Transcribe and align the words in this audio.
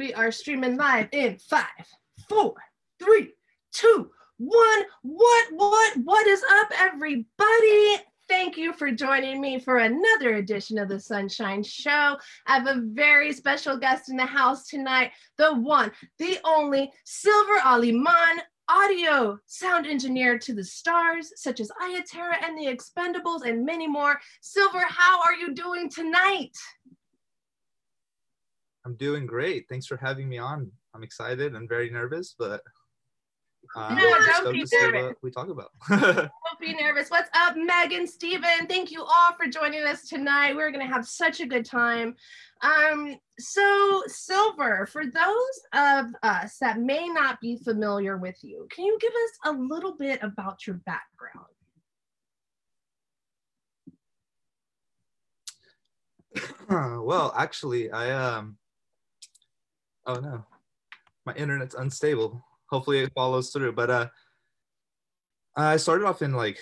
We 0.00 0.14
are 0.14 0.32
streaming 0.32 0.78
live 0.78 1.10
in 1.12 1.36
five, 1.36 1.66
four, 2.26 2.54
three, 2.98 3.34
two, 3.70 4.10
one. 4.38 4.82
What, 5.02 5.46
what, 5.52 5.94
what 6.02 6.26
is 6.26 6.42
up, 6.52 6.68
everybody? 6.74 7.96
Thank 8.26 8.56
you 8.56 8.72
for 8.72 8.90
joining 8.92 9.42
me 9.42 9.60
for 9.60 9.76
another 9.76 10.36
edition 10.36 10.78
of 10.78 10.88
the 10.88 10.98
Sunshine 10.98 11.62
Show. 11.62 12.16
I 12.46 12.54
have 12.54 12.66
a 12.66 12.80
very 12.80 13.34
special 13.34 13.76
guest 13.76 14.08
in 14.08 14.16
the 14.16 14.24
house 14.24 14.68
tonight, 14.68 15.10
the 15.36 15.52
one, 15.52 15.92
the 16.18 16.38
only 16.46 16.90
Silver 17.04 17.58
Aleman, 17.62 18.40
audio 18.70 19.38
sound 19.46 19.86
engineer 19.86 20.38
to 20.38 20.54
the 20.54 20.64
stars, 20.64 21.32
such 21.36 21.60
as 21.60 21.70
Iya 21.82 22.04
Terra 22.06 22.36
and 22.42 22.56
the 22.56 22.66
Expendables, 22.74 23.42
and 23.44 23.66
many 23.66 23.88
more. 23.88 24.18
Silver, 24.40 24.84
how 24.88 25.20
are 25.20 25.34
you 25.34 25.52
doing 25.52 25.90
tonight? 25.90 26.56
I'm 28.90 28.96
doing 28.96 29.24
great. 29.24 29.66
Thanks 29.68 29.86
for 29.86 29.96
having 29.96 30.28
me 30.28 30.38
on. 30.38 30.68
I'm 30.94 31.04
excited 31.04 31.54
and 31.54 31.68
very 31.68 31.90
nervous, 31.90 32.34
but 32.36 32.60
uh, 33.76 33.94
no, 33.94 34.02
don't 34.42 34.52
be 34.52 34.64
nervous. 34.72 35.14
we 35.22 35.30
talk 35.30 35.48
about. 35.48 35.70
don't 35.88 36.60
be 36.60 36.74
nervous. 36.74 37.08
What's 37.08 37.30
up, 37.32 37.54
Megan, 37.56 38.08
Steven? 38.08 38.66
Thank 38.68 38.90
you 38.90 39.04
all 39.04 39.36
for 39.38 39.46
joining 39.46 39.84
us 39.84 40.08
tonight. 40.08 40.56
We're 40.56 40.72
gonna 40.72 40.88
have 40.88 41.06
such 41.06 41.38
a 41.38 41.46
good 41.46 41.64
time. 41.64 42.16
Um, 42.62 43.14
so 43.38 44.02
Silver, 44.08 44.86
for 44.86 45.04
those 45.06 45.60
of 45.72 46.06
us 46.24 46.56
that 46.60 46.80
may 46.80 47.06
not 47.06 47.40
be 47.40 47.58
familiar 47.58 48.16
with 48.16 48.42
you, 48.42 48.66
can 48.72 48.86
you 48.86 48.98
give 49.00 49.12
us 49.12 49.54
a 49.54 49.56
little 49.56 49.96
bit 49.96 50.18
about 50.20 50.66
your 50.66 50.80
background? 50.84 51.46
well, 57.04 57.32
actually, 57.36 57.92
I 57.92 58.10
um 58.10 58.56
oh 60.06 60.14
no, 60.14 60.44
my 61.26 61.34
internet's 61.34 61.74
unstable. 61.74 62.44
Hopefully 62.70 63.00
it 63.00 63.12
follows 63.14 63.50
through. 63.50 63.72
But 63.72 63.90
uh, 63.90 64.06
I 65.56 65.76
started 65.76 66.06
off 66.06 66.22
in 66.22 66.32
like 66.32 66.58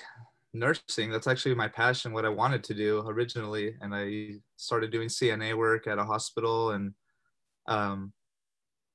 nursing. 0.53 1.11
That's 1.11 1.27
actually 1.27 1.55
my 1.55 1.69
passion, 1.69 2.13
what 2.13 2.25
I 2.25 2.31
wanted 2.31 2.65
to 2.65 2.75
do 2.75 3.05
originally. 3.07 3.75
And 3.81 3.95
I 3.95 4.41
started 4.57 4.91
doing 4.91 5.09
CNA 5.09 5.57
work 5.57 5.87
at 5.87 5.99
a 5.99 6.05
hospital 6.05 6.71
and 6.71 6.95
um, 7.67 8.13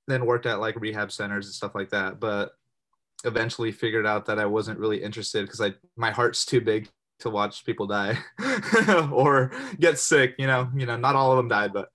then 0.07 0.25
worked 0.25 0.45
at 0.45 0.59
like 0.59 0.79
rehab 0.79 1.11
centers 1.11 1.45
and 1.45 1.53
stuff 1.53 1.75
like 1.75 1.89
that. 1.91 2.19
But 2.19 2.51
eventually 3.25 3.71
figured 3.71 4.05
out 4.05 4.25
that 4.25 4.39
I 4.39 4.45
wasn't 4.45 4.79
really 4.79 5.01
interested 5.01 5.45
because 5.45 5.61
I 5.61 5.73
my 5.95 6.11
heart's 6.11 6.45
too 6.45 6.59
big 6.59 6.89
to 7.19 7.29
watch 7.29 7.65
people 7.65 7.87
die 7.87 8.17
or 9.11 9.51
get 9.79 9.99
sick. 9.99 10.35
You 10.37 10.47
know, 10.47 10.69
you 10.75 10.85
know, 10.85 10.97
not 10.97 11.15
all 11.15 11.31
of 11.31 11.37
them 11.37 11.47
died, 11.47 11.71
but 11.73 11.89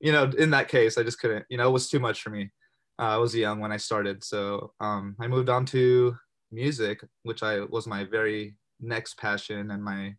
you 0.00 0.12
know, 0.12 0.30
in 0.38 0.50
that 0.50 0.68
case, 0.68 0.98
I 0.98 1.02
just 1.02 1.18
couldn't, 1.18 1.44
you 1.48 1.56
know, 1.56 1.68
it 1.68 1.72
was 1.72 1.88
too 1.88 2.00
much 2.00 2.22
for 2.22 2.30
me. 2.30 2.50
Uh, 2.98 3.02
I 3.02 3.16
was 3.16 3.34
young 3.34 3.60
when 3.60 3.72
I 3.72 3.76
started. 3.76 4.22
So 4.22 4.72
um, 4.80 5.16
I 5.20 5.26
moved 5.26 5.48
on 5.48 5.66
to 5.66 6.16
music, 6.52 7.04
which 7.22 7.42
I 7.42 7.60
was 7.60 7.86
my 7.86 8.04
very 8.04 8.56
next 8.80 9.18
passion 9.18 9.70
and 9.70 9.82
my 9.82 10.14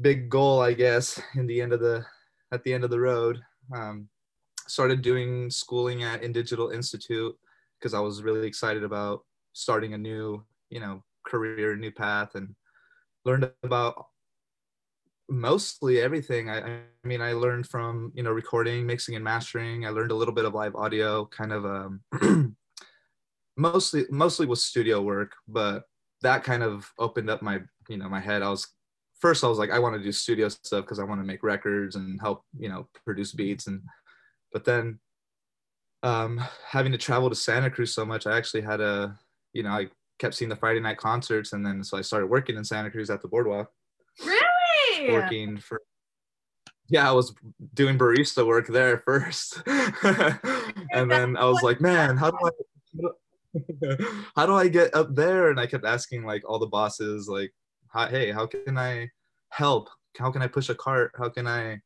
big 0.00 0.28
goal, 0.28 0.60
I 0.60 0.74
guess, 0.74 1.20
in 1.34 1.46
the 1.46 1.60
end 1.60 1.72
of 1.72 1.80
the, 1.80 2.04
at 2.52 2.62
the 2.64 2.72
end 2.72 2.84
of 2.84 2.90
the 2.90 3.00
road. 3.00 3.40
Um, 3.74 4.08
started 4.66 5.02
doing 5.02 5.50
schooling 5.50 6.04
at 6.04 6.22
In 6.22 6.32
Digital 6.32 6.70
Institute 6.70 7.36
because 7.78 7.94
I 7.94 8.00
was 8.00 8.22
really 8.22 8.46
excited 8.46 8.84
about 8.84 9.24
starting 9.52 9.94
a 9.94 9.98
new, 9.98 10.44
you 10.70 10.80
know, 10.80 11.02
career, 11.26 11.76
new 11.76 11.90
path 11.90 12.34
and 12.34 12.54
learned 13.24 13.50
about 13.62 14.06
mostly 15.28 16.00
everything. 16.00 16.50
I, 16.50 16.58
I, 16.60 16.80
mean 17.04 17.20
i 17.20 17.32
learned 17.32 17.66
from 17.66 18.12
you 18.14 18.22
know 18.22 18.32
recording 18.32 18.86
mixing 18.86 19.14
and 19.14 19.24
mastering. 19.24 19.86
I 19.86 19.90
learned 19.90 20.10
a 20.10 20.14
little 20.14 20.34
bit 20.34 20.44
of 20.44 20.54
live 20.54 20.74
audio 20.74 21.26
kind 21.26 21.52
of 21.52 21.66
um 21.66 22.00
mostly 23.56 24.04
mostly 24.10 24.46
was 24.46 24.64
studio 24.64 25.00
work 25.00 25.32
but 25.46 25.84
that 26.22 26.42
kind 26.42 26.62
of 26.62 26.90
opened 26.98 27.30
up 27.30 27.42
my 27.42 27.60
you 27.88 27.98
know 27.98 28.08
my 28.08 28.20
head. 28.20 28.42
I 28.42 28.48
was 28.48 28.66
first 29.24 29.42
i 29.42 29.48
was 29.48 29.58
like 29.58 29.70
i 29.70 29.78
want 29.78 29.96
to 29.96 30.02
do 30.02 30.12
studio 30.12 30.50
stuff 30.50 30.84
because 30.84 30.98
i 30.98 31.02
want 31.02 31.18
to 31.18 31.26
make 31.26 31.42
records 31.42 31.96
and 31.96 32.20
help 32.20 32.44
you 32.58 32.68
know 32.68 32.86
produce 33.06 33.32
beats 33.32 33.66
and 33.68 33.80
but 34.52 34.66
then 34.66 34.98
um 36.02 36.38
having 36.68 36.92
to 36.92 36.98
travel 36.98 37.30
to 37.30 37.34
santa 37.34 37.70
cruz 37.70 37.94
so 37.94 38.04
much 38.04 38.26
i 38.26 38.36
actually 38.36 38.60
had 38.60 38.82
a 38.82 39.18
you 39.54 39.62
know 39.62 39.70
i 39.70 39.88
kept 40.18 40.34
seeing 40.34 40.50
the 40.50 40.56
friday 40.56 40.78
night 40.78 40.98
concerts 40.98 41.54
and 41.54 41.64
then 41.64 41.82
so 41.82 41.96
i 41.96 42.02
started 42.02 42.26
working 42.26 42.56
in 42.56 42.64
santa 42.64 42.90
cruz 42.90 43.08
at 43.08 43.22
the 43.22 43.28
boardwalk 43.28 43.70
working 45.12 45.56
for 45.58 45.80
yeah, 46.88 47.08
I 47.08 47.12
was 47.12 47.34
doing 47.72 47.98
barista 47.98 48.46
work 48.46 48.66
there 48.66 48.98
first. 48.98 49.62
and 49.66 51.10
then 51.10 51.36
I 51.36 51.44
was 51.46 51.62
like, 51.62 51.80
man, 51.80 52.16
how 52.16 52.30
do 52.30 52.38
I 52.44 53.96
how 54.36 54.46
do 54.46 54.54
I 54.54 54.68
get 54.68 54.94
up 54.94 55.14
there? 55.14 55.50
And 55.50 55.58
I 55.58 55.66
kept 55.66 55.84
asking 55.84 56.24
like 56.24 56.42
all 56.48 56.58
the 56.58 56.66
bosses, 56.66 57.28
like, 57.28 57.52
hey, 58.10 58.32
how 58.32 58.46
can 58.46 58.76
I 58.76 59.08
help? 59.48 59.88
How 60.18 60.30
can 60.30 60.42
I 60.42 60.46
push 60.46 60.68
a 60.68 60.74
cart? 60.74 61.12
How 61.16 61.28
can 61.28 61.46
I 61.46 61.80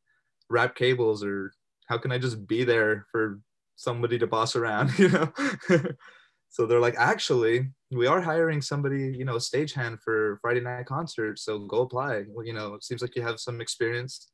wrap 0.49 0.75
cables 0.75 1.23
or 1.23 1.53
how 1.87 1.97
can 1.97 2.11
I 2.11 2.17
just 2.17 2.45
be 2.47 2.63
there 2.63 3.05
for 3.11 3.39
somebody 3.75 4.19
to 4.19 4.27
boss 4.27 4.55
around, 4.55 4.91
you 4.99 5.09
know? 5.09 5.31
So 6.49 6.65
they're 6.65 6.79
like, 6.79 6.95
actually, 6.97 7.69
we 7.91 8.07
are 8.07 8.19
hiring 8.19 8.61
somebody, 8.61 9.15
you 9.15 9.23
know, 9.23 9.35
stagehand 9.35 9.99
for 10.01 10.39
Friday 10.41 10.61
night 10.61 10.87
concert. 10.87 11.37
So 11.37 11.59
go 11.59 11.81
apply. 11.81 12.23
Well, 12.27 12.45
you 12.45 12.53
know, 12.53 12.73
it 12.73 12.83
seems 12.83 13.01
like 13.01 13.15
you 13.15 13.21
have 13.21 13.39
some 13.39 13.61
experience. 13.61 14.31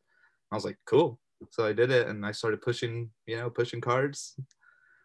I 0.51 0.55
was 0.55 0.65
like, 0.65 0.77
cool. 0.85 1.19
So 1.51 1.65
I 1.65 1.73
did 1.73 1.91
it 1.91 2.07
and 2.07 2.25
I 2.25 2.31
started 2.31 2.61
pushing, 2.61 3.09
you 3.27 3.35
know, 3.35 3.49
pushing 3.49 3.81
cards, 3.81 4.39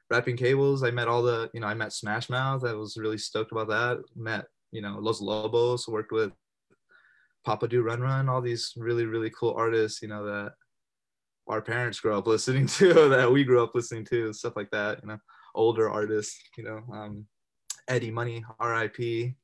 wrapping 0.09 0.37
cables. 0.37 0.85
I 0.85 0.93
met 0.93 1.09
all 1.09 1.23
the, 1.23 1.51
you 1.53 1.61
know, 1.61 1.67
I 1.67 1.75
met 1.75 1.93
Smash 1.93 2.31
Mouth. 2.31 2.65
I 2.65 2.75
was 2.75 2.97
really 2.97 3.19
stoked 3.19 3.51
about 3.51 3.69
that. 3.69 3.99
Met, 4.15 4.47
you 4.71 4.81
know, 4.81 4.97
Los 5.01 5.21
Lobos, 5.21 5.89
worked 5.89 6.13
with 6.13 6.31
Papa 7.45 7.67
Doo 7.67 7.83
Run 7.83 8.01
Run, 8.01 8.29
all 8.29 8.41
these 8.41 8.73
really, 8.77 9.07
really 9.07 9.31
cool 9.31 9.55
artists, 9.55 10.01
you 10.01 10.09
know, 10.09 10.25
that 10.27 10.53
our 11.49 11.61
parents 11.61 11.99
grew 11.99 12.17
up 12.17 12.27
listening 12.29 12.69
to, 12.69 13.09
that 13.09 13.31
we 13.33 13.43
grew 13.43 13.65
up 13.65 13.75
listening 13.75 14.05
to, 14.07 14.33
stuff 14.33 14.55
like 14.55 14.71
that, 14.71 15.01
you 15.03 15.09
know 15.09 15.19
older 15.55 15.91
artists, 15.91 16.41
you 16.57 16.65
know, 16.65 16.83
um, 16.93 17.27
Eddie 17.89 18.11
Money, 18.11 18.45
R.I.P. 18.59 19.35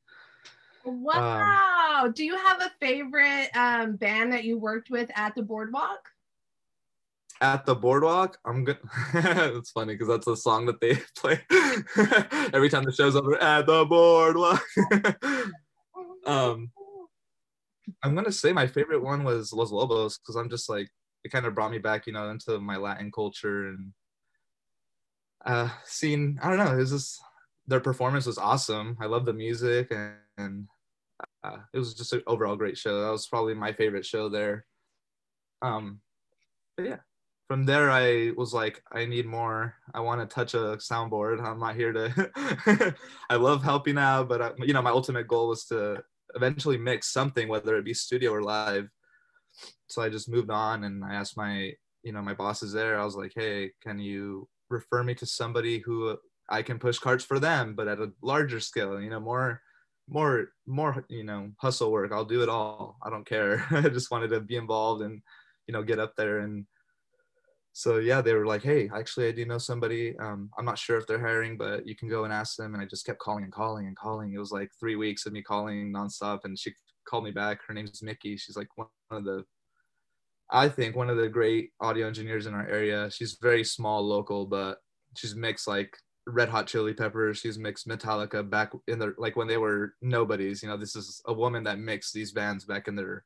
Wow. 0.84 2.04
Um, 2.04 2.12
Do 2.12 2.24
you 2.24 2.36
have 2.36 2.60
a 2.60 2.70
favorite 2.80 3.48
um, 3.56 3.96
band 3.96 4.32
that 4.32 4.44
you 4.44 4.58
worked 4.58 4.90
with 4.90 5.10
at 5.14 5.34
the 5.34 5.42
Boardwalk? 5.42 6.08
At 7.40 7.66
the 7.66 7.74
Boardwalk, 7.74 8.38
I'm 8.46 8.64
good. 8.64 8.78
it's 9.14 9.70
funny 9.72 9.94
because 9.94 10.08
that's 10.08 10.26
the 10.26 10.36
song 10.36 10.66
that 10.66 10.80
they 10.80 10.94
play 11.16 11.40
every 12.54 12.70
time 12.70 12.84
the 12.84 12.92
show's 12.92 13.16
over. 13.16 13.36
At 13.42 13.66
the 13.66 13.84
Boardwalk. 13.84 14.62
um, 16.24 16.70
I'm 18.02 18.14
gonna 18.14 18.32
say 18.32 18.52
my 18.52 18.66
favorite 18.66 19.02
one 19.02 19.22
was 19.22 19.52
Los 19.52 19.70
Lobos 19.70 20.18
because 20.18 20.36
I'm 20.36 20.48
just 20.48 20.68
like 20.68 20.88
it 21.24 21.30
kind 21.30 21.46
of 21.46 21.54
brought 21.54 21.70
me 21.70 21.78
back, 21.78 22.06
you 22.06 22.12
know, 22.12 22.30
into 22.30 22.58
my 22.58 22.76
Latin 22.76 23.10
culture 23.12 23.68
and 23.68 23.92
uh, 25.46 25.68
seeing 25.84 26.38
I 26.42 26.48
don't 26.48 26.58
know, 26.58 26.72
it 26.72 26.76
was 26.76 26.90
just 26.90 27.20
their 27.66 27.80
performance 27.80 28.26
was 28.26 28.38
awesome. 28.38 28.96
I 29.00 29.06
love 29.06 29.24
the 29.24 29.32
music 29.32 29.90
and, 29.90 30.14
and 30.38 30.68
uh, 31.42 31.58
it 31.72 31.78
was 31.78 31.94
just 31.94 32.12
an 32.12 32.22
overall 32.26 32.56
great 32.56 32.76
show. 32.76 33.00
That 33.00 33.10
was 33.10 33.26
probably 33.26 33.54
my 33.54 33.72
favorite 33.72 34.04
show 34.04 34.28
there. 34.28 34.66
Um, 35.62 36.00
but 36.76 36.86
yeah, 36.86 36.96
from 37.48 37.64
there 37.64 37.90
I 37.90 38.32
was 38.36 38.52
like, 38.52 38.82
I 38.92 39.06
need 39.06 39.26
more. 39.26 39.74
I 39.94 40.00
want 40.00 40.20
to 40.20 40.34
touch 40.34 40.54
a 40.54 40.76
soundboard. 40.78 41.42
I'm 41.44 41.60
not 41.60 41.76
here 41.76 41.92
to. 41.92 42.94
I 43.30 43.36
love 43.36 43.62
helping 43.62 43.98
out, 43.98 44.28
but 44.28 44.42
I, 44.42 44.50
you 44.58 44.74
know, 44.74 44.82
my 44.82 44.90
ultimate 44.90 45.28
goal 45.28 45.48
was 45.48 45.64
to 45.66 46.02
eventually 46.34 46.76
mix 46.76 47.12
something, 47.12 47.48
whether 47.48 47.76
it 47.76 47.84
be 47.84 47.94
studio 47.94 48.32
or 48.32 48.42
live. 48.42 48.88
So 49.88 50.02
I 50.02 50.08
just 50.08 50.28
moved 50.28 50.50
on, 50.50 50.84
and 50.84 51.04
I 51.04 51.14
asked 51.14 51.36
my, 51.36 51.72
you 52.02 52.12
know, 52.12 52.20
my 52.20 52.34
bosses 52.34 52.72
there. 52.72 53.00
I 53.00 53.04
was 53.04 53.16
like, 53.16 53.32
hey, 53.34 53.70
can 53.82 53.98
you 53.98 54.48
refer 54.68 55.02
me 55.02 55.14
to 55.16 55.26
somebody 55.26 55.78
who 55.78 56.16
I 56.48 56.62
can 56.62 56.78
push 56.78 56.98
carts 56.98 57.24
for 57.24 57.38
them, 57.38 57.74
but 57.74 57.88
at 57.88 57.98
a 57.98 58.12
larger 58.22 58.60
scale, 58.60 59.00
you 59.00 59.10
know, 59.10 59.20
more, 59.20 59.60
more, 60.08 60.50
more, 60.66 61.04
you 61.08 61.24
know, 61.24 61.50
hustle 61.58 61.90
work. 61.90 62.12
I'll 62.12 62.24
do 62.24 62.42
it 62.42 62.48
all. 62.48 62.98
I 63.02 63.10
don't 63.10 63.26
care. 63.26 63.64
I 63.70 63.88
just 63.88 64.10
wanted 64.10 64.28
to 64.28 64.40
be 64.40 64.56
involved 64.56 65.02
and, 65.02 65.20
you 65.66 65.72
know, 65.72 65.82
get 65.82 65.98
up 65.98 66.14
there. 66.16 66.40
And 66.40 66.66
so, 67.72 67.98
yeah, 67.98 68.20
they 68.20 68.34
were 68.34 68.46
like, 68.46 68.62
Hey, 68.62 68.88
actually, 68.94 69.28
I 69.28 69.32
do 69.32 69.44
know 69.44 69.58
somebody. 69.58 70.16
Um, 70.18 70.50
I'm 70.56 70.64
not 70.64 70.78
sure 70.78 70.98
if 70.98 71.06
they're 71.06 71.20
hiring, 71.20 71.58
but 71.58 71.86
you 71.86 71.96
can 71.96 72.08
go 72.08 72.24
and 72.24 72.32
ask 72.32 72.56
them. 72.56 72.74
And 72.74 72.82
I 72.82 72.86
just 72.86 73.04
kept 73.04 73.18
calling 73.18 73.44
and 73.44 73.52
calling 73.52 73.86
and 73.86 73.96
calling. 73.96 74.32
It 74.32 74.38
was 74.38 74.52
like 74.52 74.70
three 74.78 74.96
weeks 74.96 75.26
of 75.26 75.32
me 75.32 75.42
calling 75.42 75.92
nonstop. 75.92 76.40
And 76.44 76.58
she 76.58 76.72
called 77.08 77.24
me 77.24 77.32
back. 77.32 77.60
Her 77.66 77.74
name 77.74 77.86
is 77.86 78.02
Mickey. 78.02 78.36
She's 78.36 78.56
like 78.56 78.68
one 78.76 78.88
of 79.10 79.24
the 79.24 79.44
I 80.50 80.68
think 80.68 80.94
one 80.94 81.10
of 81.10 81.16
the 81.16 81.28
great 81.28 81.70
audio 81.80 82.06
engineers 82.06 82.46
in 82.46 82.54
our 82.54 82.66
area. 82.66 83.10
She's 83.10 83.38
very 83.40 83.64
small, 83.64 84.06
local, 84.06 84.46
but 84.46 84.78
she's 85.16 85.34
mixed 85.34 85.66
like 85.66 85.96
Red 86.26 86.48
Hot 86.48 86.66
Chili 86.66 86.94
Peppers. 86.94 87.38
She's 87.38 87.58
mixed 87.58 87.88
Metallica 87.88 88.48
back 88.48 88.72
in 88.86 88.98
the 88.98 89.14
like 89.18 89.36
when 89.36 89.48
they 89.48 89.56
were 89.56 89.94
nobodies. 90.02 90.62
You 90.62 90.68
know, 90.68 90.76
this 90.76 90.94
is 90.94 91.20
a 91.26 91.32
woman 91.32 91.64
that 91.64 91.78
mixed 91.78 92.14
these 92.14 92.32
bands 92.32 92.64
back 92.64 92.88
in 92.88 92.96
their 92.96 93.24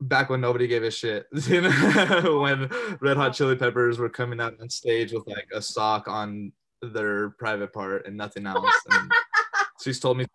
back 0.00 0.30
when 0.30 0.40
nobody 0.40 0.66
gave 0.66 0.82
a 0.82 0.90
shit. 0.90 1.26
You 1.46 1.62
know, 1.62 2.40
when 2.42 2.68
Red 3.00 3.16
Hot 3.16 3.34
Chili 3.34 3.56
Peppers 3.56 3.98
were 3.98 4.08
coming 4.08 4.40
out 4.40 4.60
on 4.60 4.68
stage 4.70 5.12
with 5.12 5.26
like 5.26 5.48
a 5.54 5.60
sock 5.60 6.08
on 6.08 6.52
their 6.82 7.30
private 7.30 7.72
part 7.72 8.06
and 8.06 8.16
nothing 8.16 8.46
else. 8.46 8.74
And 8.90 9.10
she's 9.82 10.00
told 10.00 10.18
me 10.18 10.26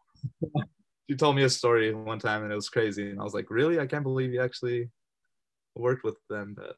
she 1.10 1.16
told 1.16 1.36
me 1.36 1.44
a 1.44 1.50
story 1.50 1.94
one 1.94 2.20
time 2.20 2.44
and 2.44 2.52
it 2.52 2.56
was 2.56 2.70
crazy. 2.70 3.10
And 3.10 3.20
I 3.20 3.24
was 3.24 3.34
like, 3.34 3.50
really? 3.50 3.80
I 3.80 3.86
can't 3.86 4.04
believe 4.04 4.34
you 4.34 4.42
actually 4.42 4.90
worked 5.76 6.04
with 6.04 6.18
them. 6.30 6.54
But 6.56 6.76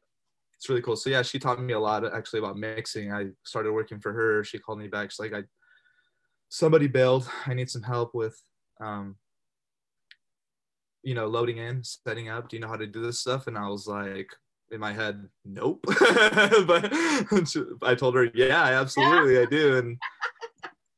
it's 0.56 0.68
really 0.68 0.82
cool. 0.82 0.96
So 0.96 1.10
yeah, 1.10 1.22
she 1.22 1.38
taught 1.38 1.62
me 1.62 1.74
a 1.74 1.80
lot 1.80 2.04
actually 2.12 2.40
about 2.40 2.56
mixing. 2.56 3.12
I 3.12 3.26
started 3.44 3.72
working 3.72 4.00
for 4.00 4.12
her. 4.12 4.44
She 4.44 4.58
called 4.58 4.78
me 4.78 4.88
back. 4.88 5.10
She's 5.10 5.20
like, 5.20 5.34
I 5.34 5.44
somebody 6.48 6.86
bailed. 6.86 7.28
I 7.46 7.54
need 7.54 7.70
some 7.70 7.82
help 7.82 8.14
with 8.14 8.40
um, 8.80 9.16
you 11.02 11.14
know, 11.14 11.26
loading 11.26 11.58
in, 11.58 11.82
setting 11.84 12.28
up. 12.28 12.48
Do 12.48 12.56
you 12.56 12.60
know 12.60 12.68
how 12.68 12.76
to 12.76 12.86
do 12.86 13.02
this 13.02 13.20
stuff? 13.20 13.46
And 13.46 13.56
I 13.56 13.68
was 13.68 13.86
like, 13.86 14.30
in 14.70 14.80
my 14.80 14.92
head, 14.92 15.26
nope. 15.44 15.80
but 15.86 16.92
I 17.82 17.94
told 17.96 18.14
her, 18.14 18.28
yeah, 18.34 18.62
absolutely, 18.80 19.38
I 19.38 19.46
do. 19.46 19.78
And 19.78 19.98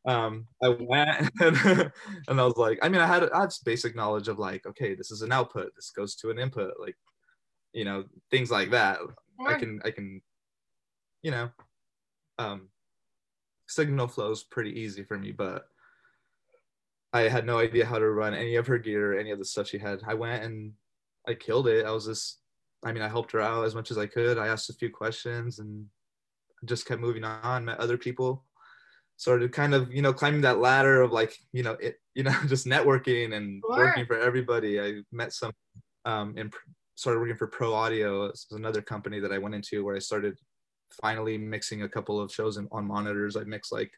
um, 0.07 0.47
I 0.63 0.69
went 0.69 1.31
and, 1.41 1.93
and 2.29 2.41
I 2.41 2.45
was 2.45 2.57
like, 2.57 2.79
I 2.83 2.89
mean, 2.89 3.01
I 3.01 3.07
had 3.07 3.31
I 3.31 3.43
had 3.43 3.51
basic 3.65 3.95
knowledge 3.95 4.29
of 4.29 4.39
like, 4.39 4.67
okay, 4.67 4.95
this 4.95 5.11
is 5.11 5.23
an 5.23 5.33
output, 5.33 5.71
this 5.77 5.93
goes 5.95 6.17
to 6.17 6.31
an 6.31 6.39
input, 6.39 6.73
like, 6.81 6.97
you 7.73 7.85
know, 7.85 8.05
things 8.31 8.51
like 8.51 8.71
that. 8.71 8.99
I 9.47 9.55
can 9.55 9.81
I 9.85 9.91
can, 9.91 10.21
you 11.23 11.31
know, 11.31 11.51
um, 12.39 12.69
signal 13.69 14.09
flows 14.09 14.43
pretty 14.43 14.79
easy 14.79 15.03
for 15.05 15.19
me, 15.19 15.33
but 15.33 15.67
I 17.13 17.23
had 17.23 17.47
no 17.47 17.59
idea 17.59 17.87
how 17.87 17.99
to 17.99 18.11
run 18.11 18.35
any 18.35 18.57
of 18.57 18.67
her 18.67 18.79
gear, 18.79 19.13
or 19.15 19.19
any 19.19 19.31
of 19.31 19.39
the 19.39 19.45
stuff 19.45 19.69
she 19.69 19.79
had. 19.79 20.01
I 20.07 20.15
went 20.15 20.45
and 20.45 20.73
I 21.27 21.35
killed 21.35 21.69
it. 21.69 21.87
I 21.87 21.91
was 21.91 22.07
just, 22.07 22.41
I 22.85 22.93
mean, 22.93 23.03
I 23.03 23.09
helped 23.09 23.33
her 23.33 23.41
out 23.41 23.65
as 23.65 23.75
much 23.75 23.91
as 23.91 23.99
I 23.99 24.07
could. 24.07 24.39
I 24.39 24.47
asked 24.47 24.71
a 24.71 24.75
few 24.75 24.91
questions 24.91 25.59
and 25.59 25.87
just 26.65 26.87
kept 26.87 27.01
moving 27.01 27.25
on, 27.25 27.65
met 27.65 27.81
other 27.81 27.99
people, 27.99 28.45
started 29.17 29.53
kind 29.53 29.75
of, 29.75 29.93
you 29.93 30.03
know, 30.03 30.13
climbing 30.13 30.43
that 30.43 30.61
ladder 30.61 31.03
of 31.03 31.13
like, 31.13 31.37
you 31.53 31.63
know, 31.63 31.73
it, 31.81 31.97
you 32.15 32.23
know, 32.23 32.35
just 32.47 32.67
networking 32.67 33.35
and 33.35 33.63
sure. 33.67 33.77
working 33.77 34.07
for 34.07 34.19
everybody. 34.19 34.81
I 34.81 35.03
met 35.11 35.33
some, 35.33 35.53
um, 36.05 36.35
and 36.37 36.53
started 36.95 37.21
working 37.21 37.37
for 37.37 37.47
Pro 37.47 37.75
Audio. 37.75 38.29
This 38.29 38.47
was 38.51 38.59
another 38.59 38.83
company 38.83 39.21
that 39.21 39.33
I 39.33 39.39
went 39.39 39.55
into 39.55 39.85
where 39.85 39.97
I 39.97 40.01
started 40.01 40.39
finally 41.03 41.39
mixing 41.39 41.83
a 41.83 41.89
couple 41.89 42.21
of 42.21 42.33
shows 42.33 42.57
in, 42.57 42.69
on 42.73 42.87
monitors. 42.87 43.37
I 43.37 43.45
mix 43.45 43.73
like, 43.73 43.93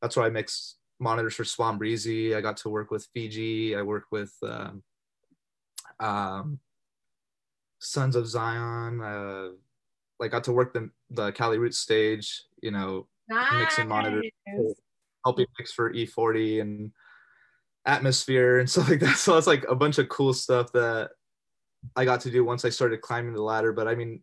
that's 0.00 0.16
where 0.16 0.26
I 0.26 0.30
mix 0.30 0.76
monitors 0.98 1.34
for 1.34 1.44
Swan 1.44 1.78
Breezy. 1.78 2.34
I 2.34 2.40
got 2.40 2.56
to 2.58 2.68
work 2.68 2.90
with 2.90 3.06
Fiji. 3.14 3.76
I 3.76 3.82
worked 3.82 4.10
with 4.10 4.32
um, 4.42 4.82
um, 6.00 6.58
Sons 7.78 8.16
of 8.16 8.26
Zion. 8.26 9.00
Uh, 9.00 9.48
like 10.18 10.30
got 10.30 10.44
to 10.44 10.52
work 10.52 10.72
the 10.72 10.90
the 11.10 11.32
Cali 11.32 11.58
Roots 11.58 11.78
stage. 11.78 12.42
You 12.62 12.70
know, 12.70 13.06
nice. 13.28 13.52
mixing 13.52 13.88
monitors, 13.88 14.30
helping 15.24 15.46
mix 15.58 15.72
for 15.72 15.92
E40 15.92 16.60
and 16.62 16.92
Atmosphere 17.84 18.58
and 18.58 18.70
stuff 18.70 18.88
like 18.88 19.00
that. 19.00 19.16
So 19.16 19.36
it's 19.36 19.46
like 19.46 19.64
a 19.68 19.74
bunch 19.74 19.98
of 19.98 20.08
cool 20.08 20.32
stuff 20.32 20.72
that 20.72 21.10
I 21.94 22.04
got 22.04 22.20
to 22.22 22.30
do 22.30 22.44
once 22.44 22.64
I 22.64 22.70
started 22.70 23.00
climbing 23.00 23.34
the 23.34 23.42
ladder. 23.42 23.72
But 23.72 23.88
I 23.88 23.94
mean, 23.94 24.22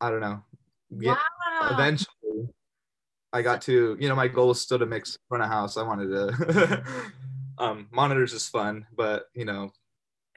I 0.00 0.10
don't 0.10 0.20
know. 0.20 0.42
Wow. 0.90 1.16
Eventually, 1.70 2.48
I 3.32 3.42
got 3.42 3.62
to, 3.62 3.96
you 4.00 4.08
know, 4.08 4.16
my 4.16 4.28
goal 4.28 4.48
was 4.48 4.60
still 4.60 4.78
to 4.78 4.86
mix 4.86 5.16
front 5.28 5.44
of 5.44 5.50
house. 5.50 5.76
I 5.76 5.82
wanted 5.82 6.08
to, 6.08 6.84
um, 7.58 7.88
monitors 7.92 8.32
is 8.32 8.48
fun, 8.48 8.86
but 8.96 9.26
you 9.34 9.44
know, 9.44 9.70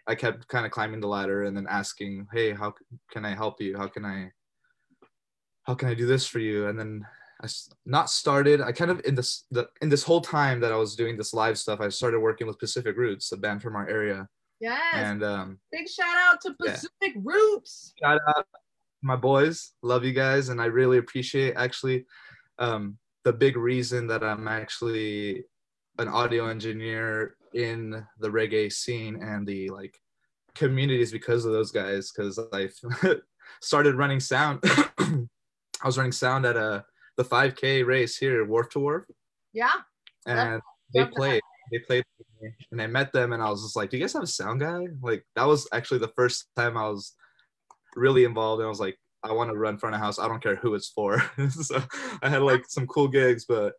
I 0.06 0.16
kept 0.16 0.48
kind 0.48 0.66
of 0.66 0.72
climbing 0.72 1.00
the 1.00 1.08
ladder 1.08 1.44
and 1.44 1.56
then 1.56 1.66
asking, 1.68 2.28
Hey, 2.32 2.52
how 2.52 2.74
can 3.12 3.26
I 3.26 3.34
help 3.34 3.62
you? 3.62 3.78
How 3.78 3.88
can 3.88 4.06
I, 4.06 4.32
how 5.64 5.74
can 5.76 5.88
I 5.88 5.94
do 5.94 6.06
this 6.06 6.28
for 6.28 6.40
you? 6.40 6.68
And 6.68 6.78
then 6.78 7.06
I 7.42 7.48
not 7.86 8.10
started, 8.10 8.62
I 8.62 8.74
kind 8.74 8.92
of 8.92 9.02
in 9.06 9.16
this, 9.16 9.46
the, 9.50 9.70
in 9.82 9.90
this 9.90 10.04
whole 10.04 10.22
time 10.22 10.60
that 10.60 10.72
I 10.72 10.76
was 10.76 10.96
doing 10.96 11.18
this 11.18 11.34
live 11.34 11.58
stuff, 11.58 11.80
I 11.80 11.90
started 11.90 12.20
working 12.20 12.48
with 12.48 12.60
Pacific 12.60 12.96
Roots, 12.96 13.32
a 13.32 13.38
band 13.38 13.62
from 13.62 13.76
our 13.76 13.88
area. 13.88 14.28
Yes. 14.60 14.80
And, 14.94 15.24
um, 15.24 15.60
big 15.72 15.90
shout 15.90 16.16
out 16.16 16.42
to 16.42 16.54
Pacific 16.54 16.90
yeah. 17.02 17.22
Roots. 17.22 17.94
Shout 18.02 18.20
out 18.30 18.46
my 19.02 19.16
boys. 19.16 19.74
Love 19.82 20.06
you 20.06 20.14
guys. 20.14 20.50
And 20.50 20.62
I 20.62 20.66
really 20.66 20.98
appreciate 20.98 21.56
actually, 21.56 22.06
um, 22.60 22.98
the 23.24 23.34
big 23.34 23.58
reason 23.58 24.08
that 24.08 24.24
I'm 24.24 24.48
actually 24.48 25.44
an 26.00 26.08
audio 26.08 26.48
engineer 26.48 27.36
in 27.54 28.06
the 28.20 28.30
reggae 28.30 28.72
scene 28.72 29.22
and 29.22 29.46
the 29.46 29.70
like 29.70 29.98
communities 30.56 31.12
because 31.12 31.46
of 31.46 31.54
those 31.54 31.72
guys 31.72 32.12
because 32.12 32.40
I 32.52 32.70
started 33.62 33.96
running 33.96 34.20
sound. 34.20 34.60
I 35.00 35.86
was 35.86 35.98
running 35.98 36.12
sound 36.12 36.46
at 36.46 36.56
a 36.58 36.86
the 37.18 37.24
5K 37.24 37.86
race 37.86 38.18
here, 38.18 38.46
Wharf 38.46 38.70
to 38.70 38.80
Wharf. 38.80 39.06
Yeah. 39.54 39.74
And 40.26 40.62
they 40.94 41.06
played. 41.06 41.42
They 41.72 41.80
played 41.80 42.04
and 42.72 42.82
I 42.82 42.88
met 42.88 43.14
them 43.14 43.34
and 43.34 43.42
I 43.42 43.50
was 43.50 43.64
just 43.64 43.76
like, 43.76 43.90
"Do 43.90 43.98
you 43.98 44.04
guys 44.04 44.14
have 44.14 44.24
a 44.24 44.28
sound 44.28 44.62
guy?" 44.62 44.88
Like 45.02 45.26
that 45.36 45.46
was 45.46 45.68
actually 45.74 46.00
the 46.00 46.14
first 46.16 46.48
time 46.56 46.78
I 46.78 46.90
was 46.90 47.14
really 47.96 48.24
involved 48.24 48.60
and 48.60 48.66
I 48.66 48.70
was 48.70 48.80
like, 48.80 48.98
I 49.24 49.32
want 49.32 49.50
to 49.50 49.58
run 49.58 49.78
front 49.78 49.96
of 49.96 50.02
house. 50.02 50.20
I 50.20 50.28
don't 50.28 50.44
care 50.44 50.56
who 50.56 50.76
it's 50.76 50.90
for. 50.90 51.24
so 51.50 51.82
I 52.22 52.30
had 52.30 52.42
like 52.42 52.66
some 52.68 52.86
cool 52.88 53.08
gigs, 53.08 53.46
but 53.46 53.74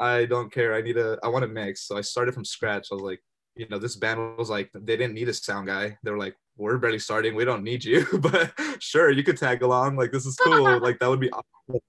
I 0.00 0.24
don't 0.24 0.52
care. 0.52 0.74
I 0.74 0.82
need 0.82 0.96
a, 0.96 1.18
I 1.22 1.28
want 1.28 1.42
to 1.42 1.48
mix. 1.48 1.82
So 1.86 1.96
I 1.96 2.00
started 2.00 2.34
from 2.34 2.44
scratch. 2.44 2.88
I 2.90 2.94
was 2.94 3.02
like, 3.02 3.20
you 3.56 3.66
know, 3.68 3.78
this 3.78 3.96
band 3.96 4.36
was 4.38 4.50
like, 4.50 4.70
they 4.72 4.96
didn't 4.96 5.14
need 5.14 5.28
a 5.28 5.34
sound 5.34 5.66
guy. 5.66 5.96
They 6.02 6.10
were 6.10 6.18
like, 6.18 6.36
we're 6.56 6.78
barely 6.78 6.98
starting. 6.98 7.34
We 7.34 7.44
don't 7.44 7.64
need 7.64 7.84
you, 7.84 8.06
but 8.20 8.52
sure, 8.80 9.10
you 9.10 9.24
could 9.24 9.36
tag 9.36 9.62
along. 9.62 9.96
Like, 9.96 10.12
this 10.12 10.26
is 10.26 10.36
cool. 10.36 10.80
like, 10.80 10.98
that 11.00 11.08
would 11.08 11.20
be 11.20 11.30
awesome. 11.30 11.80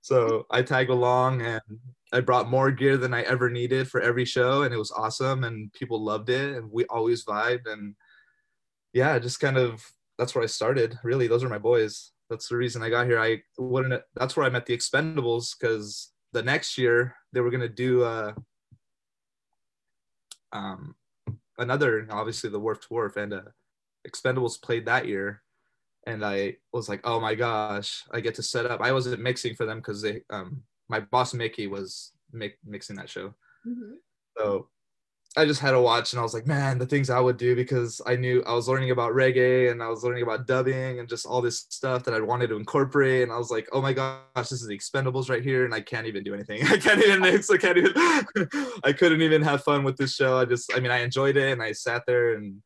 So 0.00 0.46
I 0.50 0.62
tagged 0.62 0.90
along 0.90 1.42
and 1.42 1.60
I 2.12 2.20
brought 2.20 2.50
more 2.50 2.70
gear 2.70 2.96
than 2.96 3.14
I 3.14 3.22
ever 3.22 3.48
needed 3.48 3.88
for 3.88 4.00
every 4.00 4.24
show. 4.24 4.62
And 4.62 4.74
it 4.74 4.78
was 4.78 4.90
awesome. 4.90 5.44
And 5.44 5.72
people 5.72 6.02
loved 6.02 6.28
it. 6.28 6.56
And 6.56 6.70
we 6.70 6.84
always 6.86 7.24
vibed. 7.24 7.66
And 7.66 7.94
yeah, 8.92 9.18
just 9.18 9.40
kind 9.40 9.56
of, 9.56 9.82
that's 10.18 10.34
where 10.34 10.44
I 10.44 10.48
started. 10.48 10.98
Really, 11.02 11.26
those 11.26 11.42
are 11.42 11.48
my 11.48 11.58
boys 11.58 12.12
that's 12.32 12.48
the 12.48 12.56
reason 12.56 12.82
I 12.82 12.88
got 12.88 13.06
here. 13.06 13.20
I 13.20 13.42
wouldn't. 13.58 14.02
That's 14.14 14.36
where 14.36 14.46
I 14.46 14.50
met 14.50 14.64
the 14.64 14.76
Expendables 14.76 15.54
because 15.58 16.12
the 16.32 16.42
next 16.42 16.78
year 16.78 17.14
they 17.32 17.40
were 17.40 17.50
gonna 17.50 17.68
do 17.68 18.04
uh, 18.04 18.32
um, 20.50 20.96
another, 21.58 22.08
obviously 22.10 22.48
the 22.48 22.58
Wharf 22.58 22.80
to 22.80 22.86
Wharf, 22.90 23.18
and 23.18 23.34
uh, 23.34 23.42
Expendables 24.08 24.60
played 24.62 24.86
that 24.86 25.06
year, 25.06 25.42
and 26.06 26.24
I 26.24 26.56
was 26.72 26.88
like, 26.88 27.02
oh 27.04 27.20
my 27.20 27.34
gosh, 27.34 28.02
I 28.10 28.20
get 28.20 28.34
to 28.36 28.42
set 28.42 28.64
up. 28.64 28.80
I 28.80 28.92
wasn't 28.92 29.20
mixing 29.20 29.54
for 29.54 29.66
them 29.66 29.78
because 29.78 30.00
they, 30.00 30.22
um, 30.30 30.62
my 30.92 31.00
boss 31.00 31.34
Mickey 31.34 31.66
was 31.66 32.12
mi- 32.32 32.54
mixing 32.64 32.96
that 32.96 33.10
show, 33.10 33.28
mm-hmm. 33.66 33.94
so 34.38 34.68
I 35.34 35.46
just 35.46 35.60
had 35.60 35.70
to 35.70 35.80
watch 35.80 36.12
and 36.12 36.20
I 36.20 36.22
was 36.22 36.34
like, 36.34 36.46
man, 36.46 36.78
the 36.78 36.86
things 36.86 37.08
I 37.08 37.18
would 37.18 37.38
do 37.38 37.56
because 37.56 38.02
I 38.04 38.16
knew 38.16 38.42
I 38.46 38.52
was 38.52 38.68
learning 38.68 38.90
about 38.90 39.12
reggae 39.12 39.70
and 39.70 39.82
I 39.82 39.88
was 39.88 40.04
learning 40.04 40.22
about 40.22 40.46
dubbing 40.46 40.98
and 40.98 41.08
just 41.08 41.24
all 41.24 41.40
this 41.40 41.66
stuff 41.70 42.04
that 42.04 42.12
I 42.12 42.20
wanted 42.20 42.48
to 42.48 42.56
incorporate. 42.56 43.22
And 43.22 43.32
I 43.32 43.38
was 43.38 43.50
like, 43.50 43.66
oh 43.72 43.80
my 43.80 43.94
gosh, 43.94 44.18
this 44.34 44.52
is 44.52 44.66
the 44.66 44.76
expendables 44.76 45.30
right 45.30 45.42
here. 45.42 45.64
And 45.64 45.74
I 45.74 45.80
can't 45.80 46.06
even 46.06 46.22
do 46.22 46.34
anything. 46.34 46.62
I 46.66 46.76
can't 46.76 47.02
even 47.02 47.20
mix. 47.20 47.48
I 47.48 47.56
can't 47.56 47.78
even, 47.78 47.92
I 48.84 48.92
couldn't 48.92 49.22
even 49.22 49.40
have 49.40 49.64
fun 49.64 49.84
with 49.84 49.96
this 49.96 50.14
show. 50.14 50.36
I 50.36 50.44
just, 50.44 50.70
I 50.76 50.80
mean, 50.80 50.90
I 50.90 50.98
enjoyed 50.98 51.38
it 51.38 51.50
and 51.50 51.62
I 51.62 51.72
sat 51.72 52.04
there 52.06 52.34
and 52.34 52.60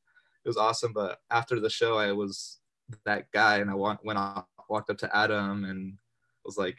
it 0.45 0.49
was 0.49 0.57
awesome. 0.57 0.93
But 0.93 1.19
after 1.31 1.61
the 1.61 1.71
show, 1.71 1.97
I 1.97 2.11
was 2.13 2.59
that 3.05 3.31
guy 3.31 3.59
and 3.59 3.71
I 3.71 3.75
went 3.75 4.19
off, 4.19 4.45
walked 4.69 4.91
up 4.91 4.99
to 4.99 5.17
Adam 5.17 5.65
and 5.65 5.99
was 6.45 6.57
like, 6.57 6.79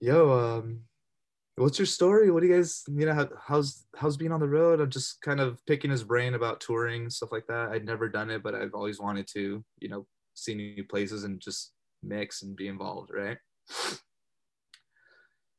yo, 0.00 0.32
um, 0.32 0.80
what's 1.56 1.78
your 1.78 1.86
story? 1.86 2.30
What 2.30 2.40
do 2.40 2.48
you 2.48 2.56
guys, 2.56 2.82
you 2.88 3.06
know, 3.06 3.14
how, 3.14 3.28
how's 3.46 3.84
how's 3.96 4.16
being 4.16 4.32
on 4.32 4.40
the 4.40 4.48
road? 4.48 4.80
I'm 4.80 4.90
just 4.90 5.20
kind 5.20 5.40
of 5.40 5.64
picking 5.66 5.90
his 5.90 6.02
brain 6.02 6.34
about 6.34 6.60
touring 6.60 7.10
stuff 7.10 7.32
like 7.32 7.46
that. 7.48 7.70
I'd 7.70 7.84
never 7.84 8.08
done 8.08 8.30
it, 8.30 8.42
but 8.42 8.54
I've 8.54 8.74
always 8.74 8.98
wanted 8.98 9.26
to, 9.34 9.62
you 9.78 9.88
know, 9.88 10.06
see 10.34 10.54
new 10.54 10.84
places 10.84 11.24
and 11.24 11.40
just 11.40 11.72
mix 12.02 12.42
and 12.42 12.56
be 12.56 12.68
involved, 12.68 13.10
right? 13.12 13.38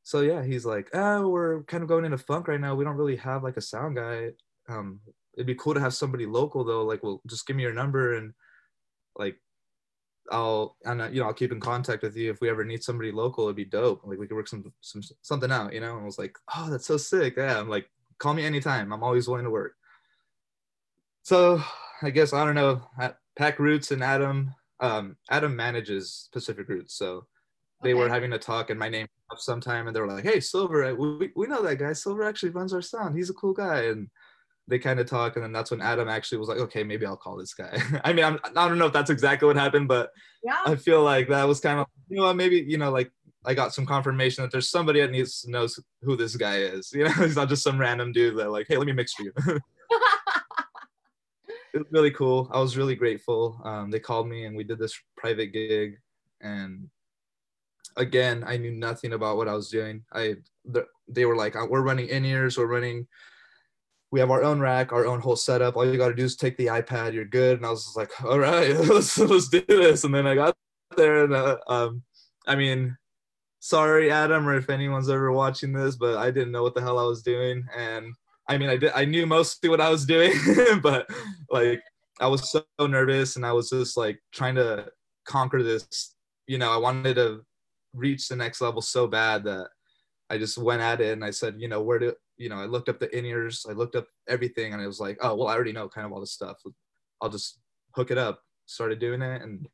So 0.03 0.21
yeah, 0.21 0.43
he's 0.43 0.65
like, 0.65 0.89
oh, 0.93 1.29
we're 1.29 1.63
kind 1.63 1.83
of 1.83 1.89
going 1.89 2.05
into 2.05 2.17
funk 2.17 2.47
right 2.47 2.59
now. 2.59 2.75
We 2.75 2.83
don't 2.83 2.97
really 2.97 3.17
have 3.17 3.43
like 3.43 3.57
a 3.57 3.61
sound 3.61 3.95
guy. 3.95 4.31
Um, 4.67 4.99
it'd 5.35 5.47
be 5.47 5.55
cool 5.55 5.73
to 5.73 5.79
have 5.79 5.93
somebody 5.93 6.25
local 6.25 6.63
though. 6.63 6.83
Like, 6.83 7.03
well, 7.03 7.21
just 7.27 7.45
give 7.45 7.55
me 7.55 7.63
your 7.63 7.73
number 7.73 8.15
and 8.15 8.33
like 9.15 9.37
I'll 10.31 10.77
and 10.85 11.13
you 11.13 11.21
know 11.21 11.27
I'll 11.27 11.33
keep 11.33 11.51
in 11.51 11.59
contact 11.59 12.03
with 12.03 12.15
you 12.15 12.31
if 12.31 12.41
we 12.41 12.49
ever 12.49 12.63
need 12.63 12.83
somebody 12.83 13.11
local. 13.11 13.45
It'd 13.45 13.55
be 13.55 13.65
dope. 13.65 14.01
Like 14.05 14.19
we 14.19 14.27
could 14.27 14.35
work 14.35 14.47
some 14.47 14.71
some 14.81 15.01
something 15.21 15.51
out, 15.51 15.73
you 15.73 15.79
know. 15.79 15.93
And 15.93 16.01
I 16.01 16.05
was 16.05 16.19
like, 16.19 16.37
oh, 16.55 16.69
that's 16.69 16.85
so 16.85 16.97
sick. 16.97 17.35
Yeah, 17.37 17.59
I'm 17.59 17.69
like, 17.69 17.89
call 18.19 18.33
me 18.33 18.45
anytime. 18.45 18.93
I'm 18.93 19.03
always 19.03 19.27
willing 19.27 19.45
to 19.45 19.49
work. 19.49 19.73
So 21.23 21.61
I 22.01 22.09
guess 22.09 22.33
I 22.33 22.45
don't 22.45 22.55
know. 22.55 22.81
Pack 23.35 23.59
Roots 23.59 23.91
and 23.91 24.03
Adam. 24.03 24.53
Um, 24.79 25.15
Adam 25.29 25.55
manages 25.55 26.29
Pacific 26.31 26.67
Roots, 26.67 26.95
so 26.95 27.27
they 27.83 27.93
okay. 27.93 27.99
were 27.99 28.09
having 28.09 28.33
a 28.33 28.39
talk, 28.39 28.69
and 28.69 28.79
my 28.79 28.89
name 28.89 29.07
up 29.31 29.39
sometime, 29.39 29.87
and 29.87 29.95
they 29.95 30.01
were 30.01 30.07
like, 30.07 30.23
"Hey, 30.23 30.39
Silver, 30.39 30.93
we, 30.95 31.31
we 31.35 31.47
know 31.47 31.61
that 31.61 31.77
guy. 31.77 31.93
Silver 31.93 32.23
actually 32.23 32.49
runs 32.49 32.73
our 32.73 32.81
sound. 32.81 33.15
He's 33.15 33.29
a 33.29 33.35
cool 33.35 33.53
guy." 33.53 33.83
And 33.85 34.09
they 34.71 34.79
kind 34.79 35.01
of 35.01 35.05
talk, 35.05 35.35
and 35.35 35.43
then 35.43 35.51
that's 35.51 35.69
when 35.69 35.81
Adam 35.81 36.07
actually 36.07 36.37
was 36.37 36.47
like, 36.47 36.59
okay, 36.59 36.81
maybe 36.81 37.05
I'll 37.05 37.17
call 37.17 37.35
this 37.35 37.53
guy. 37.53 37.77
I 38.05 38.13
mean, 38.13 38.23
I'm, 38.23 38.39
I 38.55 38.69
don't 38.69 38.77
know 38.77 38.85
if 38.85 38.93
that's 38.93 39.09
exactly 39.09 39.45
what 39.45 39.57
happened, 39.57 39.89
but 39.89 40.11
Yeah. 40.43 40.61
I 40.65 40.75
feel 40.77 41.03
like 41.03 41.27
that 41.27 41.43
was 41.43 41.59
kind 41.59 41.79
of 41.79 41.87
you 42.09 42.17
know 42.21 42.33
maybe 42.33 42.65
you 42.67 42.77
know 42.77 42.89
like 42.89 43.11
I 43.45 43.53
got 43.53 43.73
some 43.73 43.85
confirmation 43.85 44.43
that 44.43 44.51
there's 44.51 44.69
somebody 44.69 45.01
that 45.01 45.11
needs 45.11 45.41
to 45.41 45.51
know 45.51 45.67
who 46.03 46.15
this 46.15 46.37
guy 46.37 46.59
is. 46.59 46.91
You 46.95 47.03
know, 47.03 47.11
he's 47.11 47.35
not 47.35 47.49
just 47.49 47.63
some 47.63 47.77
random 47.77 48.13
dude 48.13 48.37
that 48.37 48.49
like, 48.49 48.67
hey, 48.69 48.77
let 48.77 48.87
me 48.87 48.93
mix 48.93 49.13
for 49.13 49.23
you. 49.23 49.33
it 51.73 51.79
was 51.79 51.87
really 51.91 52.11
cool. 52.11 52.49
I 52.53 52.59
was 52.59 52.77
really 52.77 52.95
grateful. 52.95 53.59
Um, 53.65 53.91
they 53.91 53.99
called 53.99 54.29
me 54.29 54.45
and 54.45 54.55
we 54.55 54.63
did 54.63 54.79
this 54.79 54.97
private 55.17 55.47
gig, 55.47 55.97
and 56.39 56.89
again, 57.97 58.45
I 58.47 58.55
knew 58.55 58.71
nothing 58.71 59.11
about 59.11 59.35
what 59.35 59.49
I 59.49 59.53
was 59.53 59.69
doing. 59.69 60.05
I 60.13 60.37
they 61.09 61.25
were 61.25 61.35
like, 61.35 61.55
we're 61.69 61.81
running 61.81 62.07
in 62.07 62.23
ears, 62.23 62.57
we're 62.57 62.67
running. 62.67 63.05
We 64.11 64.19
have 64.19 64.31
our 64.31 64.43
own 64.43 64.59
rack, 64.59 64.91
our 64.91 65.05
own 65.05 65.21
whole 65.21 65.37
setup. 65.37 65.77
All 65.77 65.85
you 65.85 65.97
got 65.97 66.09
to 66.09 66.13
do 66.13 66.25
is 66.25 66.35
take 66.35 66.57
the 66.57 66.67
iPad. 66.67 67.13
You're 67.13 67.25
good. 67.25 67.57
And 67.57 67.65
I 67.65 67.69
was 67.69 67.93
like, 67.95 68.11
all 68.23 68.39
right, 68.39 68.75
let's 68.75 69.17
let's 69.17 69.47
do 69.47 69.63
this. 69.67 70.03
And 70.03 70.13
then 70.13 70.27
I 70.27 70.35
got 70.35 70.55
there, 70.97 71.23
and 71.23 71.33
uh, 71.33 71.57
um, 71.67 72.03
I 72.47 72.55
mean, 72.55 72.97
sorry, 73.59 74.11
Adam, 74.11 74.47
or 74.47 74.55
if 74.55 74.69
anyone's 74.69 75.09
ever 75.09 75.31
watching 75.31 75.71
this, 75.71 75.95
but 75.95 76.17
I 76.17 76.31
didn't 76.31 76.51
know 76.51 76.63
what 76.63 76.75
the 76.75 76.81
hell 76.81 76.99
I 76.99 77.03
was 77.03 77.23
doing, 77.23 77.65
and 77.75 78.13
I 78.47 78.57
mean, 78.57 78.69
I 78.69 78.77
did. 78.77 78.91
I 78.93 79.05
knew 79.05 79.25
mostly 79.25 79.69
what 79.69 79.81
I 79.81 79.89
was 79.89 80.05
doing, 80.05 80.33
but 80.81 81.09
like 81.49 81.81
I 82.19 82.27
was 82.27 82.51
so 82.51 82.63
nervous, 82.79 83.35
and 83.35 83.45
I 83.45 83.53
was 83.53 83.69
just 83.69 83.95
like 83.97 84.19
trying 84.33 84.55
to 84.55 84.87
conquer 85.25 85.63
this. 85.63 86.15
You 86.47 86.57
know, 86.57 86.71
I 86.71 86.77
wanted 86.77 87.15
to 87.15 87.45
reach 87.93 88.27
the 88.27 88.35
next 88.35 88.61
level 88.61 88.81
so 88.81 89.07
bad 89.07 89.43
that 89.45 89.69
I 90.29 90.37
just 90.37 90.57
went 90.57 90.81
at 90.81 91.01
it, 91.01 91.13
and 91.13 91.23
I 91.23 91.31
said, 91.31 91.55
you 91.59 91.67
know, 91.67 91.81
where 91.81 91.99
do 91.99 92.13
you 92.41 92.49
know? 92.49 92.57
I 92.57 92.65
looked 92.65 92.89
up 92.89 92.99
the 92.99 93.15
in 93.15 93.25
ears, 93.25 93.65
I 93.69 93.73
looked 93.73 93.95
up 93.95 94.07
everything, 94.27 94.73
and 94.73 94.81
I 94.81 94.87
was 94.87 94.99
like, 94.99 95.17
oh 95.21 95.35
well, 95.35 95.47
I 95.47 95.55
already 95.55 95.73
know 95.73 95.87
kind 95.87 96.05
of 96.05 96.13
all 96.13 96.19
this 96.19 96.33
stuff. 96.33 96.57
I'll 97.21 97.29
just 97.29 97.59
hook 97.95 98.11
it 98.11 98.17
up. 98.17 98.41
Started 98.65 98.99
doing 98.99 99.21
it, 99.21 99.41
and 99.41 99.67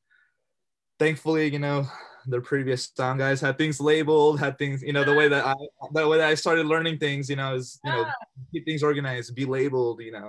thankfully, 0.99 1.51
you 1.51 1.59
know, 1.59 1.87
the 2.27 2.41
previous 2.41 2.91
sound 2.95 3.19
guys 3.19 3.39
had 3.39 3.57
things 3.57 3.79
labeled, 3.79 4.39
had 4.39 4.57
things, 4.57 4.81
you 4.81 4.93
know, 4.93 5.03
the 5.03 5.13
way 5.13 5.27
that 5.27 5.45
I 5.45 5.53
the 5.93 6.07
way 6.07 6.17
that 6.17 6.29
I 6.29 6.35
started 6.35 6.65
learning 6.65 6.97
things, 6.97 7.29
you 7.29 7.35
know, 7.35 7.55
is 7.55 7.79
you 7.83 7.91
know, 7.91 8.05
keep 8.51 8.65
things 8.65 8.83
organized, 8.83 9.35
be 9.35 9.45
labeled, 9.45 10.01
you 10.01 10.11
know, 10.11 10.27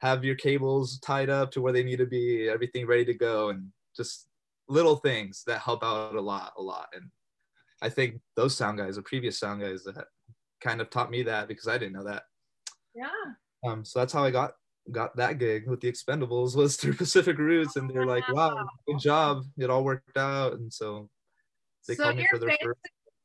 have 0.00 0.24
your 0.24 0.34
cables 0.34 0.98
tied 1.00 1.30
up 1.30 1.50
to 1.52 1.60
where 1.60 1.72
they 1.72 1.82
need 1.82 1.98
to 1.98 2.06
be, 2.06 2.48
everything 2.48 2.86
ready 2.86 3.04
to 3.06 3.14
go, 3.14 3.50
and 3.50 3.68
just 3.96 4.26
little 4.68 4.96
things 4.96 5.42
that 5.46 5.60
help 5.60 5.82
out 5.82 6.14
a 6.14 6.20
lot, 6.20 6.52
a 6.56 6.62
lot. 6.62 6.88
And 6.94 7.10
I 7.82 7.88
think 7.88 8.20
those 8.36 8.56
sound 8.56 8.78
guys, 8.78 8.96
the 8.96 9.02
previous 9.02 9.38
sound 9.38 9.60
guys 9.62 9.84
that 9.84 10.06
kind 10.60 10.80
of 10.80 10.90
taught 10.90 11.10
me 11.10 11.22
that 11.24 11.48
because 11.48 11.68
I 11.68 11.78
didn't 11.78 11.94
know 11.94 12.04
that. 12.04 12.24
Yeah. 12.94 13.08
Um, 13.66 13.84
so 13.84 13.98
that's 13.98 14.12
how 14.12 14.24
I 14.24 14.30
got 14.30 14.52
got 14.90 15.16
that 15.16 15.38
gig 15.38 15.68
with 15.68 15.80
the 15.80 15.90
Expendables 15.90 16.56
was 16.56 16.76
through 16.76 16.94
Pacific 16.96 17.38
Roots, 17.38 17.76
and 17.76 17.88
they're 17.90 18.06
like, 18.06 18.28
"Wow, 18.32 18.66
good 18.86 18.98
job! 18.98 19.44
It 19.58 19.70
all 19.70 19.84
worked 19.84 20.16
out." 20.16 20.54
And 20.54 20.72
so 20.72 21.08
they 21.86 21.94
So 21.94 22.04
called 22.04 22.16
me 22.16 22.26
for 22.30 22.38
their 22.38 22.56
first. 22.62 22.80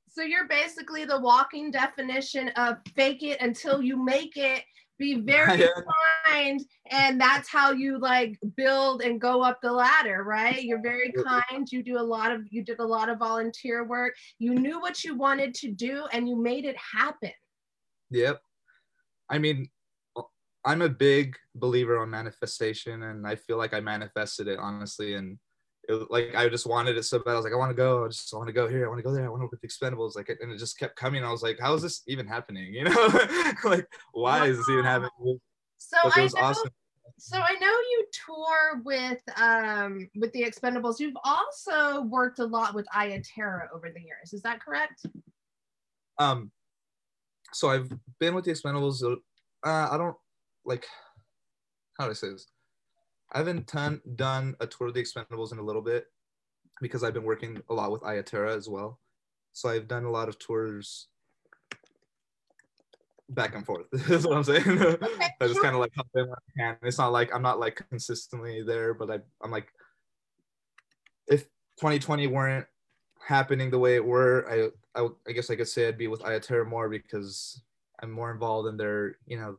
So 0.10 0.22
you're 0.22 0.48
basically 0.48 1.04
the 1.04 1.20
walking 1.20 1.72
definition 1.72 2.50
of 2.50 2.78
fake 2.96 3.24
it 3.24 3.42
until 3.42 3.82
you 3.82 4.02
make 4.02 4.38
it. 4.38 4.64
Be 4.98 5.16
very 5.22 5.68
kind, 6.28 6.62
and 6.90 7.20
that's 7.20 7.50
how 7.50 7.72
you 7.72 7.98
like 8.00 8.40
build 8.56 9.02
and 9.02 9.20
go 9.20 9.42
up 9.42 9.60
the 9.62 9.72
ladder, 9.72 10.24
right? 10.24 10.64
You're 10.64 10.82
very 10.82 11.12
kind. 11.12 11.70
You 11.72 11.84
do 11.84 11.98
a 11.98 12.02
lot 12.02 12.32
of 12.32 12.42
you 12.50 12.64
did 12.64 12.80
a 12.80 12.86
lot 12.86 13.10
of 13.10 13.20
volunteer 13.20 13.84
work. 13.84 14.16
You 14.40 14.56
knew 14.56 14.80
what 14.80 15.04
you 15.04 15.16
wanted 15.16 15.54
to 15.56 15.72
do, 15.72 16.06
and 16.12 16.30
you 16.30 16.36
made 16.36 16.66
it 16.66 16.78
happen. 16.78 17.34
Yep. 18.12 18.42
I 19.30 19.40
mean, 19.40 19.70
I'm 20.66 20.82
a 20.82 20.90
big 20.90 21.36
believer 21.56 22.00
on 22.00 22.10
manifestation, 22.10 23.04
and 23.04 23.28
I 23.28 23.36
feel 23.36 23.58
like 23.58 23.74
I 23.74 23.80
manifested 23.80 24.48
it 24.48 24.60
honestly. 24.60 25.16
And 25.16 25.38
it, 25.88 26.12
like 26.12 26.36
I 26.36 26.50
just 26.50 26.66
wanted 26.66 26.98
it 26.98 27.04
so 27.04 27.20
bad. 27.20 27.32
I 27.32 27.36
was 27.36 27.44
like, 27.44 27.54
I 27.54 27.58
want 27.58 27.72
to 27.72 27.76
go. 27.76 28.06
I 28.06 28.08
just 28.08 28.34
want 28.34 28.48
to 28.48 28.54
go 28.54 28.68
here. 28.68 28.86
I 28.86 28.90
want 28.90 29.00
to 29.00 29.04
go 29.04 29.14
there. 29.14 29.26
I 29.26 29.30
want 29.30 29.42
to 29.42 29.46
work 29.46 29.52
with 29.52 29.62
the 29.62 29.68
Expendables. 29.68 30.16
Like, 30.16 30.30
and 30.30 30.52
it 30.52 30.58
just 30.58 30.78
kept 30.78 30.96
coming. 30.96 31.24
I 31.24 31.32
was 31.32 31.44
like, 31.44 31.60
how 31.60 31.74
is 31.74 31.82
this 31.82 32.02
even 32.08 32.28
happening? 32.28 32.74
You 32.76 32.84
know, 32.86 33.10
like 33.64 33.88
why 34.12 34.48
is 34.48 34.58
this 34.58 34.70
even 34.70 34.84
happening? 34.84 35.40
So 35.78 35.98
But 36.04 36.18
I 36.18 36.24
know. 36.26 36.32
awesome. 36.38 36.72
So 37.18 37.38
I 37.38 37.54
know 37.54 37.68
you 37.68 38.06
tour 38.26 38.82
with 38.84 39.22
um 39.42 40.10
with 40.18 40.34
the 40.34 40.44
Expendables. 40.44 41.00
You've 41.00 41.18
also 41.24 42.02
worked 42.02 42.40
a 42.40 42.46
lot 42.46 42.76
with 42.76 42.86
Iya 42.94 43.22
Terra 43.24 43.70
over 43.74 43.90
the 43.90 44.02
years. 44.02 44.34
Is 44.34 44.42
that 44.42 44.60
correct? 44.60 45.06
Um, 46.18 46.52
so 47.54 47.70
I've 47.70 47.90
been 48.20 48.36
with 48.36 48.46
the 48.46 48.52
Expendables. 48.52 49.02
Uh, 49.04 49.18
I 49.92 49.98
don't 49.98 50.18
like 50.66 50.86
how 51.98 52.06
do 52.06 52.12
I 52.12 52.14
say 52.14 52.30
this? 52.30 52.48
I 53.32 53.40
haven't 53.40 53.68
done 53.72 54.02
done 54.16 54.56
a 54.60 54.68
tour 54.68 54.88
of 54.88 54.94
the 54.94 55.02
Expendables 55.02 55.52
in 55.52 55.60
a 55.60 55.64
little 55.64 55.82
bit 55.82 56.06
because 56.82 57.04
I've 57.04 57.14
been 57.14 57.24
working 57.24 57.62
a 57.70 57.74
lot 57.74 57.92
with 57.92 58.04
Iya 58.04 58.24
Terra 58.24 58.56
as 58.56 58.70
well. 58.70 59.00
So 59.54 59.70
I've 59.70 59.88
done 59.88 60.06
a 60.06 60.12
lot 60.12 60.30
of 60.30 60.38
tours 60.38 61.08
back 63.30 63.56
and 63.56 63.66
forth. 63.66 63.88
That's 63.92 64.26
what 64.26 64.38
I'm 64.38 64.44
saying. 64.44 64.64
I 64.68 65.28
just 65.42 65.54
sure. 65.56 65.64
kind 65.64 65.76
of 65.76 65.82
like 65.82 65.92
hop 65.96 66.08
in 66.16 66.28
when 66.28 66.32
I 66.34 66.60
can. 66.60 66.78
It's 66.84 66.98
not 66.98 67.12
like 67.12 67.34
I'm 67.34 67.42
not 67.42 67.60
like 67.60 67.82
consistently 67.90 68.62
there, 68.64 68.94
but 68.94 69.10
I, 69.10 69.20
I'm 69.44 69.52
like, 69.52 69.68
if 71.28 71.44
2020 71.80 72.28
weren't 72.28 72.68
happening 73.26 73.72
the 73.72 73.80
way 73.80 73.96
it 73.96 74.06
were, 74.06 74.46
I, 74.50 75.02
I, 75.02 75.08
I 75.28 75.32
guess 75.32 75.50
I 75.50 75.56
could 75.56 75.68
say 75.68 75.88
I'd 75.88 75.98
be 75.98 76.08
with 76.08 76.22
Iya 76.22 76.40
Terra 76.40 76.66
more 76.66 76.90
because 76.90 77.62
I'm 78.02 78.12
more 78.12 78.32
involved 78.32 78.70
in 78.70 78.78
their, 78.78 79.18
you 79.26 79.38
know, 79.38 79.58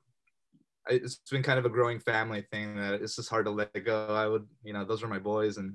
it's 0.88 1.20
been 1.30 1.42
kind 1.42 1.58
of 1.58 1.64
a 1.64 1.70
growing 1.70 1.98
family 1.98 2.46
thing 2.50 2.76
that 2.76 2.94
it's 2.94 3.16
just 3.16 3.28
hard 3.28 3.46
to 3.46 3.50
let 3.50 3.84
go. 3.84 4.08
I 4.08 4.26
would, 4.26 4.46
you 4.62 4.72
know, 4.72 4.84
those 4.84 5.02
are 5.02 5.08
my 5.08 5.18
boys, 5.18 5.56
and 5.56 5.74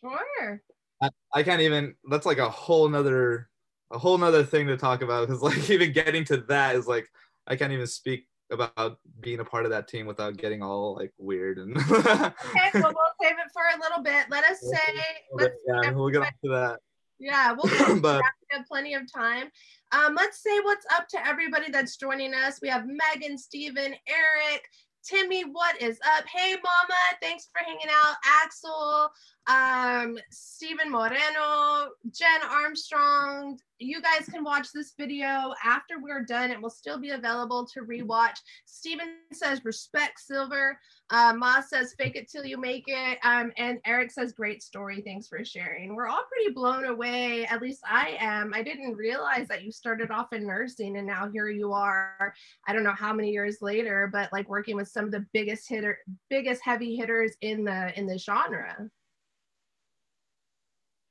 Sure. 0.00 0.62
I, 1.02 1.10
I 1.34 1.42
can't 1.42 1.62
even. 1.62 1.94
That's 2.10 2.26
like 2.26 2.38
a 2.38 2.48
whole 2.48 2.88
nother, 2.88 3.48
a 3.90 3.98
whole 3.98 4.18
nother 4.18 4.44
thing 4.44 4.66
to 4.68 4.76
talk 4.76 5.02
about 5.02 5.26
because 5.26 5.42
like 5.42 5.70
even 5.70 5.92
getting 5.92 6.24
to 6.26 6.38
that 6.48 6.76
is 6.76 6.86
like 6.86 7.08
I 7.46 7.56
can't 7.56 7.72
even 7.72 7.86
speak 7.86 8.26
about 8.50 8.98
being 9.20 9.40
a 9.40 9.44
part 9.44 9.66
of 9.66 9.70
that 9.70 9.88
team 9.88 10.06
without 10.06 10.36
getting 10.36 10.62
all 10.62 10.94
like 10.94 11.12
weird 11.18 11.58
and. 11.58 11.76
Okay, 11.76 11.92
well 12.00 12.32
we'll 12.74 13.14
save 13.20 13.32
it 13.32 13.52
for 13.52 13.62
a 13.74 13.80
little 13.80 14.02
bit. 14.02 14.26
Let 14.30 14.44
us 14.44 14.60
say 14.60 14.94
let's 15.32 15.54
yeah, 15.66 15.90
we'll 15.90 16.10
get 16.10 16.22
on 16.22 16.32
to 16.44 16.50
that. 16.50 16.80
Yeah, 17.18 17.52
we'll 17.52 18.00
but 18.00 18.22
we 18.22 18.56
have 18.56 18.66
plenty 18.66 18.94
of 18.94 19.12
time. 19.12 19.50
Um, 19.92 20.14
let's 20.14 20.42
say 20.42 20.60
what's 20.60 20.86
up 20.94 21.08
to 21.08 21.26
everybody 21.26 21.70
that's 21.70 21.96
joining 21.96 22.34
us. 22.34 22.60
We 22.60 22.68
have 22.68 22.84
Megan, 22.86 23.38
Steven, 23.38 23.94
Eric, 24.06 24.68
Timmy, 25.08 25.42
what 25.42 25.80
is 25.80 25.98
up? 26.16 26.24
Hey, 26.26 26.52
Mama, 26.52 26.98
thanks 27.22 27.48
for 27.52 27.64
hanging 27.64 27.88
out. 27.88 28.16
Axel, 28.42 29.10
um, 29.48 30.18
Stephen 30.30 30.90
Moreno, 30.90 31.90
Jen 32.12 32.42
Armstrong. 32.50 33.58
You 33.78 34.02
guys 34.02 34.26
can 34.28 34.44
watch 34.44 34.68
this 34.74 34.92
video 34.98 35.54
after 35.64 36.00
we're 36.00 36.24
done. 36.24 36.50
It 36.50 36.60
will 36.60 36.68
still 36.68 36.98
be 36.98 37.10
available 37.10 37.66
to 37.72 37.80
rewatch. 37.80 38.36
Stephen 38.66 39.14
says, 39.32 39.64
respect 39.64 40.20
Silver. 40.20 40.78
Uh, 41.10 41.32
Ma 41.34 41.60
says, 41.60 41.94
fake 41.96 42.16
it 42.16 42.28
till 42.30 42.44
you 42.44 42.58
make 42.58 42.84
it. 42.88 43.18
Um, 43.22 43.52
and 43.56 43.78
Eric 43.86 44.10
says, 44.10 44.32
great 44.32 44.62
story. 44.62 45.00
Thanks 45.00 45.28
for 45.28 45.42
sharing. 45.44 45.94
We're 45.94 46.08
all 46.08 46.24
pretty 46.30 46.52
blown 46.52 46.84
away. 46.84 47.46
At 47.46 47.62
least 47.62 47.80
I 47.88 48.16
am. 48.20 48.52
I 48.52 48.62
didn't 48.62 48.96
realize 48.96 49.48
that 49.48 49.64
you 49.64 49.72
started 49.72 50.10
off 50.10 50.32
in 50.32 50.46
nursing 50.46 50.98
and 50.98 51.06
now 51.06 51.30
here 51.32 51.48
you 51.48 51.72
are. 51.72 52.34
I 52.66 52.72
don't 52.74 52.84
know 52.84 52.92
how 52.92 53.14
many 53.14 53.30
years 53.30 53.58
later, 53.62 54.10
but 54.12 54.30
like 54.32 54.48
working 54.48 54.76
with 54.76 54.88
some 54.88 55.06
of 55.06 55.12
the 55.12 55.24
biggest 55.32 55.68
hitter, 55.68 55.98
biggest 56.28 56.60
heavy 56.62 56.96
hitters 56.96 57.32
in 57.40 57.64
the 57.64 57.98
in 57.98 58.06
the 58.06 58.18
genre. 58.18 58.90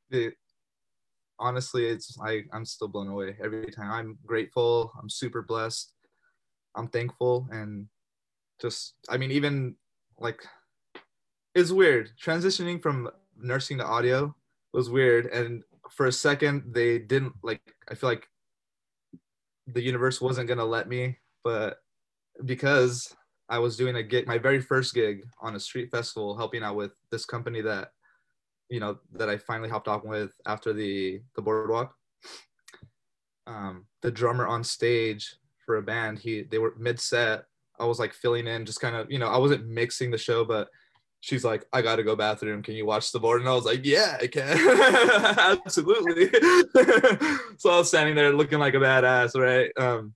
It, 0.10 0.34
honestly, 1.40 1.86
it's 1.86 2.18
I 2.24 2.44
I'm 2.54 2.66
still 2.66 2.88
blown 2.88 3.08
away 3.08 3.36
every 3.44 3.72
time. 3.72 3.92
I'm 3.92 4.18
grateful. 4.26 4.92
I'm 5.00 5.10
super 5.10 5.42
blessed. 5.42 5.94
I'm 6.76 6.88
thankful, 6.88 7.48
and 7.52 7.88
just 8.62 8.96
I 9.10 9.18
mean, 9.18 9.32
even 9.32 9.76
like 10.20 10.42
it's 11.56 11.72
weird 11.72 12.12
transitioning 12.22 12.82
from 12.82 13.10
nursing 13.40 13.78
to 13.80 13.86
audio 13.86 14.36
was 14.74 14.90
weird, 14.90 15.28
and 15.28 15.64
for 15.92 16.08
a 16.08 16.12
second 16.12 16.64
they 16.74 17.00
didn't 17.00 17.34
like. 17.44 17.62
I 17.90 17.96
feel 17.96 18.10
like 18.10 18.28
the 19.68 19.82
universe 19.82 20.22
wasn't 20.22 20.48
gonna 20.48 20.66
let 20.66 20.88
me, 20.88 21.18
but 21.44 21.78
because 22.46 23.16
I 23.50 23.60
was 23.60 23.78
doing 23.78 23.96
a 23.96 24.04
gig, 24.04 24.28
my 24.28 24.38
very 24.38 24.62
first 24.62 24.94
gig 24.94 25.24
on 25.42 25.56
a 25.56 25.60
street 25.60 25.90
festival, 25.90 26.38
helping 26.38 26.64
out 26.64 26.76
with 26.76 26.92
this 27.12 27.26
company 27.26 27.62
that 27.62 27.92
you 28.70 28.80
know 28.80 28.98
that 29.14 29.30
I 29.30 29.38
finally 29.38 29.70
hopped 29.70 29.88
off 29.88 30.04
with 30.04 30.32
after 30.46 30.74
the 30.74 31.22
the 31.36 31.42
boardwalk. 31.42 31.94
Um, 33.46 33.86
the 34.02 34.12
drummer 34.12 34.46
on 34.46 34.64
stage 34.64 35.36
for 35.66 35.78
a 35.78 35.82
band, 35.82 36.20
he 36.20 36.44
they 36.44 36.58
were 36.58 36.74
mid 36.78 37.00
set. 37.00 37.46
I 37.80 37.86
was 37.86 38.00
like 38.00 38.14
filling 38.14 38.48
in, 38.48 38.66
just 38.66 38.82
kind 38.82 38.96
of 38.96 39.12
you 39.12 39.20
know 39.20 39.28
I 39.28 39.38
wasn't 39.38 39.68
mixing 39.68 40.12
the 40.12 40.18
show, 40.18 40.44
but 40.44 40.70
she's 41.22 41.44
like, 41.44 41.66
I 41.74 41.82
gotta 41.82 42.04
go 42.04 42.16
bathroom. 42.16 42.64
Can 42.64 42.76
you 42.76 42.86
watch 42.86 43.12
the 43.12 43.20
board? 43.20 43.42
And 43.42 43.50
I 43.50 43.54
was 43.54 43.66
like, 43.66 43.86
Yeah, 43.86 44.18
I 44.22 44.28
can, 44.28 44.58
absolutely. 45.66 46.30
so 47.58 47.72
I 47.72 47.78
was 47.78 47.88
standing 47.88 48.16
there 48.16 48.34
looking 48.34 48.60
like 48.60 48.74
a 48.74 48.78
badass, 48.78 49.40
right? 49.40 49.72
Um, 49.78 50.14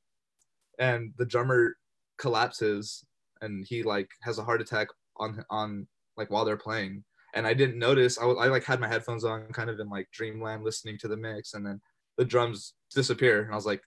and 0.80 1.14
the 1.18 1.26
drummer 1.26 1.76
collapses 2.18 3.04
and 3.42 3.66
he 3.68 3.84
like 3.84 4.10
has 4.22 4.38
a 4.38 4.44
heart 4.44 4.62
attack 4.62 4.88
on 5.18 5.44
on 5.50 5.88
like 6.18 6.30
while 6.30 6.46
they're 6.46 6.58
playing 6.58 7.04
and 7.34 7.48
i 7.48 7.54
didn't 7.54 7.80
notice 7.80 8.18
I, 8.20 8.26
I 8.26 8.48
like 8.48 8.64
had 8.64 8.80
my 8.80 8.88
headphones 8.88 9.24
on 9.24 9.48
kind 9.54 9.70
of 9.70 9.80
in 9.80 9.90
like 9.90 10.10
dreamland 10.12 10.64
listening 10.64 10.98
to 11.00 11.08
the 11.08 11.18
mix 11.18 11.54
and 11.54 11.66
then 11.66 11.82
the 12.18 12.26
drums 12.26 12.74
disappear 12.94 13.44
and 13.44 13.52
i 13.52 13.56
was 13.56 13.66
like 13.66 13.82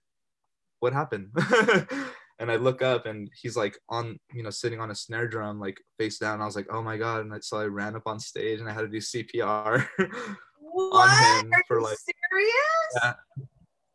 what 0.79 0.93
happened 0.93 1.29
and 2.39 2.51
i 2.51 2.55
look 2.55 2.81
up 2.81 3.05
and 3.05 3.29
he's 3.41 3.55
like 3.55 3.77
on 3.89 4.19
you 4.33 4.43
know 4.43 4.49
sitting 4.49 4.79
on 4.79 4.91
a 4.91 4.95
snare 4.95 5.27
drum 5.27 5.59
like 5.59 5.77
face 5.97 6.17
down 6.19 6.41
i 6.41 6.45
was 6.45 6.55
like 6.55 6.67
oh 6.69 6.81
my 6.81 6.97
god 6.97 7.21
and 7.21 7.33
I, 7.33 7.39
so 7.39 7.57
i 7.57 7.65
ran 7.65 7.95
up 7.95 8.03
on 8.05 8.19
stage 8.19 8.59
and 8.59 8.69
i 8.69 8.73
had 8.73 8.81
to 8.81 8.87
do 8.87 8.97
cpr 8.97 9.87
What? 10.75 11.09
on 11.09 11.45
him 11.45 11.53
Are 11.53 11.63
for 11.67 11.77
you 11.79 11.83
like 11.85 11.97
serious? 11.97 12.55
yeah. 13.03 13.13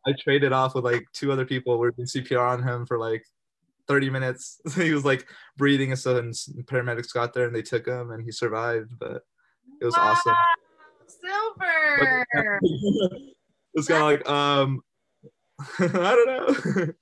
I 0.07 0.15
traded 0.19 0.53
off 0.53 0.75
with 0.75 0.85
like 0.85 1.05
two 1.13 1.31
other 1.31 1.45
people. 1.45 1.79
We 1.79 1.89
are 1.89 1.91
doing 1.91 2.07
CPR 2.07 2.53
on 2.53 2.63
him 2.63 2.87
for 2.87 2.99
like 2.99 3.23
30 3.87 4.09
minutes. 4.09 4.61
he 4.75 4.93
was 4.93 5.05
like 5.05 5.29
breathing 5.59 5.91
and 5.91 5.99
stuff, 5.99 6.19
and 6.19 6.35
paramedics 6.65 7.13
got 7.13 7.35
there 7.35 7.47
and 7.47 7.55
they 7.55 7.63
took 7.63 7.87
him 7.87 8.11
and 8.11 8.25
he 8.25 8.33
survived. 8.33 8.99
But 8.99 9.23
it 9.81 9.85
was 9.85 9.97
Wow, 9.97 10.13
awesome. 10.13 10.35
Silver. 11.07 12.27
it's 13.75 13.89
kind 13.89 14.03
of 14.03 14.07
like 14.07 14.29
um, 14.29 14.81
I 15.79 16.15
don't 16.15 16.27
know. 16.27 16.93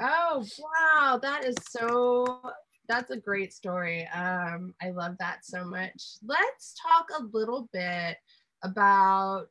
Oh 0.00 0.44
wow, 0.58 1.18
that 1.20 1.44
is 1.44 1.56
so 1.70 2.40
that's 2.88 3.10
a 3.10 3.16
great 3.16 3.52
story. 3.52 4.06
Um, 4.08 4.74
I 4.80 4.90
love 4.90 5.16
that 5.18 5.44
so 5.44 5.64
much. 5.64 6.02
Let's 6.24 6.74
talk 6.80 7.08
a 7.18 7.24
little 7.36 7.68
bit 7.72 8.16
about 8.62 9.46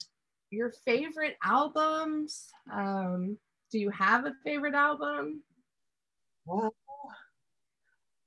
your 0.49 0.71
favorite 0.85 1.35
albums. 1.43 2.49
Um, 2.71 3.37
do 3.71 3.79
you 3.79 3.89
have 3.91 4.25
a 4.25 4.33
favorite 4.43 4.73
album? 4.73 5.43
Well, 6.45 6.73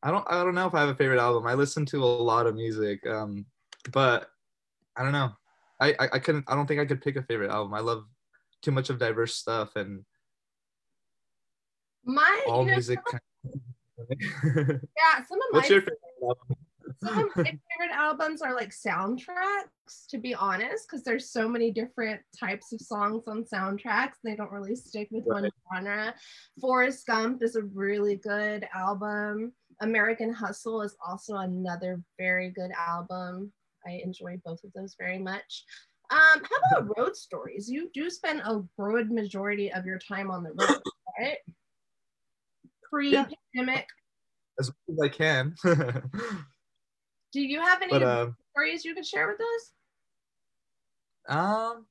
I 0.02 0.10
don't 0.10 0.26
I 0.28 0.44
don't 0.44 0.54
know 0.54 0.66
if 0.66 0.74
I 0.74 0.80
have 0.80 0.90
a 0.90 0.94
favorite 0.94 1.20
album. 1.20 1.46
I 1.46 1.54
listen 1.54 1.86
to 1.86 2.04
a 2.04 2.06
lot 2.06 2.46
of 2.46 2.54
music, 2.54 3.06
um, 3.06 3.46
but 3.92 4.28
I 4.96 5.02
don't 5.02 5.12
know. 5.12 5.30
I, 5.80 5.94
I 5.98 6.08
I 6.14 6.18
couldn't. 6.18 6.44
I 6.48 6.54
don't 6.54 6.66
think 6.66 6.80
I 6.80 6.84
could 6.86 7.00
pick 7.00 7.16
a 7.16 7.22
favorite 7.22 7.50
album. 7.50 7.72
I 7.74 7.80
love 7.80 8.04
too 8.62 8.70
much 8.70 8.90
of 8.90 8.98
diverse 8.98 9.34
stuff 9.34 9.76
and 9.76 10.04
My 12.04 12.44
all 12.48 12.60
you 12.60 12.66
know, 12.66 12.72
music. 12.72 12.98
some 13.08 13.20
of- 13.44 13.52
yeah, 14.10 15.24
some 15.28 15.38
of 15.40 15.52
my 15.52 15.66
your 15.66 15.80
favorite 15.80 15.98
album? 16.22 16.56
some 17.04 17.18
of 17.18 17.36
my 17.36 17.44
favorite 17.44 17.94
albums 17.94 18.42
are 18.42 18.54
like 18.54 18.70
soundtracks, 18.70 20.06
to 20.08 20.18
be 20.18 20.34
honest, 20.34 20.86
because 20.88 21.02
there's 21.04 21.30
so 21.30 21.48
many 21.48 21.70
different 21.70 22.20
types 22.38 22.72
of 22.72 22.80
songs 22.80 23.24
on 23.28 23.44
soundtracks. 23.44 24.14
They 24.24 24.36
don't 24.36 24.50
really 24.52 24.74
stick 24.76 25.08
with 25.10 25.24
one 25.24 25.44
Right. 25.44 25.52
genre. 25.74 26.14
Forrest 26.60 27.06
Gump 27.06 27.42
is 27.42 27.56
a 27.56 27.62
really 27.62 28.16
good 28.16 28.66
album. 28.74 29.52
American 29.80 30.32
Hustle 30.32 30.82
is 30.82 30.94
also 31.06 31.36
another 31.36 32.02
very 32.18 32.50
good 32.50 32.70
album. 32.76 33.52
I 33.86 34.00
enjoy 34.04 34.40
both 34.44 34.62
of 34.64 34.72
those 34.74 34.94
very 34.98 35.18
much. 35.18 35.64
Um, 36.10 36.42
how 36.42 36.78
about 36.78 36.98
road 36.98 37.16
stories? 37.16 37.70
You 37.70 37.90
do 37.94 38.10
spend 38.10 38.42
a 38.44 38.58
broad 38.76 39.10
majority 39.10 39.72
of 39.72 39.86
your 39.86 39.98
time 39.98 40.30
on 40.30 40.42
the 40.42 40.50
road, 40.50 40.80
right? 41.20 41.38
Pre-pandemic. 42.90 43.86
as 44.58 44.68
much 44.68 44.76
as 44.90 45.00
I 45.02 45.08
can. 45.08 45.54
Do 47.32 47.40
you 47.40 47.60
have 47.60 47.80
any 47.80 47.92
but 47.92 48.02
um, 48.02 48.36
stories 48.50 48.84
you 48.84 48.92
can 48.92 49.04
share 49.04 49.28
with 49.28 49.40
us? 49.40 49.72
um, 51.36 51.86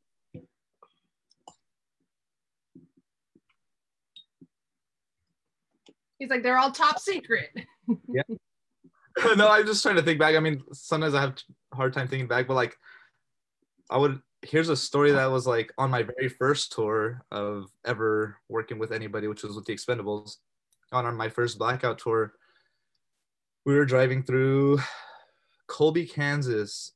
He's 6.20 6.30
like, 6.30 6.44
they're 6.44 6.58
all 6.58 6.72
top 6.72 7.00
secret. 7.00 7.52
no, 9.38 9.50
I'm 9.50 9.66
just 9.66 9.84
trying 9.84 9.96
to 9.96 10.02
think 10.02 10.20
back. 10.20 10.36
I 10.36 10.40
mean, 10.40 10.62
sometimes 10.72 11.14
I 11.14 11.22
have 11.22 11.36
a 11.72 11.76
hard 11.76 11.94
time 11.94 12.08
thinking 12.08 12.28
back, 12.28 12.48
but 12.48 12.56
like, 12.56 12.78
I 13.90 13.98
would. 13.98 14.22
Here's 14.42 14.70
a 14.70 14.76
story 14.76 15.12
that 15.12 15.30
was 15.30 15.46
like 15.46 15.74
on 15.78 15.90
my 15.90 16.04
very 16.04 16.30
first 16.30 16.72
tour 16.72 17.26
of 17.30 17.66
ever 17.86 18.38
working 18.48 18.80
with 18.80 18.94
anybody, 18.94 19.28
which 19.28 19.44
was 19.44 19.56
with 19.56 19.66
the 19.66 19.74
Expendables. 19.74 20.38
On 20.92 21.06
our, 21.06 21.12
my 21.12 21.28
first 21.28 21.60
blackout 21.60 22.00
tour, 22.00 22.34
we 23.66 23.76
were 23.76 23.86
driving 23.86 24.24
through 24.24 24.80
Colby, 25.68 26.06
Kansas, 26.06 26.94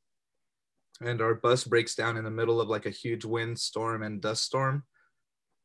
and 1.02 1.22
our 1.22 1.36
bus 1.36 1.66
breaks 1.66 1.96
down 1.96 2.16
in 2.16 2.24
the 2.24 2.32
middle 2.32 2.62
of 2.62 2.70
like 2.70 2.86
a 2.86 2.92
huge 2.92 3.26
windstorm 3.26 4.04
and 4.04 4.22
dust 4.22 4.44
storm. 4.44 4.84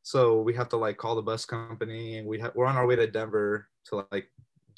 So 0.03 0.41
we 0.41 0.53
have 0.55 0.69
to 0.69 0.77
like 0.77 0.97
call 0.97 1.15
the 1.15 1.21
bus 1.21 1.45
company, 1.45 2.17
and 2.17 2.27
we 2.27 2.39
ha- 2.39 2.51
we're 2.55 2.65
on 2.65 2.75
our 2.75 2.85
way 2.85 2.97
to 2.97 3.07
Denver 3.07 3.69
to 3.85 4.05
like 4.11 4.29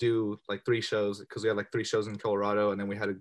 do 0.01 0.39
like 0.49 0.65
three 0.65 0.81
shows 0.81 1.19
because 1.19 1.43
we 1.43 1.47
had 1.47 1.57
like 1.57 1.71
three 1.71 1.83
shows 1.83 2.07
in 2.07 2.17
Colorado, 2.17 2.71
and 2.71 2.79
then 2.79 2.87
we 2.87 2.97
had 2.97 3.09
to, 3.09 3.15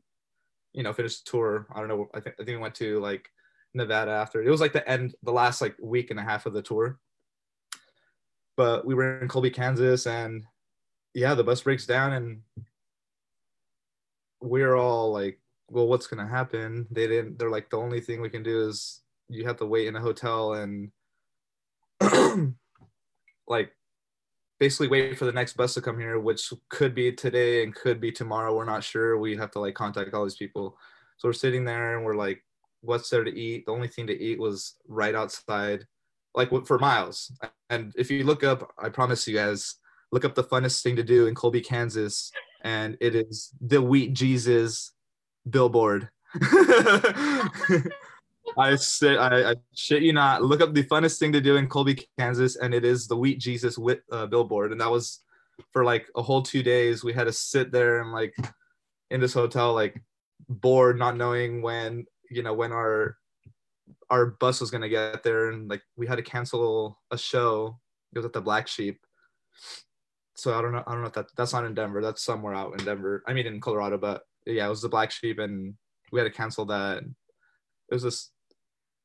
you 0.73 0.83
know, 0.83 0.93
finish 0.93 1.21
the 1.21 1.31
tour. 1.31 1.67
I 1.75 1.79
don't 1.79 1.89
know. 1.89 2.09
I 2.15 2.21
think 2.21 2.37
I 2.41 2.45
think 2.45 2.57
we 2.57 2.63
went 2.63 2.75
to 2.77 2.99
like 3.01 3.29
Nevada 3.75 4.11
after. 4.11 4.43
It 4.43 4.51
was 4.51 4.61
like 4.61 4.73
the 4.73 4.89
end, 4.89 5.15
the 5.23 5.33
last 5.33 5.61
like 5.61 5.77
week 5.81 6.11
and 6.11 6.19
a 6.19 6.23
half 6.23 6.47
of 6.47 6.55
the 6.55 6.63
tour. 6.63 6.99
But 8.57 8.87
we 8.87 8.95
were 8.95 9.21
in 9.21 9.29
Colby, 9.29 9.51
Kansas, 9.51 10.07
and 10.07 10.45
yeah, 11.15 11.35
the 11.35 11.45
bus 11.45 11.61
breaks 11.61 11.87
down, 11.87 12.15
and 12.15 12.41
we're 14.41 14.75
all 14.75 15.13
like, 15.13 15.39
"Well, 15.69 15.87
what's 15.87 16.07
gonna 16.07 16.27
happen?" 16.27 16.87
They 16.91 17.07
didn't. 17.07 17.39
They're 17.39 17.51
like, 17.51 17.69
"The 17.69 17.79
only 17.79 18.01
thing 18.01 18.23
we 18.23 18.31
can 18.31 18.43
do 18.43 18.69
is 18.69 19.03
you 19.29 19.47
have 19.47 19.59
to 19.59 19.67
wait 19.67 19.87
in 19.87 19.97
a 19.97 20.01
hotel 20.01 20.55
and." 20.55 20.91
like 23.47 23.73
basically 24.61 24.89
wait 24.89 25.19
for 25.19 25.25
the 25.25 25.33
next 25.33 25.57
bus 25.57 25.75
to 25.75 25.81
come 25.81 25.99
here, 25.99 26.21
which 26.21 26.53
could 26.69 26.95
be 26.95 27.11
today 27.11 27.65
and 27.65 27.75
could 27.75 28.01
be 28.01 28.13
tomorrow. 28.13 28.55
We're 28.55 28.67
not 28.67 28.85
sure. 28.85 29.19
We 29.19 29.35
have 29.37 29.51
to 29.53 29.59
like 29.59 29.75
contact 29.75 30.15
all 30.15 30.23
these 30.23 30.37
people. 30.37 30.77
So 31.17 31.29
we're 31.29 31.33
sitting 31.33 31.65
there 31.65 31.97
and 31.97 32.05
we're 32.05 32.15
like, 32.15 32.45
what's 32.83 33.09
there 33.09 33.25
to 33.25 33.35
eat? 33.37 33.67
The 33.67 33.73
only 33.73 33.89
thing 33.89 34.07
to 34.07 34.23
eat 34.23 34.39
was 34.39 34.77
right 34.87 35.15
outside, 35.15 35.87
like 36.35 36.51
for 36.67 36.79
miles. 36.79 37.33
And 37.71 37.93
if 37.97 38.11
you 38.11 38.23
look 38.25 38.45
up, 38.45 38.73
I 38.79 38.91
promise 38.91 39.27
you 39.27 39.35
guys, 39.35 39.77
look 40.13 40.25
up 40.27 40.35
the 40.35 40.45
funnest 40.45 40.83
thing 40.83 40.97
to 40.97 41.03
do 41.03 41.27
in 41.27 41.35
Colby, 41.35 41.63
Kansas, 41.63 42.31
and 42.63 42.99
it 43.01 43.15
is 43.15 43.51
the 43.61 43.81
Wheat 43.81 44.13
Jesus 44.13 44.93
billboard. 45.49 46.11
I 48.59 48.77
say, 48.77 49.17
I, 49.17 49.53
I 49.53 49.55
shit 49.75 50.03
you 50.03 50.13
not. 50.13 50.43
Look 50.43 50.61
up 50.61 50.75
the 50.75 50.85
funnest 50.85 51.19
thing 51.19 51.33
to 51.33 51.41
do 51.41 51.57
in 51.57 51.69
Colby, 51.69 52.07
Kansas, 52.19 52.57
and 52.57 52.75
it 52.75 52.85
is 52.85 53.07
the 53.07 53.17
Wheat 53.17 53.39
Jesus 53.39 53.79
wit, 53.79 54.03
uh, 54.11 54.27
billboard. 54.27 54.73
And 54.73 54.81
that 54.81 54.91
was 54.91 55.21
for 55.73 55.85
like 55.85 56.07
a 56.17 56.23
whole 56.23 56.43
two 56.43 56.63
days. 56.63 57.05
We 57.05 57.13
had 57.13 57.25
to 57.25 57.33
sit 57.33 57.73
there 57.73 58.01
and 58.01 58.13
like 58.13 58.35
in 59.11 59.21
this 59.21 59.35
hotel, 59.35 59.75
like 59.75 60.01
bored, 60.49 60.99
not 60.99 61.17
knowing 61.17 61.63
when 61.63 62.07
you 62.31 62.43
know 62.43 62.55
when 62.55 62.73
our 62.73 63.17
our 64.09 64.27
bus 64.27 64.61
was 64.61 64.71
gonna 64.71 64.89
get 64.89 65.23
there, 65.23 65.51
and 65.51 65.69
like 65.69 65.83
we 65.97 66.07
had 66.07 66.17
to 66.17 66.23
cancel 66.23 66.99
a 67.11 67.19
show. 67.19 67.79
It 68.13 68.19
was 68.19 68.27
at 68.27 68.33
the 68.33 68.41
Black 68.41 68.67
Sheep. 68.67 69.01
So 70.35 70.59
I 70.59 70.63
don't 70.63 70.73
know. 70.73 70.83
I 70.87 70.93
don't 70.93 71.03
know 71.03 71.09
if 71.09 71.15
that 71.15 71.27
that's 71.37 71.53
not 71.53 71.65
in 71.65 71.75
Denver. 71.75 72.03
That's 72.03 72.25
somewhere 72.25 72.55
out 72.55 72.79
in 72.79 72.85
Denver. 72.85 73.23
I 73.27 73.33
mean 73.33 73.47
in 73.47 73.61
Colorado, 73.61 73.99
but 73.99 74.23
yeah, 74.47 74.67
it 74.67 74.71
was 74.71 74.83
the 74.83 74.89
Black 74.89 75.11
Sheep, 75.11 75.39
and 75.39 75.75
we 76.13 76.19
had 76.19 76.25
to 76.25 76.37
cancel 76.37 76.65
that. 76.67 76.99
It 76.99 77.95
was 77.95 78.03
just 78.03 78.33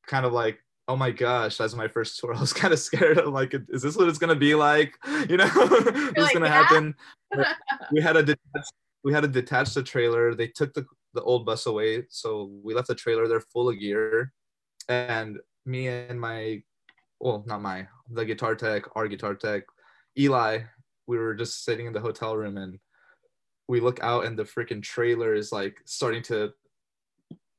kind 0.08 0.26
of 0.26 0.34
like 0.34 0.60
oh 0.88 0.96
my 0.96 1.10
gosh, 1.10 1.58
that's 1.58 1.74
my 1.74 1.88
first 1.88 2.20
tour. 2.20 2.34
I 2.36 2.39
was 2.39 2.54
kind 2.54 2.74
of 2.74 2.80
scared. 2.80 3.18
I'm 3.18 3.34
like, 3.34 3.56
is 3.70 3.82
this 3.82 3.96
what 3.96 4.08
it's 4.08 4.20
gonna 4.20 4.36
be 4.36 4.56
like? 4.56 4.96
You 5.30 5.38
know, 5.38 5.48
what's 5.54 6.18
like, 6.18 6.34
gonna 6.34 6.46
"Yeah." 6.46 6.63
happen? 6.63 6.96
We 7.91 8.02
had 8.02 8.15
a 8.15 8.24
detach, 8.24 8.65
we 9.04 9.13
had 9.13 9.22
to 9.22 9.28
detach 9.28 9.74
the 9.74 9.82
trailer. 9.82 10.36
They 10.36 10.48
took 10.48 10.74
the, 10.74 10.86
the 11.13 11.24
old 11.24 11.46
bus 11.46 11.65
away, 11.65 12.06
so 12.10 12.52
we 12.63 12.74
left 12.74 12.89
the 12.89 12.96
trailer 12.96 13.28
there 13.28 13.41
full 13.41 13.70
of 13.70 13.80
gear. 13.80 14.34
And 14.88 15.39
me 15.65 15.88
and 15.88 16.20
my, 16.20 16.62
well, 17.20 17.44
not 17.48 17.62
my, 17.62 17.88
the 18.12 18.26
guitar 18.26 18.56
tech, 18.56 18.84
our 18.96 19.08
guitar 19.08 19.34
tech, 19.34 19.63
Eli, 20.18 20.60
we 21.08 21.18
were 21.18 21.34
just 21.34 21.65
sitting 21.65 21.88
in 21.88 21.94
the 21.94 22.00
hotel 22.00 22.38
room 22.38 22.58
and 22.58 22.78
we 23.68 23.80
look 23.80 24.00
out 24.04 24.26
and 24.26 24.38
the 24.38 24.44
freaking 24.44 24.84
trailer 24.84 25.34
is 25.34 25.52
like 25.52 25.78
starting 25.86 26.22
to 26.24 26.52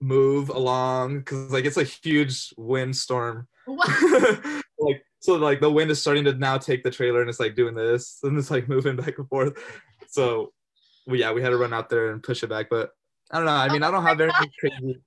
move 0.01 0.49
along 0.51 1.21
because 1.21 1.51
like 1.51 1.65
it's 1.65 1.77
a 1.77 1.85
huge 1.85 2.53
windstorm. 2.57 3.49
Like 4.79 5.03
so 5.21 5.37
like 5.37 5.63
the 5.63 5.73
wind 5.73 5.91
is 5.91 6.03
starting 6.03 6.25
to 6.25 6.35
now 6.35 6.59
take 6.59 6.85
the 6.85 6.91
trailer 6.91 7.23
and 7.23 7.31
it's 7.31 7.41
like 7.41 7.57
doing 7.57 7.75
this 7.75 8.19
and 8.23 8.39
it's 8.39 8.51
like 8.51 8.69
moving 8.69 8.95
back 8.95 9.17
and 9.17 9.27
forth. 9.27 9.55
So 10.07 10.53
we 11.07 11.21
yeah 11.21 11.33
we 11.33 11.43
had 11.43 11.51
to 11.51 11.57
run 11.57 11.73
out 11.73 11.89
there 11.89 12.11
and 12.11 12.23
push 12.23 12.43
it 12.43 12.49
back 12.49 12.67
but 12.69 12.91
i 13.31 13.37
don't 13.37 13.47
know. 13.47 13.53
I 13.53 13.69
mean 13.73 13.83
i 13.83 13.91
don't 13.91 14.03
have 14.03 14.19
very 14.19 14.33
crazy 14.61 15.01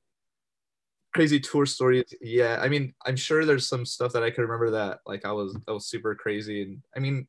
crazy 1.13 1.39
tour 1.39 1.65
stories 1.65 2.05
yeah 2.21 2.59
i 2.61 2.69
mean 2.69 2.93
i'm 3.05 3.15
sure 3.15 3.43
there's 3.43 3.67
some 3.67 3.85
stuff 3.85 4.13
that 4.13 4.23
i 4.23 4.29
could 4.29 4.43
remember 4.43 4.71
that 4.71 4.99
like 5.07 5.25
i 5.25 5.31
was 5.31 5.53
that 5.65 5.73
was 5.73 5.87
super 5.87 6.13
crazy 6.13 6.61
and 6.61 6.83
i 6.95 6.99
mean 6.99 7.27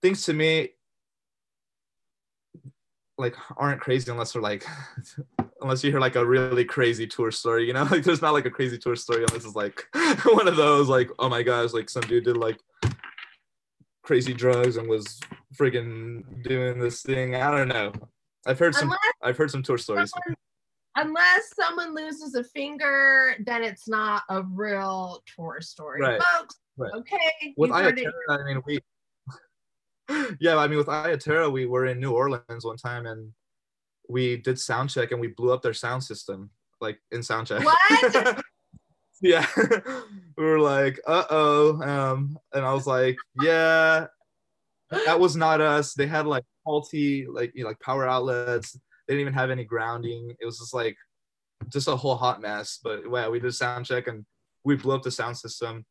things 0.00 0.24
to 0.24 0.32
me 0.32 0.70
like 3.18 3.34
aren't 3.56 3.80
crazy 3.80 4.10
unless 4.10 4.32
they're 4.32 4.42
like 4.42 4.64
unless 5.62 5.82
you 5.82 5.90
hear 5.90 6.00
like 6.00 6.16
a 6.16 6.26
really 6.26 6.64
crazy 6.64 7.06
tour 7.06 7.30
story 7.30 7.66
you 7.66 7.72
know 7.72 7.82
like 7.90 8.04
there's 8.04 8.20
not 8.22 8.34
like 8.34 8.44
a 8.46 8.50
crazy 8.50 8.76
tour 8.76 8.94
story 8.94 9.24
unless 9.28 9.44
it's 9.44 9.56
like 9.56 9.86
one 10.26 10.46
of 10.48 10.56
those 10.56 10.88
like 10.88 11.10
oh 11.18 11.28
my 11.28 11.42
gosh 11.42 11.72
like 11.72 11.88
some 11.88 12.02
dude 12.02 12.24
did 12.24 12.36
like 12.36 12.58
crazy 14.06 14.32
drugs 14.32 14.76
and 14.76 14.88
was 14.88 15.20
friggin' 15.54 16.22
doing 16.44 16.78
this 16.78 17.02
thing. 17.02 17.34
I 17.34 17.50
don't 17.50 17.68
know. 17.68 17.92
I've 18.46 18.58
heard 18.58 18.74
some. 18.74 18.84
Unless 18.84 19.00
I've 19.22 19.36
heard 19.36 19.50
some 19.50 19.62
tour 19.62 19.76
stories. 19.76 20.12
someone, 20.12 20.36
unless 20.94 21.54
someone 21.56 21.94
loses 21.94 22.36
a 22.36 22.44
finger, 22.44 23.34
then 23.44 23.64
it's 23.64 23.88
not 23.88 24.22
a 24.30 24.42
real 24.42 25.22
tour 25.34 25.60
story, 25.60 26.00
Right, 26.00 26.20
folks. 26.22 26.54
right. 26.76 26.92
Okay, 26.94 27.54
With 27.56 27.70
you 27.70 27.74
heard 27.74 27.98
it 27.98 28.08
I 28.30 28.44
mean, 28.44 28.62
we. 28.64 28.78
yeah, 30.40 30.56
I 30.56 30.68
mean, 30.68 30.78
with 30.78 30.88
Iya 30.88 31.18
Terra, 31.18 31.50
we 31.50 31.66
were 31.66 31.86
in 31.86 32.00
New 32.00 32.12
Orleans 32.12 32.64
one 32.64 32.76
time 32.76 33.06
and 33.06 33.32
we 34.08 34.36
did 34.36 34.58
sound 34.58 34.90
check 34.90 35.12
and 35.12 35.20
we 35.20 35.28
blew 35.28 35.52
up 35.52 35.62
their 35.62 35.74
sound 35.74 36.02
system, 36.04 36.50
like 36.80 36.98
in 37.10 37.22
sound 37.22 37.48
check. 37.48 37.64
What? 37.64 38.42
yeah, 39.20 39.46
we 40.36 40.44
were 40.44 40.60
like, 40.60 41.00
uh 41.06 41.24
oh, 41.30 41.82
um, 41.82 42.38
and 42.52 42.64
I 42.64 42.72
was 42.72 42.86
like, 42.86 43.16
yeah, 43.40 44.06
that 44.90 45.18
was 45.18 45.36
not 45.36 45.60
us. 45.60 45.94
They 45.94 46.06
had 46.06 46.26
like 46.26 46.44
faulty, 46.64 47.26
like 47.26 47.52
you 47.54 47.62
know, 47.62 47.68
like 47.68 47.80
power 47.80 48.06
outlets. 48.06 48.72
They 49.06 49.14
didn't 49.14 49.22
even 49.22 49.34
have 49.34 49.50
any 49.50 49.64
grounding. 49.64 50.34
It 50.40 50.46
was 50.46 50.58
just 50.58 50.74
like, 50.74 50.96
just 51.68 51.88
a 51.88 51.96
whole 51.96 52.16
hot 52.16 52.40
mess. 52.40 52.78
But 52.82 53.02
yeah, 53.10 53.28
we 53.28 53.40
did 53.40 53.54
sound 53.54 53.86
check 53.86 54.06
and 54.06 54.24
we 54.64 54.76
blew 54.76 54.94
up 54.94 55.02
the 55.02 55.10
sound 55.10 55.36
system. 55.36 55.84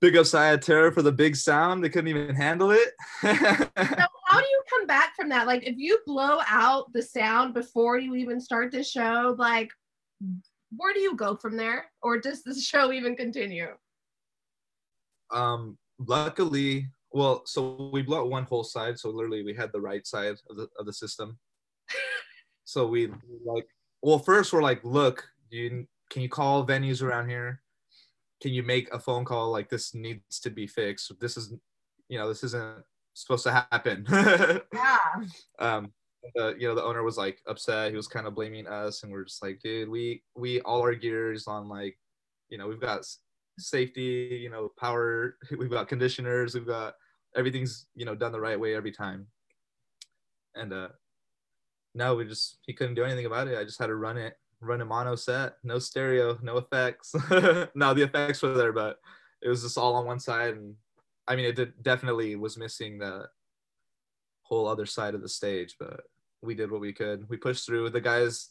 Big 0.00 0.16
up 0.16 0.26
Terror 0.62 0.92
for 0.92 1.02
the 1.02 1.12
big 1.12 1.36
sound. 1.36 1.84
They 1.84 1.90
couldn't 1.90 2.08
even 2.08 2.34
handle 2.34 2.70
it. 2.70 2.92
So 4.30 4.36
how 4.36 4.40
do 4.40 4.46
you 4.46 4.62
come 4.70 4.86
back 4.86 5.16
from 5.16 5.28
that? 5.30 5.48
Like 5.48 5.66
if 5.66 5.74
you 5.76 5.98
blow 6.06 6.38
out 6.46 6.92
the 6.92 7.02
sound 7.02 7.52
before 7.52 7.98
you 7.98 8.14
even 8.14 8.40
start 8.40 8.70
the 8.70 8.84
show, 8.84 9.34
like 9.36 9.68
where 10.76 10.94
do 10.94 11.00
you 11.00 11.16
go 11.16 11.34
from 11.34 11.56
there? 11.56 11.90
Or 12.00 12.20
does 12.20 12.44
the 12.44 12.54
show 12.60 12.92
even 12.92 13.16
continue? 13.16 13.70
um, 15.30 15.78
luckily, 15.98 16.88
well, 17.12 17.42
so 17.46 17.90
we 17.92 18.02
blew 18.02 18.18
out 18.18 18.30
one 18.30 18.44
whole 18.44 18.64
side. 18.64 18.98
So 18.98 19.10
literally, 19.10 19.42
we 19.42 19.54
had 19.54 19.72
the 19.72 19.80
right 19.80 20.06
side 20.06 20.36
of 20.48 20.56
the 20.56 20.68
of 20.78 20.86
the 20.86 20.92
system. 20.92 21.38
so 22.64 22.86
we 22.86 23.08
like, 23.44 23.66
well, 24.02 24.18
first 24.18 24.52
we're 24.52 24.62
like, 24.62 24.82
look, 24.84 25.26
you 25.50 25.86
can 26.10 26.22
you 26.22 26.28
call 26.28 26.66
venues 26.66 27.02
around 27.02 27.28
here? 27.28 27.62
Can 28.40 28.52
you 28.52 28.62
make 28.62 28.92
a 28.92 28.98
phone 28.98 29.24
call? 29.24 29.50
Like 29.50 29.68
this 29.68 29.94
needs 29.94 30.40
to 30.40 30.50
be 30.50 30.66
fixed. 30.66 31.12
This 31.20 31.36
is, 31.36 31.54
you 32.08 32.18
know, 32.18 32.28
this 32.28 32.42
isn't 32.44 32.84
supposed 33.14 33.44
to 33.44 33.52
happen. 33.52 34.06
Yeah. 34.72 34.96
um 35.58 35.92
the 36.34 36.54
you 36.58 36.68
know 36.68 36.74
the 36.74 36.84
owner 36.84 37.02
was 37.02 37.16
like 37.16 37.40
upset 37.46 37.90
he 37.90 37.96
was 37.96 38.06
kind 38.06 38.26
of 38.26 38.34
blaming 38.34 38.66
us 38.66 39.02
and 39.02 39.10
we're 39.10 39.24
just 39.24 39.42
like 39.42 39.58
dude 39.62 39.88
we 39.88 40.22
we 40.36 40.60
all 40.62 40.82
our 40.82 40.94
gears 40.94 41.46
on 41.46 41.68
like 41.68 41.98
you 42.50 42.58
know 42.58 42.68
we've 42.68 42.80
got 42.80 43.06
safety 43.58 44.38
you 44.42 44.50
know 44.50 44.70
power 44.78 45.36
we've 45.58 45.70
got 45.70 45.88
conditioners 45.88 46.54
we've 46.54 46.66
got 46.66 46.94
everything's 47.36 47.86
you 47.94 48.04
know 48.04 48.14
done 48.14 48.32
the 48.32 48.40
right 48.40 48.60
way 48.60 48.74
every 48.74 48.92
time 48.92 49.26
and 50.54 50.72
uh 50.72 50.88
no 51.94 52.14
we 52.14 52.24
just 52.24 52.58
he 52.66 52.72
couldn't 52.72 52.94
do 52.94 53.04
anything 53.04 53.26
about 53.26 53.48
it 53.48 53.58
i 53.58 53.64
just 53.64 53.78
had 53.80 53.86
to 53.86 53.96
run 53.96 54.18
it 54.18 54.34
run 54.60 54.80
a 54.80 54.84
mono 54.84 55.14
set 55.16 55.54
no 55.64 55.78
stereo 55.78 56.38
no 56.42 56.58
effects. 56.58 57.14
No 57.74 57.94
the 57.94 58.02
effects 58.02 58.42
were 58.42 58.54
there 58.54 58.72
but 58.72 58.98
it 59.42 59.48
was 59.48 59.62
just 59.62 59.78
all 59.78 59.94
on 59.94 60.04
one 60.06 60.20
side 60.20 60.54
and 60.54 60.74
i 61.26 61.34
mean 61.36 61.46
it 61.46 61.56
did, 61.56 61.72
definitely 61.82 62.36
was 62.36 62.58
missing 62.58 62.98
the 62.98 63.26
whole 64.42 64.66
other 64.66 64.86
side 64.86 65.14
of 65.14 65.22
the 65.22 65.28
stage 65.28 65.76
but 65.80 66.00
we 66.42 66.54
did 66.54 66.70
what 66.70 66.80
we 66.80 66.92
could. 66.92 67.28
We 67.28 67.36
pushed 67.36 67.66
through. 67.66 67.90
The 67.90 68.00
guys 68.00 68.50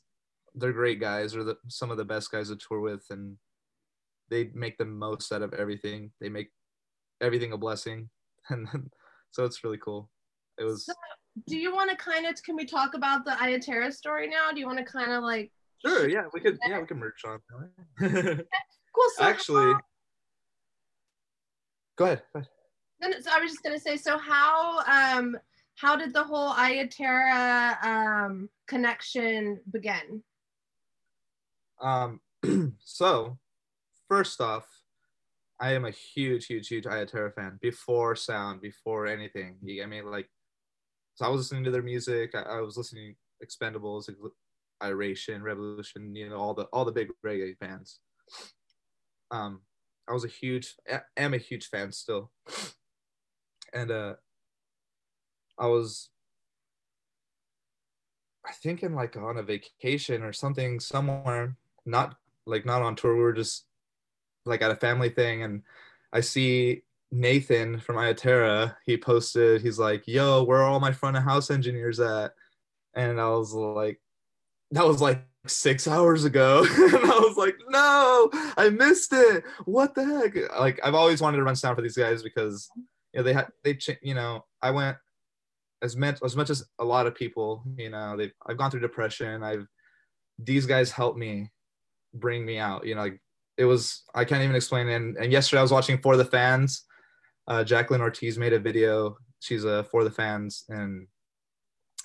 they're 0.56 0.72
great 0.74 1.00
guys 1.00 1.34
the, 1.34 1.58
some 1.68 1.92
of 1.92 1.98
the 1.98 2.06
best 2.06 2.32
guys 2.32 2.50
to 2.50 2.56
tour 2.56 2.80
with 2.82 3.04
and 3.10 3.36
they 4.30 4.52
make 4.54 4.78
the 4.78 4.86
most 4.86 5.32
out 5.32 5.42
of 5.42 5.54
everything. 5.54 6.12
They 6.22 6.30
make 6.30 6.52
everything 7.22 7.52
a 7.54 7.58
blessing 7.58 8.10
and 8.50 8.68
then, 8.72 8.90
so 9.32 9.44
it's 9.46 9.64
really 9.64 9.80
cool. 9.80 10.10
It 10.60 10.64
was 10.66 10.86
So- 10.86 10.94
Do 11.48 11.58
you 11.58 11.74
want 11.74 11.90
to 11.90 11.96
kind 11.96 12.26
of 12.26 12.42
can 12.44 12.56
we 12.56 12.66
talk 12.66 12.94
about 12.94 13.26
the 13.26 13.32
Iya 13.42 13.60
Terra 13.60 13.92
story 13.92 14.28
now? 14.28 14.52
Do 14.54 14.60
you 14.60 14.68
want 14.68 14.78
to 14.80 14.86
kind 14.86 15.12
of 15.12 15.24
like 15.24 15.52
sure 15.86 16.10
yeah 16.10 16.24
we 16.34 16.40
could 16.40 16.58
yeah 16.68 16.80
we 16.80 16.86
can 16.86 16.98
merge 16.98 17.24
on 17.26 17.40
cool 18.00 19.10
so 19.16 19.24
actually 19.24 19.74
go 21.96 22.06
ahead, 22.06 22.22
go 22.34 22.40
ahead. 22.40 22.50
Then 23.00 23.22
so 23.22 23.30
I 23.34 23.40
was 23.40 23.52
just 23.52 23.64
gonna 23.64 23.80
say, 23.80 23.98
so 23.98 24.18
how 24.18 24.80
um 24.80 25.38
how 25.76 25.96
did 25.96 26.14
the 26.14 26.24
whole 26.24 26.50
Iya 26.50 26.88
Terra 26.88 27.78
um 27.82 28.50
connection 28.68 29.60
begin? 29.72 30.24
Um, 31.82 32.20
so 32.84 33.38
first 34.10 34.42
off, 34.42 34.68
I 35.60 35.74
am 35.74 35.86
a 35.86 35.92
huge, 35.92 36.48
huge, 36.48 36.68
huge 36.68 36.86
Iya 36.86 37.06
Terra 37.06 37.32
fan. 37.32 37.58
Before 37.62 38.16
sound, 38.16 38.62
before 38.62 39.08
anything, 39.08 39.58
you 39.64 39.76
get 39.76 39.90
me? 39.90 40.02
Like, 40.02 40.30
so 41.16 41.26
I 41.26 41.30
was 41.30 41.40
listening 41.40 41.64
to 41.64 41.72
their 41.72 41.82
music. 41.82 42.36
I, 42.36 42.42
I 42.42 42.62
was 42.62 42.76
listening 42.76 43.16
to 43.16 43.48
Expendables, 43.48 44.10
Iration, 44.82 45.44
Revolution. 45.44 46.16
You 46.16 46.30
know, 46.30 46.38
all 46.38 46.54
the 46.54 46.64
all 46.66 46.86
the 46.86 46.92
big 46.92 47.10
reggae 47.26 47.58
bands. 47.60 48.00
Um, 49.32 49.62
I 50.08 50.14
was 50.14 50.26
a 50.26 50.30
huge, 50.30 50.76
am 51.16 51.34
a 51.34 51.38
huge 51.38 51.68
fan 51.68 51.92
still, 51.92 52.32
and 53.74 53.92
uh, 53.92 54.16
I 55.58 55.68
was 55.68 56.10
I 58.50 58.52
think 58.54 58.84
in 58.84 58.96
like 58.96 59.16
on 59.16 59.38
a 59.38 59.44
vacation 59.44 60.24
or 60.24 60.34
something 60.34 60.80
somewhere, 60.80 61.56
not 61.86 62.16
like 62.46 62.66
not 62.66 62.82
on 62.82 62.96
tour. 62.96 63.16
We 63.16 63.22
were 63.22 63.34
just 63.34 63.66
like 64.46 64.62
at 64.62 64.72
a 64.72 64.76
family 64.76 65.10
thing, 65.10 65.44
and 65.44 65.62
I 66.12 66.22
see 66.22 66.84
Nathan 67.12 67.80
from 67.80 67.98
Iya 67.98 68.16
Terra. 68.16 68.78
He 68.86 68.98
posted, 68.98 69.62
he's 69.62 69.78
like, 69.78 70.08
"Yo, 70.08 70.44
where 70.44 70.60
are 70.60 70.70
all 70.70 70.80
my 70.80 70.92
front 70.92 71.18
of 71.18 71.24
house 71.24 71.52
engineers 71.52 72.00
at?" 72.00 72.34
And 72.96 73.22
I 73.22 73.30
was 73.30 73.54
like, 73.54 74.02
"That 74.72 74.86
was 74.86 75.02
like 75.02 75.26
six 75.48 75.88
hours 75.88 76.26
ago." 76.26 76.66
and 76.78 76.96
I 76.96 77.20
was 77.20 77.38
like, 77.38 77.56
"No, 77.70 78.30
I 78.58 78.70
missed 78.70 79.14
it. 79.14 79.44
What 79.66 79.96
the 79.96 80.06
heck?" 80.06 80.60
Like 80.60 80.80
I've 80.84 80.96
always 80.96 81.22
wanted 81.22 81.38
to 81.38 81.44
run 81.44 81.56
sound 81.56 81.76
for 81.76 81.82
these 81.82 81.98
guys 81.98 82.24
because 82.24 82.70
you 83.14 83.20
know 83.20 83.24
they 83.24 83.34
had 83.34 83.48
they 83.64 83.76
ch- 83.76 84.00
you 84.02 84.14
know 84.14 84.46
I 84.62 84.72
went 84.72 84.98
as 85.82 85.96
much 85.96 86.20
as 86.24 86.36
much 86.36 86.50
as 86.50 86.66
a 86.80 86.86
lot 86.86 87.08
of 87.08 87.16
people 87.16 87.64
you 87.78 87.90
know 87.90 88.18
they've, 88.18 88.34
i've 88.48 88.58
gone 88.58 88.70
through 88.70 88.80
depression 88.80 89.44
i've 89.44 89.68
these 90.38 90.66
guys 90.66 90.92
helped 90.92 91.18
me 91.18 91.50
bring 92.14 92.46
me 92.46 92.58
out 92.58 92.86
you 92.86 92.96
know 92.96 93.02
like 93.02 93.20
it 93.58 93.66
was 93.66 94.04
i 94.16 94.26
can't 94.26 94.44
even 94.44 94.56
explain 94.56 94.88
and, 94.90 95.18
and 95.18 95.32
yesterday 95.32 95.60
i 95.60 95.64
was 95.64 95.72
watching 95.72 95.98
for 96.00 96.18
the 96.18 96.26
fans 96.26 96.84
uh, 97.48 97.64
jacqueline 97.64 98.02
ortiz 98.02 98.38
made 98.38 98.54
a 98.54 98.60
video 98.60 99.16
she's 99.40 99.64
a 99.64 99.84
for 99.86 100.04
the 100.04 100.12
fans 100.12 100.66
and 100.70 101.08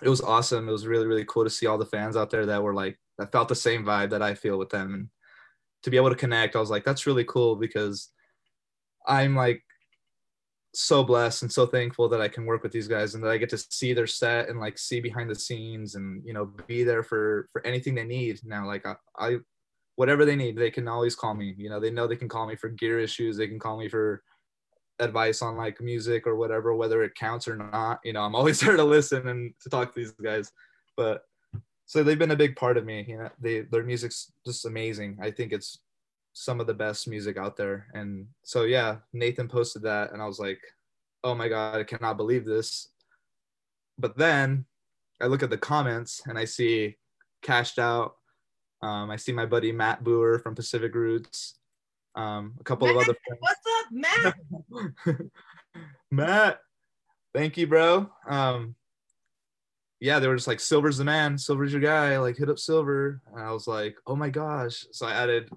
it 0.02 0.08
was 0.08 0.20
awesome. 0.20 0.68
It 0.68 0.72
was 0.72 0.86
really 0.86 1.06
really 1.06 1.24
cool 1.26 1.44
to 1.44 1.50
see 1.50 1.66
all 1.66 1.78
the 1.78 1.86
fans 1.86 2.16
out 2.16 2.30
there 2.30 2.46
that 2.46 2.62
were 2.62 2.74
like 2.74 2.98
that 3.18 3.32
felt 3.32 3.48
the 3.48 3.54
same 3.54 3.84
vibe 3.84 4.10
that 4.10 4.22
i 4.22 4.34
feel 4.34 4.58
with 4.58 4.70
them. 4.70 4.94
And 4.94 5.08
to 5.82 5.90
be 5.90 5.96
able 5.98 6.10
to 6.10 6.16
connect 6.16 6.56
i 6.56 6.60
was 6.60 6.70
like 6.70 6.84
that's 6.84 7.06
really 7.06 7.24
cool 7.24 7.56
because 7.56 8.10
i'm 9.06 9.36
like 9.36 9.62
so 10.74 11.04
blessed 11.04 11.42
and 11.42 11.52
so 11.52 11.66
thankful 11.66 12.08
that 12.08 12.20
I 12.20 12.28
can 12.28 12.46
work 12.46 12.62
with 12.62 12.72
these 12.72 12.88
guys 12.88 13.14
and 13.14 13.22
that 13.22 13.30
I 13.30 13.38
get 13.38 13.48
to 13.50 13.58
see 13.58 13.92
their 13.92 14.06
set 14.06 14.48
and 14.48 14.58
like 14.58 14.76
see 14.76 15.00
behind 15.00 15.30
the 15.30 15.34
scenes 15.34 15.94
and 15.94 16.22
you 16.24 16.34
know 16.34 16.50
be 16.66 16.84
there 16.84 17.02
for 17.02 17.48
for 17.52 17.64
anything 17.66 17.94
they 17.94 18.04
need. 18.04 18.40
Now 18.44 18.66
like 18.66 18.84
I, 18.84 18.96
I 19.18 19.36
whatever 19.96 20.24
they 20.24 20.36
need 20.36 20.56
they 20.56 20.70
can 20.70 20.88
always 20.88 21.14
call 21.14 21.34
me. 21.34 21.54
You 21.56 21.70
know 21.70 21.80
they 21.80 21.90
know 21.90 22.06
they 22.06 22.16
can 22.16 22.28
call 22.28 22.46
me 22.46 22.56
for 22.56 22.68
gear 22.68 22.98
issues. 22.98 23.36
They 23.36 23.48
can 23.48 23.58
call 23.58 23.78
me 23.78 23.88
for 23.88 24.22
advice 25.00 25.42
on 25.42 25.56
like 25.56 25.80
music 25.80 26.26
or 26.26 26.36
whatever 26.36 26.74
whether 26.74 27.02
it 27.02 27.14
counts 27.16 27.48
or 27.48 27.56
not 27.56 27.98
you 28.04 28.12
know 28.12 28.22
I'm 28.22 28.34
always 28.34 28.60
there 28.60 28.76
to 28.76 28.84
listen 28.84 29.28
and 29.28 29.52
to 29.62 29.68
talk 29.68 29.92
to 29.92 30.00
these 30.00 30.12
guys 30.12 30.52
but 30.96 31.22
so 31.86 32.02
they've 32.02 32.18
been 32.18 32.30
a 32.30 32.36
big 32.36 32.56
part 32.56 32.76
of 32.76 32.84
me 32.84 33.04
you 33.08 33.18
know 33.18 33.28
they 33.40 33.62
their 33.62 33.82
music's 33.82 34.32
just 34.46 34.66
amazing 34.66 35.18
I 35.20 35.30
think 35.30 35.52
it's 35.52 35.78
some 36.34 36.60
of 36.60 36.66
the 36.66 36.74
best 36.74 37.08
music 37.08 37.38
out 37.38 37.56
there. 37.56 37.86
And 37.94 38.26
so 38.42 38.64
yeah, 38.64 38.96
Nathan 39.12 39.48
posted 39.48 39.82
that 39.82 40.12
and 40.12 40.20
I 40.20 40.26
was 40.26 40.38
like, 40.38 40.60
oh 41.22 41.34
my 41.34 41.48
God, 41.48 41.80
I 41.80 41.84
cannot 41.84 42.16
believe 42.16 42.44
this. 42.44 42.88
But 43.98 44.18
then 44.18 44.66
I 45.22 45.26
look 45.26 45.42
at 45.42 45.50
the 45.50 45.56
comments 45.56 46.22
and 46.26 46.36
I 46.36 46.44
see 46.44 46.96
cashed 47.42 47.78
out. 47.78 48.16
Um, 48.82 49.10
I 49.10 49.16
see 49.16 49.32
my 49.32 49.46
buddy 49.46 49.72
Matt 49.72 50.04
Boer 50.04 50.40
from 50.40 50.54
Pacific 50.54 50.94
Roots. 50.94 51.54
Um, 52.16 52.54
a 52.60 52.64
couple 52.64 52.88
of 52.88 52.96
other 52.96 53.16
friends. 53.26 53.38
What's 53.40 53.60
Matt? 53.90 54.34
Matt, 56.10 56.58
thank 57.34 57.56
you, 57.56 57.66
bro. 57.66 58.10
Um, 58.28 58.74
yeah, 60.00 60.18
they 60.18 60.28
were 60.28 60.36
just 60.36 60.48
like, 60.48 60.60
Silver's 60.60 60.98
the 60.98 61.04
man, 61.04 61.38
Silver's 61.38 61.72
your 61.72 61.80
guy, 61.80 62.18
like 62.18 62.36
hit 62.36 62.50
up 62.50 62.58
Silver. 62.58 63.22
And 63.32 63.42
I 63.42 63.52
was 63.52 63.66
like, 63.66 63.96
oh 64.06 64.16
my 64.16 64.28
gosh. 64.28 64.84
So 64.92 65.06
I 65.06 65.12
added, 65.12 65.48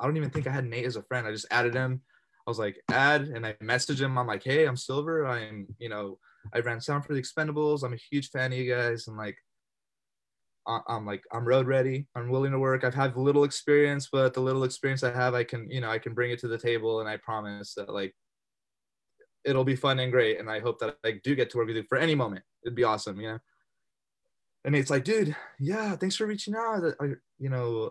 I 0.00 0.06
don't 0.06 0.16
even 0.16 0.30
think 0.30 0.46
I 0.46 0.52
had 0.52 0.64
Nate 0.64 0.86
as 0.86 0.96
a 0.96 1.02
friend. 1.02 1.26
I 1.26 1.30
just 1.30 1.46
added 1.50 1.74
him. 1.74 2.02
I 2.46 2.50
was 2.50 2.58
like, 2.58 2.80
add, 2.90 3.22
and 3.28 3.46
I 3.46 3.54
messaged 3.54 4.00
him. 4.00 4.18
I'm 4.18 4.26
like, 4.26 4.42
hey, 4.42 4.66
I'm 4.66 4.76
Silver. 4.76 5.26
I'm, 5.26 5.66
you 5.78 5.88
know, 5.88 6.18
I 6.52 6.58
ran 6.58 6.80
sound 6.80 7.04
for 7.04 7.14
the 7.14 7.22
Expendables. 7.22 7.84
I'm 7.84 7.94
a 7.94 7.98
huge 8.10 8.30
fan 8.30 8.52
of 8.52 8.58
you 8.58 8.74
guys. 8.74 9.06
And 9.08 9.16
like, 9.16 9.38
I'm 10.66 11.04
like, 11.04 11.22
I'm 11.32 11.46
road 11.46 11.66
ready. 11.66 12.06
I'm 12.14 12.30
willing 12.30 12.52
to 12.52 12.58
work. 12.58 12.84
I've 12.84 12.94
had 12.94 13.16
little 13.16 13.44
experience, 13.44 14.08
but 14.10 14.34
the 14.34 14.40
little 14.40 14.64
experience 14.64 15.02
I 15.02 15.12
have, 15.12 15.34
I 15.34 15.44
can, 15.44 15.70
you 15.70 15.80
know, 15.80 15.90
I 15.90 15.98
can 15.98 16.14
bring 16.14 16.30
it 16.30 16.38
to 16.40 16.48
the 16.48 16.58
table. 16.58 17.00
And 17.00 17.08
I 17.08 17.18
promise 17.18 17.74
that 17.74 17.92
like, 17.92 18.14
it'll 19.44 19.64
be 19.64 19.76
fun 19.76 19.98
and 19.98 20.10
great. 20.10 20.40
And 20.40 20.50
I 20.50 20.60
hope 20.60 20.78
that 20.78 20.96
I 21.04 21.20
do 21.22 21.34
get 21.34 21.50
to 21.50 21.58
work 21.58 21.66
with 21.66 21.76
you 21.76 21.84
for 21.88 21.98
any 21.98 22.14
moment. 22.14 22.44
It'd 22.64 22.74
be 22.74 22.84
awesome, 22.84 23.20
you 23.20 23.28
know. 23.28 23.38
And 24.64 24.74
it's 24.74 24.88
like, 24.88 25.04
dude, 25.04 25.36
yeah, 25.60 25.94
thanks 25.96 26.16
for 26.16 26.26
reaching 26.26 26.54
out. 26.54 26.82
I, 26.98 27.08
you 27.38 27.50
know, 27.50 27.90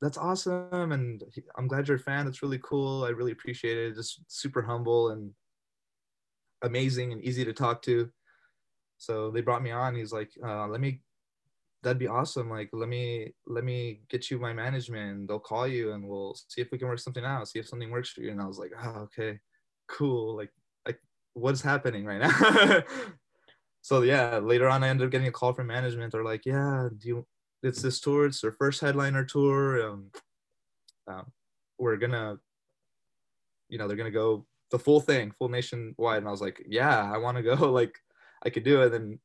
that's 0.00 0.18
awesome, 0.18 0.90
and 0.90 1.22
I'm 1.56 1.68
glad 1.68 1.86
you're 1.86 1.96
a 1.96 2.00
fan. 2.00 2.24
That's 2.24 2.42
really 2.42 2.58
cool. 2.64 3.04
I 3.04 3.10
really 3.10 3.30
appreciate 3.30 3.78
it. 3.78 3.94
Just 3.94 4.20
super 4.26 4.62
humble 4.62 5.10
and 5.10 5.30
amazing 6.62 7.12
and 7.12 7.22
easy 7.22 7.44
to 7.44 7.52
talk 7.52 7.82
to. 7.82 8.10
So 8.98 9.30
they 9.30 9.42
brought 9.42 9.62
me 9.62 9.70
on. 9.70 9.94
He's 9.94 10.12
like, 10.12 10.30
uh, 10.44 10.66
let 10.66 10.80
me 10.80 11.02
that'd 11.82 11.98
be 11.98 12.06
awesome. 12.06 12.48
Like, 12.48 12.70
let 12.72 12.88
me 12.88 13.32
let 13.46 13.64
me 13.64 14.00
get 14.08 14.30
you 14.30 14.38
my 14.38 14.52
management. 14.52 15.28
They'll 15.28 15.38
call 15.38 15.66
you 15.66 15.92
and 15.92 16.06
we'll 16.06 16.36
see 16.48 16.60
if 16.60 16.70
we 16.70 16.78
can 16.78 16.88
work 16.88 16.98
something 16.98 17.24
out. 17.24 17.48
See 17.48 17.58
if 17.58 17.68
something 17.68 17.90
works 17.90 18.10
for 18.10 18.20
you. 18.20 18.30
And 18.30 18.40
I 18.40 18.46
was 18.46 18.58
like, 18.58 18.72
oh, 18.82 19.08
okay, 19.08 19.40
cool. 19.88 20.36
Like, 20.36 20.50
like 20.86 21.00
what's 21.34 21.62
happening 21.62 22.04
right 22.04 22.20
now? 22.20 22.82
so 23.82 24.02
yeah, 24.02 24.38
later 24.38 24.68
on, 24.68 24.84
I 24.84 24.88
ended 24.88 25.06
up 25.06 25.12
getting 25.12 25.28
a 25.28 25.32
call 25.32 25.52
from 25.52 25.66
management. 25.66 26.12
They're 26.12 26.24
like, 26.24 26.46
yeah, 26.46 26.88
do 26.96 27.08
you? 27.08 27.26
It's 27.62 27.82
this 27.82 28.00
tour. 28.00 28.26
It's 28.26 28.40
their 28.40 28.52
first 28.52 28.80
headliner 28.80 29.24
tour. 29.24 29.88
Um, 29.88 30.10
um, 31.06 31.26
we're 31.78 31.96
gonna, 31.96 32.38
you 33.68 33.78
know, 33.78 33.86
they're 33.86 33.96
gonna 33.96 34.10
go 34.10 34.46
the 34.70 34.78
full 34.78 35.00
thing, 35.00 35.32
full 35.38 35.48
nationwide. 35.48 36.18
And 36.18 36.28
I 36.28 36.30
was 36.30 36.40
like, 36.40 36.64
yeah, 36.68 37.10
I 37.12 37.18
want 37.18 37.36
to 37.36 37.42
go. 37.42 37.54
Like, 37.72 37.98
I 38.44 38.50
could 38.50 38.64
do 38.64 38.82
it. 38.82 38.92
And 38.92 39.18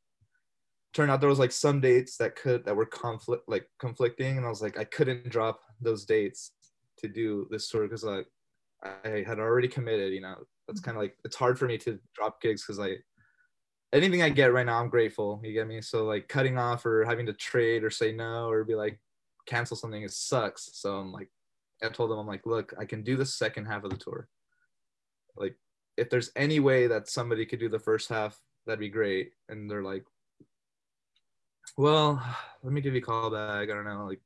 turned 0.97 1.11
out 1.11 1.19
there 1.19 1.29
was 1.29 1.37
like 1.37 1.51
some 1.51 1.79
dates 1.79 2.17
that 2.17 2.35
could 2.35 2.65
that 2.65 2.75
were 2.75 2.83
conflict 2.83 3.47
like 3.47 3.69
conflicting 3.77 4.37
and 4.37 4.45
i 4.47 4.49
was 4.49 4.63
like 4.63 4.79
i 4.79 4.83
couldn't 4.83 5.29
drop 5.29 5.59
those 5.79 6.05
dates 6.05 6.53
to 6.97 7.07
do 7.07 7.47
this 7.51 7.69
tour 7.69 7.83
because 7.83 8.03
like 8.03 8.25
i 8.83 9.23
had 9.27 9.39
already 9.39 9.67
committed 9.67 10.11
you 10.11 10.21
know? 10.21 10.35
That's 10.67 10.79
kind 10.79 10.97
of 10.97 11.03
like 11.03 11.15
it's 11.23 11.35
hard 11.35 11.59
for 11.59 11.67
me 11.67 11.77
to 11.77 11.99
drop 12.15 12.41
gigs 12.41 12.63
because 12.65 12.79
i 12.79 12.95
anything 13.93 14.23
i 14.23 14.29
get 14.29 14.51
right 14.51 14.65
now 14.65 14.79
i'm 14.79 14.89
grateful 14.89 15.39
you 15.43 15.53
get 15.53 15.67
me? 15.67 15.81
So 15.81 16.03
like 16.03 16.27
cutting 16.27 16.57
off 16.57 16.83
or 16.83 17.05
having 17.05 17.27
to 17.27 17.33
trade 17.33 17.83
or 17.83 17.91
say 17.91 18.11
no 18.11 18.49
or 18.49 18.63
be 18.63 18.73
like 18.73 18.99
cancel 19.45 19.77
something 19.77 20.01
it 20.01 20.11
sucks. 20.11 20.71
So 20.73 20.97
i'm 20.97 21.11
like 21.11 21.29
i 21.83 21.89
told 21.89 22.09
them 22.09 22.17
i'm 22.17 22.25
like 22.25 22.47
look 22.47 22.73
i 22.79 22.85
can 22.85 23.03
do 23.03 23.15
the 23.15 23.25
second 23.25 23.65
half 23.65 23.83
of 23.83 23.91
the 23.91 23.97
tour. 23.97 24.27
Like 25.35 25.55
if 25.95 26.09
there's 26.09 26.31
any 26.35 26.59
way 26.59 26.87
that 26.87 27.07
somebody 27.07 27.45
could 27.45 27.59
do 27.59 27.69
the 27.69 27.77
first 27.77 28.09
half 28.09 28.41
that'd 28.65 28.79
be 28.79 28.89
great. 28.89 29.31
And 29.47 29.69
they're 29.69 29.83
like 29.83 30.03
well, 31.75 32.23
let 32.63 32.73
me 32.73 32.81
give 32.81 32.93
you 32.93 33.01
a 33.01 33.03
call 33.03 33.29
back. 33.29 33.63
I 33.63 33.73
don't 33.73 33.85
know. 33.85 34.05
Like 34.05 34.21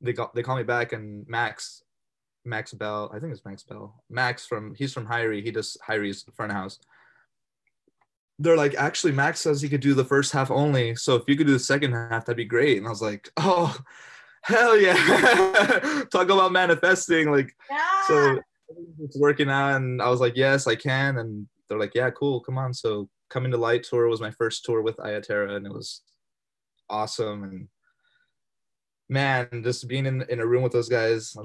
they 0.00 0.12
got 0.12 0.34
they 0.34 0.42
call 0.42 0.56
me 0.56 0.62
back 0.62 0.92
and 0.92 1.26
Max, 1.28 1.82
Max 2.44 2.72
Bell, 2.72 3.10
I 3.14 3.18
think 3.18 3.32
it's 3.32 3.44
Max 3.44 3.62
Bell. 3.62 4.02
Max 4.08 4.46
from 4.46 4.74
he's 4.74 4.92
from 4.92 5.06
HIRIE. 5.06 5.42
He 5.42 5.50
does 5.50 5.76
HIRIE's 5.86 6.24
front 6.34 6.52
house. 6.52 6.78
They're 8.38 8.56
like, 8.56 8.74
actually, 8.74 9.12
Max 9.12 9.40
says 9.40 9.60
he 9.60 9.68
could 9.68 9.82
do 9.82 9.92
the 9.92 10.04
first 10.04 10.32
half 10.32 10.50
only. 10.50 10.96
So 10.96 11.14
if 11.16 11.24
you 11.28 11.36
could 11.36 11.46
do 11.46 11.52
the 11.52 11.58
second 11.58 11.92
half, 11.92 12.24
that'd 12.24 12.38
be 12.38 12.46
great. 12.46 12.78
And 12.78 12.86
I 12.86 12.90
was 12.90 13.02
like, 13.02 13.30
oh, 13.36 13.76
hell 14.42 14.78
yeah. 14.78 14.94
Talk 16.10 16.30
about 16.30 16.52
manifesting. 16.52 17.30
Like, 17.30 17.54
yeah. 17.70 18.06
so 18.06 18.38
it's 18.98 19.18
working 19.18 19.50
out. 19.50 19.76
And 19.76 20.00
I 20.00 20.08
was 20.08 20.20
like, 20.20 20.36
yes, 20.36 20.66
I 20.66 20.74
can. 20.74 21.18
And 21.18 21.46
they're 21.68 21.78
like, 21.78 21.94
yeah, 21.94 22.08
cool. 22.10 22.40
Come 22.40 22.56
on. 22.56 22.72
So 22.72 23.10
coming 23.28 23.50
to 23.50 23.58
light 23.58 23.82
tour 23.82 24.08
was 24.08 24.22
my 24.22 24.30
first 24.30 24.64
tour 24.64 24.80
with 24.80 24.98
Iya 24.98 25.20
Terra. 25.20 25.56
And 25.56 25.66
it 25.66 25.72
was 25.72 26.00
awesome. 26.90 27.44
And 27.44 27.68
man 29.08 29.48
just 29.64 29.88
being 29.88 30.06
in, 30.06 30.22
in 30.28 30.40
a 30.40 30.46
room 30.46 30.62
with 30.62 30.72
those 30.72 30.88
guys 30.88 31.36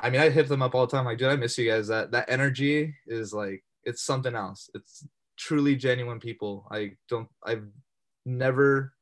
i 0.00 0.10
mean 0.10 0.20
i 0.20 0.28
hit 0.28 0.48
them 0.48 0.62
up 0.62 0.74
all 0.74 0.86
the 0.86 0.96
time. 0.96 1.04
Like 1.04 1.18
dude 1.18 1.28
i 1.28 1.36
miss 1.36 1.58
you 1.58 1.70
guys. 1.70 1.88
That 1.88 2.10
that 2.12 2.30
energy 2.30 2.94
is 3.06 3.32
like 3.32 3.64
it's 3.84 4.02
something 4.02 4.34
else. 4.34 4.70
It's 4.74 5.06
truly 5.36 5.76
genuine 5.76 6.20
people. 6.20 6.66
I 6.70 6.92
don't 7.08 7.28
i've 7.44 7.64
never 8.24 8.94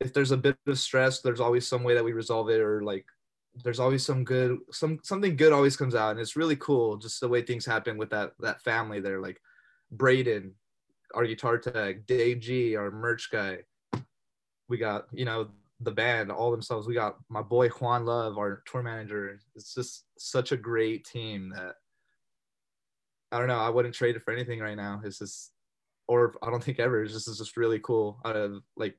if 0.00 0.12
there's 0.12 0.32
a 0.32 0.36
bit 0.36 0.56
of 0.66 0.78
stress 0.78 1.20
there's 1.20 1.40
always 1.40 1.66
some 1.66 1.84
way 1.84 1.94
that 1.94 2.04
we 2.04 2.12
resolve 2.12 2.50
it 2.50 2.60
or 2.60 2.82
like 2.82 3.06
there's 3.62 3.78
always 3.78 4.04
some 4.04 4.24
good 4.24 4.58
some 4.70 4.98
something 5.02 5.36
good 5.36 5.52
always 5.52 5.76
comes 5.76 5.94
out. 5.94 6.12
And 6.12 6.20
it's 6.20 6.36
really 6.36 6.56
cool 6.56 6.96
just 6.96 7.20
the 7.20 7.28
way 7.28 7.42
things 7.42 7.66
happen 7.66 7.98
with 7.98 8.10
that 8.10 8.32
that 8.40 8.62
family 8.62 9.00
there. 9.00 9.20
Like 9.20 9.40
braden 9.90 10.54
our 11.14 11.26
guitar 11.26 11.58
tech 11.58 12.06
dave 12.06 12.40
g 12.40 12.74
our 12.74 12.90
merch 12.90 13.30
guy 13.30 13.58
we 14.72 14.78
got 14.78 15.04
you 15.12 15.26
know 15.26 15.48
the 15.80 15.90
band 15.90 16.32
all 16.32 16.50
themselves 16.50 16.86
we 16.86 16.94
got 16.94 17.16
my 17.28 17.42
boy 17.42 17.68
juan 17.68 18.06
love 18.06 18.38
our 18.38 18.62
tour 18.64 18.82
manager. 18.82 19.38
It's 19.54 19.74
just 19.74 20.04
such 20.18 20.50
a 20.50 20.56
great 20.56 21.04
team 21.04 21.52
that 21.54 21.74
i 23.30 23.38
don't 23.38 23.48
know 23.48 23.58
i 23.58 23.68
wouldn't 23.68 23.94
trade 23.94 24.16
it 24.16 24.22
for 24.22 24.32
anything 24.32 24.60
right 24.60 24.76
now. 24.76 25.02
It's 25.04 25.18
just 25.18 25.52
or 26.08 26.34
i 26.42 26.48
don't 26.50 26.64
think 26.64 26.78
ever. 26.80 27.02
It's 27.02 27.12
just 27.12 27.28
it's 27.28 27.38
just 27.38 27.58
really 27.58 27.80
cool 27.80 28.18
like 28.76 28.96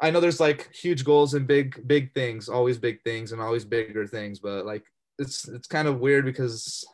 i 0.00 0.10
know 0.10 0.20
there's 0.20 0.40
like 0.40 0.72
huge 0.74 1.04
goals 1.04 1.34
and 1.34 1.46
big 1.46 1.86
big 1.86 2.14
things 2.14 2.48
always 2.48 2.78
big 2.78 3.02
things 3.02 3.32
and 3.32 3.42
always 3.42 3.66
bigger 3.66 4.06
things 4.06 4.38
but 4.38 4.64
like 4.64 4.84
it's 5.18 5.46
it's 5.48 5.66
kind 5.66 5.88
of 5.88 6.00
weird 6.00 6.24
because 6.24 6.86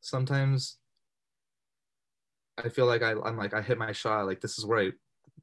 sometimes 0.00 0.78
i 2.62 2.68
feel 2.68 2.86
like 2.86 3.02
I, 3.02 3.12
i'm 3.24 3.38
like 3.38 3.54
i 3.54 3.62
hit 3.62 3.78
my 3.78 3.92
shot 3.92 4.26
like 4.26 4.40
this 4.40 4.58
is 4.58 4.66
where 4.66 4.80
i 4.80 4.90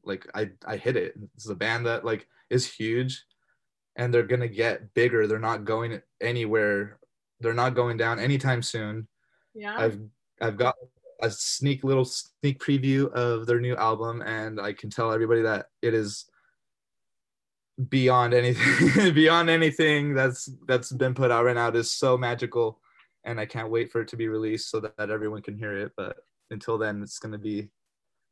like 0.10 0.28
I 0.36 0.50
I 0.65 0.76
hit 0.76 0.98
it. 0.98 1.13
It's 1.36 1.50
a 1.50 1.56
band 1.56 1.86
that 1.86 2.04
like 2.04 2.28
is 2.50 2.69
huge, 2.69 3.24
and 3.95 4.13
they're 4.13 4.24
gonna 4.24 4.50
get 4.50 4.93
bigger. 4.93 5.26
They're 5.26 5.39
not 5.39 5.63
going 5.63 6.02
anywhere. 6.19 7.00
They're 7.39 7.54
not 7.54 7.76
going 7.76 7.95
down 7.95 8.19
anytime 8.19 8.62
soon. 8.62 9.08
Yeah. 9.54 9.76
I've 9.78 10.00
I've 10.41 10.58
got 10.58 10.76
a 11.22 11.30
sneak 11.30 11.84
little 11.84 12.06
sneak 12.06 12.60
preview 12.60 13.12
of 13.13 13.45
their 13.45 13.62
new 13.62 13.76
album, 13.76 14.22
and 14.22 14.60
I 14.60 14.74
can 14.74 14.89
tell 14.89 15.13
everybody 15.13 15.43
that 15.43 15.67
it 15.82 15.93
is 15.93 16.26
beyond 17.88 18.34
anything 18.34 19.13
beyond 19.13 19.50
anything 19.50 20.13
that's 20.13 20.50
that's 20.67 20.91
been 20.91 21.13
put 21.13 21.32
out 21.32 21.45
right 21.45 21.56
now. 21.56 21.69
It 21.69 21.76
is 21.76 21.91
so 21.91 22.17
magical, 22.17 22.80
and 23.24 23.39
I 23.39 23.45
can't 23.45 23.69
wait 23.69 23.91
for 23.91 24.02
it 24.02 24.08
to 24.10 24.17
be 24.17 24.28
released 24.28 24.69
so 24.69 24.80
that, 24.82 24.98
that 24.98 25.10
everyone 25.10 25.41
can 25.41 25.58
hear 25.58 25.78
it. 25.78 25.91
But 25.95 26.17
until 26.52 26.78
then, 26.78 27.02
it's 27.02 27.19
gonna 27.19 27.38
be 27.38 27.69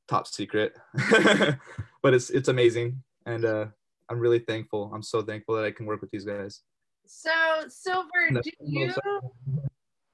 top 0.07 0.27
secret 0.27 0.77
but 2.01 2.13
it's 2.13 2.29
it's 2.29 2.47
amazing. 2.47 3.01
And 3.25 3.45
uh 3.45 3.65
i'm 4.09 4.19
really 4.19 4.39
thankful. 4.39 4.91
I'm 4.93 5.03
so 5.03 5.21
thankful 5.21 5.55
that 5.55 5.65
i 5.65 5.71
can 5.71 5.85
work 5.85 6.01
with 6.01 6.11
these 6.11 6.25
guys. 6.25 6.61
So 7.05 7.31
silver 7.67 8.41
do 8.41 8.51
you 8.59 8.93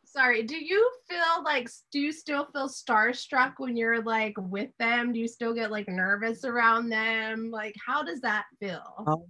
sorry 0.05 0.43
do 0.43 0.55
you 0.55 0.89
feel 1.09 1.43
like 1.43 1.69
do 1.91 1.99
you 1.99 2.11
still 2.11 2.45
feel 2.53 2.67
starstruck 2.67 3.53
when 3.57 3.75
you're 3.77 4.03
like 4.03 4.35
with 4.37 4.69
them? 4.79 5.13
Do 5.13 5.19
you 5.19 5.27
still 5.27 5.53
get 5.53 5.71
like 5.71 5.87
nervous 5.87 6.45
around 6.45 6.89
them? 6.89 7.49
Like 7.51 7.75
how 7.85 8.03
does 8.03 8.21
that 8.21 8.45
feel? 8.59 9.03
Um, 9.07 9.23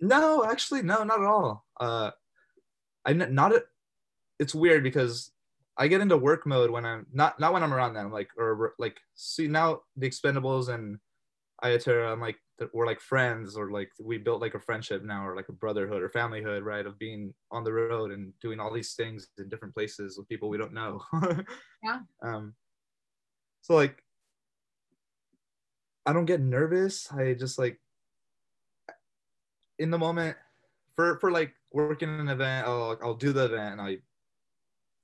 no 0.00 0.44
actually 0.44 0.82
no 0.82 1.04
not 1.04 1.20
at 1.20 1.26
all. 1.26 1.64
Uh 1.80 2.10
i 3.04 3.12
not 3.12 3.52
a, 3.52 3.64
it's 4.38 4.54
weird 4.54 4.82
because 4.82 5.31
I 5.78 5.88
get 5.88 6.00
into 6.00 6.16
work 6.16 6.46
mode 6.46 6.70
when 6.70 6.84
I'm 6.84 7.06
not 7.12 7.40
not 7.40 7.52
when 7.52 7.62
I'm 7.62 7.72
around 7.72 7.94
them, 7.94 8.12
like 8.12 8.28
or 8.36 8.74
like 8.78 8.98
see 9.14 9.48
now 9.48 9.80
the 9.96 10.08
Expendables 10.08 10.68
and 10.68 10.98
Terra, 11.80 12.12
I'm 12.12 12.20
like 12.20 12.36
we're 12.72 12.86
like 12.86 13.00
friends 13.00 13.56
or 13.56 13.70
like 13.70 13.90
we 14.00 14.18
built 14.18 14.40
like 14.40 14.54
a 14.54 14.60
friendship 14.60 15.02
now 15.02 15.26
or 15.26 15.34
like 15.34 15.48
a 15.48 15.52
brotherhood 15.52 16.02
or 16.02 16.08
familyhood, 16.08 16.62
right? 16.62 16.86
Of 16.86 16.98
being 16.98 17.32
on 17.50 17.64
the 17.64 17.72
road 17.72 18.12
and 18.12 18.32
doing 18.40 18.60
all 18.60 18.72
these 18.72 18.94
things 18.94 19.28
in 19.38 19.48
different 19.48 19.74
places 19.74 20.18
with 20.18 20.28
people 20.28 20.48
we 20.48 20.58
don't 20.58 20.74
know. 20.74 21.02
yeah. 21.82 22.00
Um. 22.22 22.54
So 23.62 23.74
like, 23.74 24.02
I 26.04 26.12
don't 26.12 26.26
get 26.26 26.40
nervous. 26.40 27.10
I 27.12 27.34
just 27.34 27.58
like 27.58 27.80
in 29.78 29.90
the 29.90 29.98
moment 29.98 30.36
for 30.96 31.18
for 31.18 31.30
like 31.30 31.54
working 31.72 32.08
an 32.08 32.28
event. 32.28 32.66
I'll 32.66 32.98
I'll 33.02 33.14
do 33.14 33.32
the 33.32 33.46
event 33.46 33.72
and 33.72 33.80
I 33.80 33.98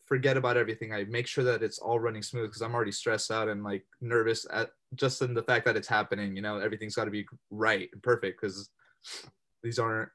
forget 0.09 0.39
about 0.39 0.57
everything. 0.57 0.93
I 0.93 1.05
make 1.05 1.27
sure 1.27 1.45
that 1.45 1.63
it's 1.63 1.79
all 1.79 2.01
running 2.01 2.23
smooth 2.23 2.49
because 2.49 2.63
I'm 2.63 2.75
already 2.75 2.93
stressed 2.93 3.31
out 3.31 3.49
and 3.49 3.63
like 3.63 3.85
nervous 4.01 4.47
at 4.51 4.71
just 4.95 5.21
in 5.21 5.35
the 5.35 5.43
fact 5.43 5.67
that 5.67 5.77
it's 5.77 5.87
happening. 5.87 6.35
You 6.35 6.43
know, 6.43 6.59
everything's 6.59 6.95
got 6.95 7.05
to 7.05 7.11
be 7.11 7.27
right 7.51 7.91
and 7.93 8.03
perfect 8.03 8.41
because 8.41 8.71
these 9.63 9.79
aren't, 9.79 10.09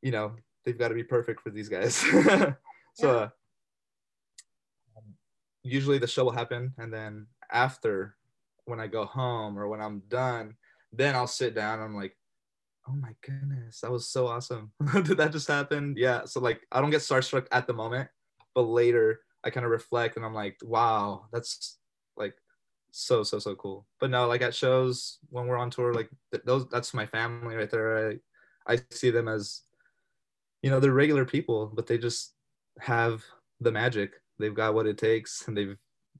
you 0.00 0.10
know, 0.10 0.32
they've 0.64 0.78
got 0.78 0.88
to 0.88 0.94
be 0.94 1.04
perfect 1.04 1.42
for 1.42 1.50
these 1.50 1.68
guys. 1.68 1.94
so 2.94 3.20
uh, 3.20 3.28
usually 5.62 5.98
the 5.98 6.06
show 6.06 6.24
will 6.24 6.32
happen, 6.32 6.72
and 6.78 6.92
then 6.92 7.26
after, 7.52 8.16
when 8.64 8.80
I 8.80 8.86
go 8.86 9.04
home 9.04 9.58
or 9.58 9.68
when 9.68 9.82
I'm 9.82 10.02
done, 10.08 10.56
then 10.90 11.14
I'll 11.14 11.26
sit 11.26 11.54
down. 11.54 11.80
I'm 11.80 11.94
like, 11.94 12.16
oh 12.88 12.94
my 12.94 13.14
goodness, 13.20 13.80
that 13.80 13.92
was 13.92 14.08
so 14.08 14.26
awesome. 14.26 14.72
Did 14.94 15.18
that 15.18 15.32
just 15.32 15.48
happen? 15.48 15.94
Yeah. 15.98 16.24
So 16.24 16.40
like 16.40 16.62
I 16.72 16.80
don't 16.80 16.90
get 16.90 17.00
starstruck 17.00 17.46
at 17.52 17.66
the 17.66 17.74
moment 17.74 18.08
but 18.54 18.62
later 18.62 19.20
I 19.44 19.50
kind 19.50 19.66
of 19.66 19.72
reflect 19.72 20.16
and 20.16 20.24
I'm 20.24 20.34
like, 20.34 20.58
wow, 20.62 21.26
that's 21.32 21.78
like 22.16 22.34
so 22.90 23.22
so 23.22 23.38
so 23.38 23.54
cool. 23.56 23.86
But 24.00 24.10
no, 24.10 24.26
like 24.26 24.42
at 24.42 24.54
shows 24.54 25.18
when 25.30 25.46
we're 25.46 25.58
on 25.58 25.70
tour, 25.70 25.92
like 25.92 26.08
th- 26.32 26.44
those 26.44 26.66
that's 26.68 26.94
my 26.94 27.06
family 27.06 27.56
right 27.56 27.70
there. 27.70 28.10
I 28.10 28.74
I 28.74 28.80
see 28.90 29.10
them 29.10 29.28
as, 29.28 29.62
you 30.62 30.70
know, 30.70 30.80
they're 30.80 30.92
regular 30.92 31.24
people, 31.26 31.70
but 31.74 31.86
they 31.86 31.98
just 31.98 32.34
have 32.80 33.22
the 33.60 33.72
magic. 33.72 34.12
they've 34.38 34.54
got 34.54 34.74
what 34.74 34.86
it 34.86 34.98
takes 34.98 35.46
and 35.46 35.56
they've 35.56 35.76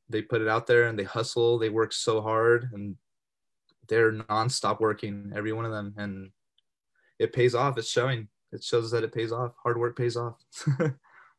they 0.08 0.22
put 0.22 0.42
it 0.42 0.48
out 0.48 0.66
there 0.66 0.84
and 0.84 0.98
they 0.98 1.04
hustle 1.04 1.58
they 1.58 1.70
work 1.70 1.92
so 1.92 2.20
hard 2.20 2.70
and 2.72 2.96
they're 3.88 4.12
nonstop 4.12 4.80
working 4.80 5.32
every 5.34 5.52
one 5.52 5.64
of 5.64 5.72
them 5.72 5.94
and 5.96 6.30
it 7.18 7.32
pays 7.32 7.54
off 7.54 7.78
it's 7.78 7.88
showing 7.88 8.28
it 8.52 8.62
shows 8.62 8.90
that 8.90 9.04
it 9.04 9.12
pays 9.12 9.32
off 9.32 9.52
hard 9.62 9.78
work 9.78 9.96
pays 9.96 10.16
off 10.16 10.36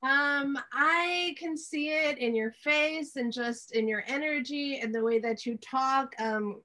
um 0.06 0.58
i 0.74 1.36
can 1.38 1.58
see 1.58 1.90
it 1.90 2.18
in 2.18 2.36
your 2.36 2.52
face 2.52 3.16
and 3.16 3.34
just 3.34 3.74
in 3.74 3.88
your 3.88 4.04
energy 4.08 4.80
and 4.80 4.94
the 4.94 5.04
way 5.04 5.20
that 5.20 5.46
you 5.46 5.58
talk 5.58 6.14
um 6.20 6.62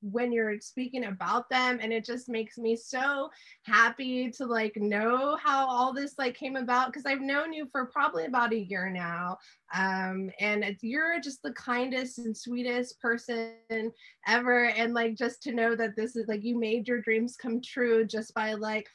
when 0.00 0.30
you're 0.30 0.60
speaking 0.60 1.06
about 1.06 1.50
them 1.50 1.78
and 1.82 1.92
it 1.92 2.04
just 2.04 2.28
makes 2.28 2.56
me 2.56 2.76
so 2.76 3.28
happy 3.64 4.30
to 4.30 4.46
like 4.46 4.76
know 4.76 5.36
how 5.42 5.66
all 5.66 5.92
this 5.92 6.14
like 6.18 6.36
came 6.36 6.54
about 6.56 6.86
because 6.86 7.04
I've 7.04 7.20
known 7.20 7.52
you 7.52 7.66
for 7.72 7.86
probably 7.86 8.26
about 8.26 8.52
a 8.52 8.64
year 8.64 8.90
now 8.90 9.36
um 9.74 10.30
and 10.38 10.64
you're 10.82 11.20
just 11.20 11.42
the 11.42 11.52
kindest 11.54 12.18
and 12.18 12.36
sweetest 12.36 13.00
person 13.00 13.92
ever 14.26 14.66
and 14.66 14.94
like 14.94 15.16
just 15.16 15.42
to 15.42 15.52
know 15.52 15.74
that 15.74 15.96
this 15.96 16.14
is 16.14 16.28
like 16.28 16.44
you 16.44 16.58
made 16.58 16.86
your 16.86 17.00
dreams 17.00 17.36
come 17.36 17.60
true 17.60 18.06
just 18.06 18.32
by 18.34 18.54
like 18.54 18.86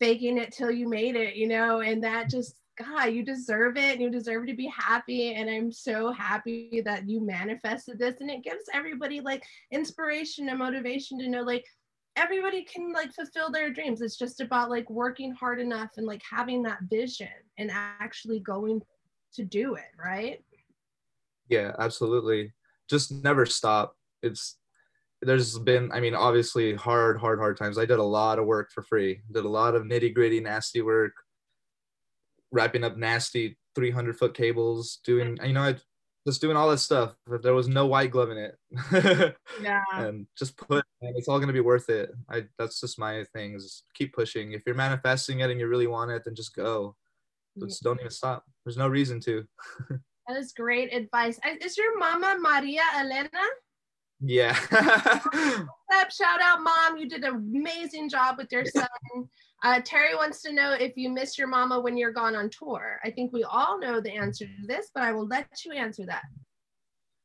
faking 0.00 0.38
it 0.38 0.52
till 0.52 0.70
you 0.70 0.88
made 0.88 1.16
it 1.16 1.36
you 1.36 1.48
know 1.48 1.80
and 1.80 2.02
that 2.02 2.30
just 2.30 2.54
God, 2.76 3.06
you 3.06 3.22
deserve 3.22 3.76
it. 3.76 4.00
You 4.00 4.10
deserve 4.10 4.46
to 4.46 4.54
be 4.54 4.66
happy. 4.66 5.34
And 5.34 5.48
I'm 5.48 5.72
so 5.72 6.12
happy 6.12 6.82
that 6.84 7.08
you 7.08 7.20
manifested 7.20 7.98
this. 7.98 8.16
And 8.20 8.30
it 8.30 8.44
gives 8.44 8.64
everybody 8.72 9.20
like 9.20 9.42
inspiration 9.70 10.48
and 10.48 10.58
motivation 10.58 11.18
to 11.18 11.28
know 11.28 11.42
like 11.42 11.64
everybody 12.16 12.64
can 12.64 12.92
like 12.92 13.12
fulfill 13.14 13.50
their 13.50 13.72
dreams. 13.72 14.02
It's 14.02 14.16
just 14.16 14.40
about 14.40 14.70
like 14.70 14.88
working 14.90 15.32
hard 15.32 15.60
enough 15.60 15.90
and 15.96 16.06
like 16.06 16.22
having 16.30 16.62
that 16.64 16.80
vision 16.90 17.28
and 17.58 17.70
actually 17.72 18.40
going 18.40 18.82
to 19.34 19.44
do 19.44 19.74
it, 19.74 19.92
right? 20.02 20.42
Yeah, 21.48 21.72
absolutely. 21.78 22.52
Just 22.90 23.12
never 23.12 23.46
stop. 23.46 23.96
It's 24.22 24.56
there's 25.22 25.58
been, 25.58 25.90
I 25.92 26.00
mean, 26.00 26.14
obviously 26.14 26.74
hard, 26.74 27.18
hard, 27.18 27.38
hard 27.38 27.56
times. 27.56 27.78
I 27.78 27.86
did 27.86 27.98
a 27.98 28.02
lot 28.02 28.38
of 28.38 28.44
work 28.44 28.70
for 28.70 28.82
free, 28.82 29.22
did 29.32 29.46
a 29.46 29.48
lot 29.48 29.74
of 29.74 29.84
nitty 29.84 30.14
gritty, 30.14 30.40
nasty 30.40 30.82
work 30.82 31.12
wrapping 32.56 32.84
up 32.84 32.96
nasty 32.96 33.56
300 33.74 34.18
foot 34.18 34.34
cables, 34.34 34.98
doing, 35.04 35.38
you 35.44 35.52
know, 35.52 35.62
I 35.62 35.76
just 36.26 36.40
doing 36.40 36.56
all 36.56 36.70
this 36.70 36.82
stuff. 36.82 37.14
But 37.26 37.42
there 37.42 37.54
was 37.54 37.68
no 37.68 37.86
white 37.86 38.10
glove 38.10 38.30
in 38.30 38.38
it. 38.38 39.36
yeah. 39.62 39.84
And 39.92 40.26
just 40.36 40.56
put, 40.56 40.84
and 41.00 41.16
it's 41.16 41.28
all 41.28 41.38
going 41.38 41.48
to 41.48 41.52
be 41.52 41.60
worth 41.60 41.88
it. 41.88 42.10
I, 42.28 42.46
that's 42.58 42.80
just 42.80 42.98
my 42.98 43.24
thing 43.32 43.54
is 43.54 43.84
keep 43.94 44.12
pushing. 44.12 44.52
If 44.52 44.62
you're 44.66 44.74
manifesting 44.74 45.40
it 45.40 45.50
and 45.50 45.60
you 45.60 45.68
really 45.68 45.86
want 45.86 46.10
it, 46.10 46.24
then 46.24 46.34
just 46.34 46.54
go. 46.54 46.96
Just 47.58 47.82
don't 47.82 47.98
even 48.00 48.10
stop. 48.10 48.44
There's 48.64 48.76
no 48.76 48.88
reason 48.88 49.20
to. 49.20 49.46
that 49.90 50.36
is 50.36 50.52
great 50.52 50.92
advice. 50.92 51.38
Is 51.62 51.78
your 51.78 51.98
mama 51.98 52.36
Maria 52.38 52.82
Elena? 52.98 53.28
Yeah. 54.20 54.54
Shout 56.10 56.40
out, 56.42 56.62
mom. 56.62 56.98
You 56.98 57.08
did 57.08 57.24
an 57.24 57.34
amazing 57.34 58.08
job 58.08 58.36
with 58.38 58.50
your 58.52 58.64
son. 58.64 58.86
Uh, 59.62 59.80
Terry 59.84 60.14
wants 60.14 60.42
to 60.42 60.52
know 60.52 60.72
if 60.72 60.96
you 60.96 61.08
miss 61.08 61.38
your 61.38 61.48
mama 61.48 61.80
when 61.80 61.96
you're 61.96 62.12
gone 62.12 62.36
on 62.36 62.50
tour. 62.50 63.00
I 63.04 63.10
think 63.10 63.32
we 63.32 63.42
all 63.44 63.78
know 63.78 64.00
the 64.00 64.12
answer 64.12 64.46
to 64.46 64.66
this, 64.66 64.90
but 64.94 65.02
I 65.02 65.12
will 65.12 65.26
let 65.26 65.46
you 65.64 65.72
answer 65.72 66.04
that. 66.06 66.22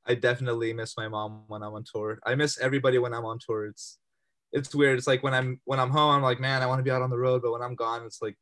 I 0.05 0.15
definitely 0.15 0.73
miss 0.73 0.97
my 0.97 1.07
mom 1.07 1.43
when 1.47 1.61
I'm 1.61 1.73
on 1.73 1.83
tour. 1.83 2.19
I 2.25 2.35
miss 2.35 2.57
everybody 2.59 2.97
when 2.97 3.13
I'm 3.13 3.25
on 3.25 3.37
tour. 3.45 3.67
It's 3.67 3.99
it's 4.51 4.75
weird. 4.75 4.97
It's 4.97 5.07
like 5.07 5.23
when 5.23 5.33
I'm 5.33 5.61
when 5.65 5.79
I'm 5.79 5.91
home, 5.91 6.11
I'm 6.11 6.23
like, 6.23 6.39
man, 6.39 6.61
I 6.61 6.65
want 6.65 6.79
to 6.79 6.83
be 6.83 6.91
out 6.91 7.01
on 7.01 7.09
the 7.09 7.17
road. 7.17 7.41
But 7.41 7.51
when 7.51 7.61
I'm 7.61 7.75
gone, 7.75 8.05
it's 8.05 8.21
like 8.21 8.35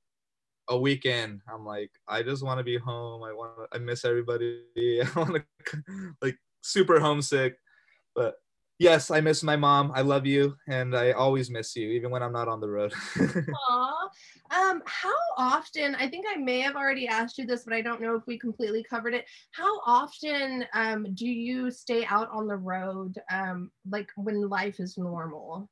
a 0.70 0.78
weekend. 0.78 1.42
I'm 1.52 1.66
like, 1.66 1.92
I 2.08 2.24
just 2.24 2.44
want 2.44 2.60
to 2.60 2.64
be 2.64 2.78
home. 2.78 3.24
I 3.24 3.34
want. 3.34 3.70
I 3.74 3.78
miss 3.80 4.06
everybody. 4.06 4.64
I 4.78 5.20
want 5.20 5.36
to 5.36 5.84
like 6.22 6.38
super 6.62 7.00
homesick. 7.00 7.58
But 8.16 8.36
yes, 8.80 9.12
I 9.12 9.22
miss 9.22 9.44
my 9.44 9.56
mom. 9.56 9.92
I 9.94 10.02
love 10.02 10.26
you, 10.26 10.56
and 10.68 10.96
I 10.96 11.12
always 11.12 11.52
miss 11.52 11.76
you, 11.76 11.90
even 11.90 12.10
when 12.10 12.24
I'm 12.24 12.32
not 12.32 12.48
on 12.48 12.60
the 12.60 12.70
road. 12.70 12.94
Aww. 13.18 14.10
Um, 14.52 14.82
how 14.86 15.14
often? 15.38 15.96
I 15.96 16.10
think 16.10 16.26
I 16.28 16.38
may 16.38 16.60
have 16.62 16.76
already 16.76 17.08
asked 17.08 17.38
you 17.38 17.46
this, 17.46 17.64
but 17.64 17.74
I 17.74 17.82
don't 17.82 18.02
know 18.02 18.16
if 18.16 18.24
we 18.26 18.40
completely 18.40 18.84
covered 18.84 19.14
it. 19.14 19.26
How 19.52 19.80
often 19.86 20.66
um, 20.74 21.14
do 21.14 21.28
you 21.28 21.70
stay 21.70 22.06
out 22.06 22.30
on 22.32 22.48
the 22.48 22.56
road, 22.56 23.16
um, 23.32 23.70
like 23.90 24.10
when 24.16 24.50
life 24.50 24.80
is 24.80 24.98
normal? 24.98 25.70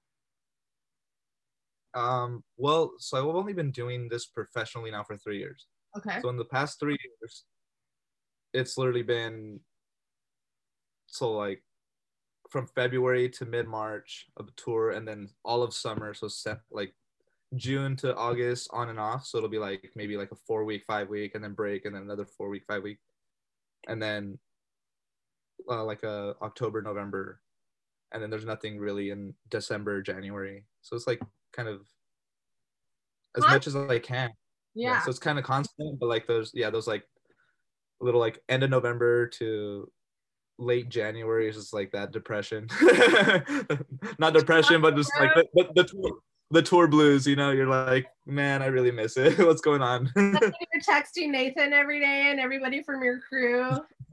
Um, 1.93 2.43
well, 2.58 2.93
so 3.00 3.17
I've 3.17 3.36
only 3.36 3.54
been 3.54 3.72
doing 3.72 4.08
this 4.10 4.28
professionally 4.28 4.91
now 4.91 5.04
for 5.04 5.17
three 5.17 5.39
years. 5.39 5.65
Okay. 5.98 6.20
So 6.22 6.30
in 6.30 6.38
the 6.38 6.46
past 6.46 6.80
three 6.80 6.98
years, 7.04 7.46
it's 8.54 8.78
literally 8.78 9.04
been 9.04 9.60
so 11.08 11.32
like 11.32 11.63
from 12.50 12.68
February 12.68 13.30
to 13.30 13.46
mid 13.46 13.68
March 13.68 14.28
of 14.38 14.48
the 14.48 14.54
tour, 14.56 14.92
and 14.92 15.08
then 15.08 15.30
all 15.44 15.64
of 15.64 15.74
summer. 15.74 16.14
So 16.14 16.28
set 16.28 16.60
like 16.72 16.94
June 17.56 17.96
to 17.98 18.16
August 18.16 18.70
on 18.72 18.90
and 18.90 19.00
off. 19.00 19.26
So 19.26 19.38
it'll 19.38 19.50
be 19.50 19.60
like 19.60 19.92
maybe 19.96 20.18
like 20.18 20.32
a 20.32 20.38
four 20.48 20.64
week, 20.64 20.84
five 20.86 21.10
week, 21.10 21.36
and 21.36 21.44
then 21.44 21.54
break, 21.54 21.86
and 21.86 21.96
then 21.96 22.04
another 22.04 22.26
four 22.26 22.50
week, 22.50 22.64
five 22.68 22.84
week, 22.84 23.00
and 23.88 24.02
then 24.02 24.38
uh, 25.70 25.84
like 25.84 26.04
a 26.04 26.36
October, 26.42 26.82
November, 26.82 27.42
and 28.12 28.22
then 28.22 28.30
there's 28.30 28.46
nothing 28.46 28.80
really 28.80 29.10
in 29.10 29.34
December, 29.50 30.02
January. 30.02 30.64
So 30.82 30.96
it's 30.96 31.08
like 31.08 31.22
kind 31.54 31.68
of 31.68 31.82
as 33.36 33.44
much 33.44 33.68
as 33.68 33.76
I 33.76 34.00
can. 34.00 34.32
Yeah. 34.74 34.92
yeah 34.92 35.02
so 35.02 35.10
it's 35.10 35.20
kind 35.20 35.40
of 35.40 35.46
constant, 35.46 36.00
but 36.00 36.08
like 36.08 36.28
those, 36.28 36.52
yeah, 36.54 36.70
those 36.70 36.88
like 36.88 37.04
little 38.00 38.20
like 38.20 38.40
end 38.50 38.64
of 38.64 38.70
November 38.70 39.28
to 39.28 39.90
late 40.60 40.89
January 40.89 41.50
is 41.50 41.56
just 41.56 41.74
like 41.74 41.91
that 41.91 42.12
depression. 42.12 42.67
Not 44.20 44.34
depression, 44.34 44.82
but 44.82 44.96
just 44.96 45.12
like 45.20 45.34
the, 45.36 45.46
the, 45.54 45.67
the, 45.76 45.84
tour, 45.84 46.12
the 46.52 46.62
tour 46.62 46.88
blues, 46.88 47.28
you 47.28 47.36
know, 47.36 47.52
you're 47.52 47.67
like, 47.67 48.08
man, 48.26 48.62
I 48.62 48.67
really 48.67 48.91
miss 48.91 49.17
it. 49.17 49.38
What's 49.46 49.62
going 49.62 49.82
on? 49.82 50.12
you're 50.15 50.82
texting 50.88 51.30
Nathan 51.30 51.74
every 51.74 52.00
day 52.00 52.30
and 52.32 52.39
everybody 52.39 52.84
from 52.84 53.04
your 53.04 53.20
crew. 53.20 53.70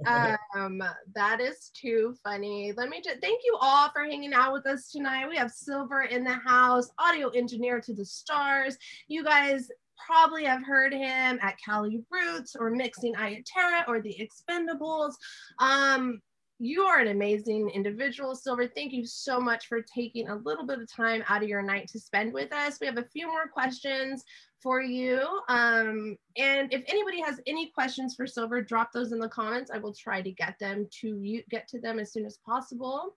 Um, 0.06 0.82
that 1.14 1.40
is 1.40 1.70
too 1.72 2.14
funny. 2.22 2.72
Let 2.76 2.88
me 2.88 3.00
just 3.02 3.20
thank 3.20 3.42
you 3.44 3.56
all 3.60 3.90
for 3.90 4.02
hanging 4.02 4.34
out 4.34 4.52
with 4.52 4.66
us 4.66 4.90
tonight. 4.90 5.28
We 5.28 5.36
have 5.36 5.50
Silver 5.50 6.02
in 6.02 6.24
the 6.24 6.34
house, 6.34 6.90
audio 6.98 7.28
engineer 7.30 7.80
to 7.80 7.94
the 7.94 8.04
stars. 8.04 8.76
You 9.08 9.24
guys 9.24 9.68
probably 10.04 10.44
have 10.44 10.64
heard 10.64 10.92
him 10.92 11.38
at 11.40 11.56
Cali 11.64 12.02
Roots 12.10 12.56
or 12.58 12.70
mixing 12.70 13.14
Iya 13.14 13.42
Terra 13.46 13.84
or 13.88 14.00
the 14.00 14.16
Expendables. 14.20 15.14
Um, 15.58 16.20
you 16.58 16.82
are 16.82 17.00
an 17.00 17.08
amazing 17.08 17.70
individual, 17.70 18.36
Silver. 18.36 18.66
Thank 18.66 18.92
you 18.92 19.04
so 19.04 19.40
much 19.40 19.66
for 19.66 19.82
taking 19.82 20.28
a 20.28 20.36
little 20.36 20.64
bit 20.64 20.78
of 20.78 20.90
time 20.90 21.24
out 21.28 21.42
of 21.42 21.48
your 21.48 21.62
night 21.62 21.88
to 21.88 21.98
spend 21.98 22.32
with 22.32 22.52
us. 22.52 22.78
We 22.80 22.86
have 22.86 22.98
a 22.98 23.04
few 23.12 23.26
more 23.26 23.48
questions 23.48 24.24
for 24.62 24.80
you. 24.80 25.40
Um, 25.48 26.16
and 26.36 26.72
if 26.72 26.84
anybody 26.86 27.20
has 27.20 27.40
any 27.46 27.70
questions 27.70 28.14
for 28.14 28.26
Silver, 28.26 28.62
drop 28.62 28.92
those 28.92 29.12
in 29.12 29.18
the 29.18 29.28
comments. 29.28 29.70
I 29.72 29.78
will 29.78 29.92
try 29.92 30.22
to 30.22 30.30
get 30.30 30.58
them 30.58 30.86
to 31.00 31.20
you, 31.20 31.42
get 31.50 31.68
to 31.68 31.80
them 31.80 31.98
as 31.98 32.12
soon 32.12 32.24
as 32.24 32.38
possible. 32.46 33.16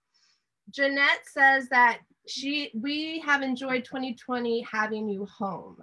Jeanette 0.71 1.21
says 1.25 1.69
that 1.69 1.99
she 2.27 2.71
we 2.73 3.19
have 3.25 3.41
enjoyed 3.41 3.85
2020 3.85 4.67
having 4.69 5.07
you 5.07 5.25
home 5.25 5.77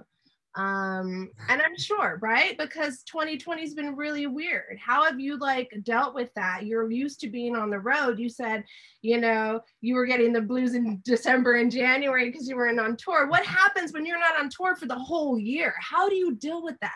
um 0.56 1.30
and 1.48 1.60
i'm 1.60 1.76
sure 1.76 2.18
right? 2.20 2.56
Because 2.56 3.02
2020 3.04 3.60
has 3.60 3.74
been 3.74 3.96
really 3.96 4.26
weird. 4.26 4.78
How 4.78 5.04
have 5.04 5.18
you 5.18 5.36
like 5.36 5.70
dealt 5.82 6.14
with 6.14 6.30
that? 6.36 6.64
You're 6.64 6.90
used 6.90 7.20
to 7.20 7.28
being 7.28 7.56
on 7.56 7.70
the 7.70 7.78
road. 7.78 8.18
You 8.18 8.28
said 8.28 8.64
you 9.02 9.20
know 9.20 9.60
you 9.80 9.94
were 9.94 10.06
getting 10.06 10.32
the 10.32 10.40
blues 10.40 10.74
in 10.74 11.00
december 11.04 11.54
and 11.56 11.70
january 11.70 12.30
because 12.30 12.48
you 12.48 12.56
weren't 12.56 12.80
on 12.80 12.96
tour. 12.96 13.28
What 13.28 13.44
happens 13.44 13.92
when 13.92 14.06
you're 14.06 14.18
not 14.18 14.38
on 14.38 14.48
tour 14.48 14.76
for 14.76 14.86
the 14.86 14.98
whole 14.98 15.38
year? 15.38 15.74
How 15.78 16.08
do 16.08 16.14
you 16.14 16.34
deal 16.34 16.62
with 16.62 16.76
that? 16.80 16.92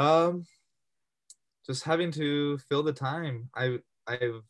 Um 0.00 0.44
just 1.66 1.84
having 1.84 2.10
to 2.12 2.58
fill 2.68 2.82
the 2.82 2.92
time. 2.92 3.50
I 3.54 3.78
i've 4.06 4.42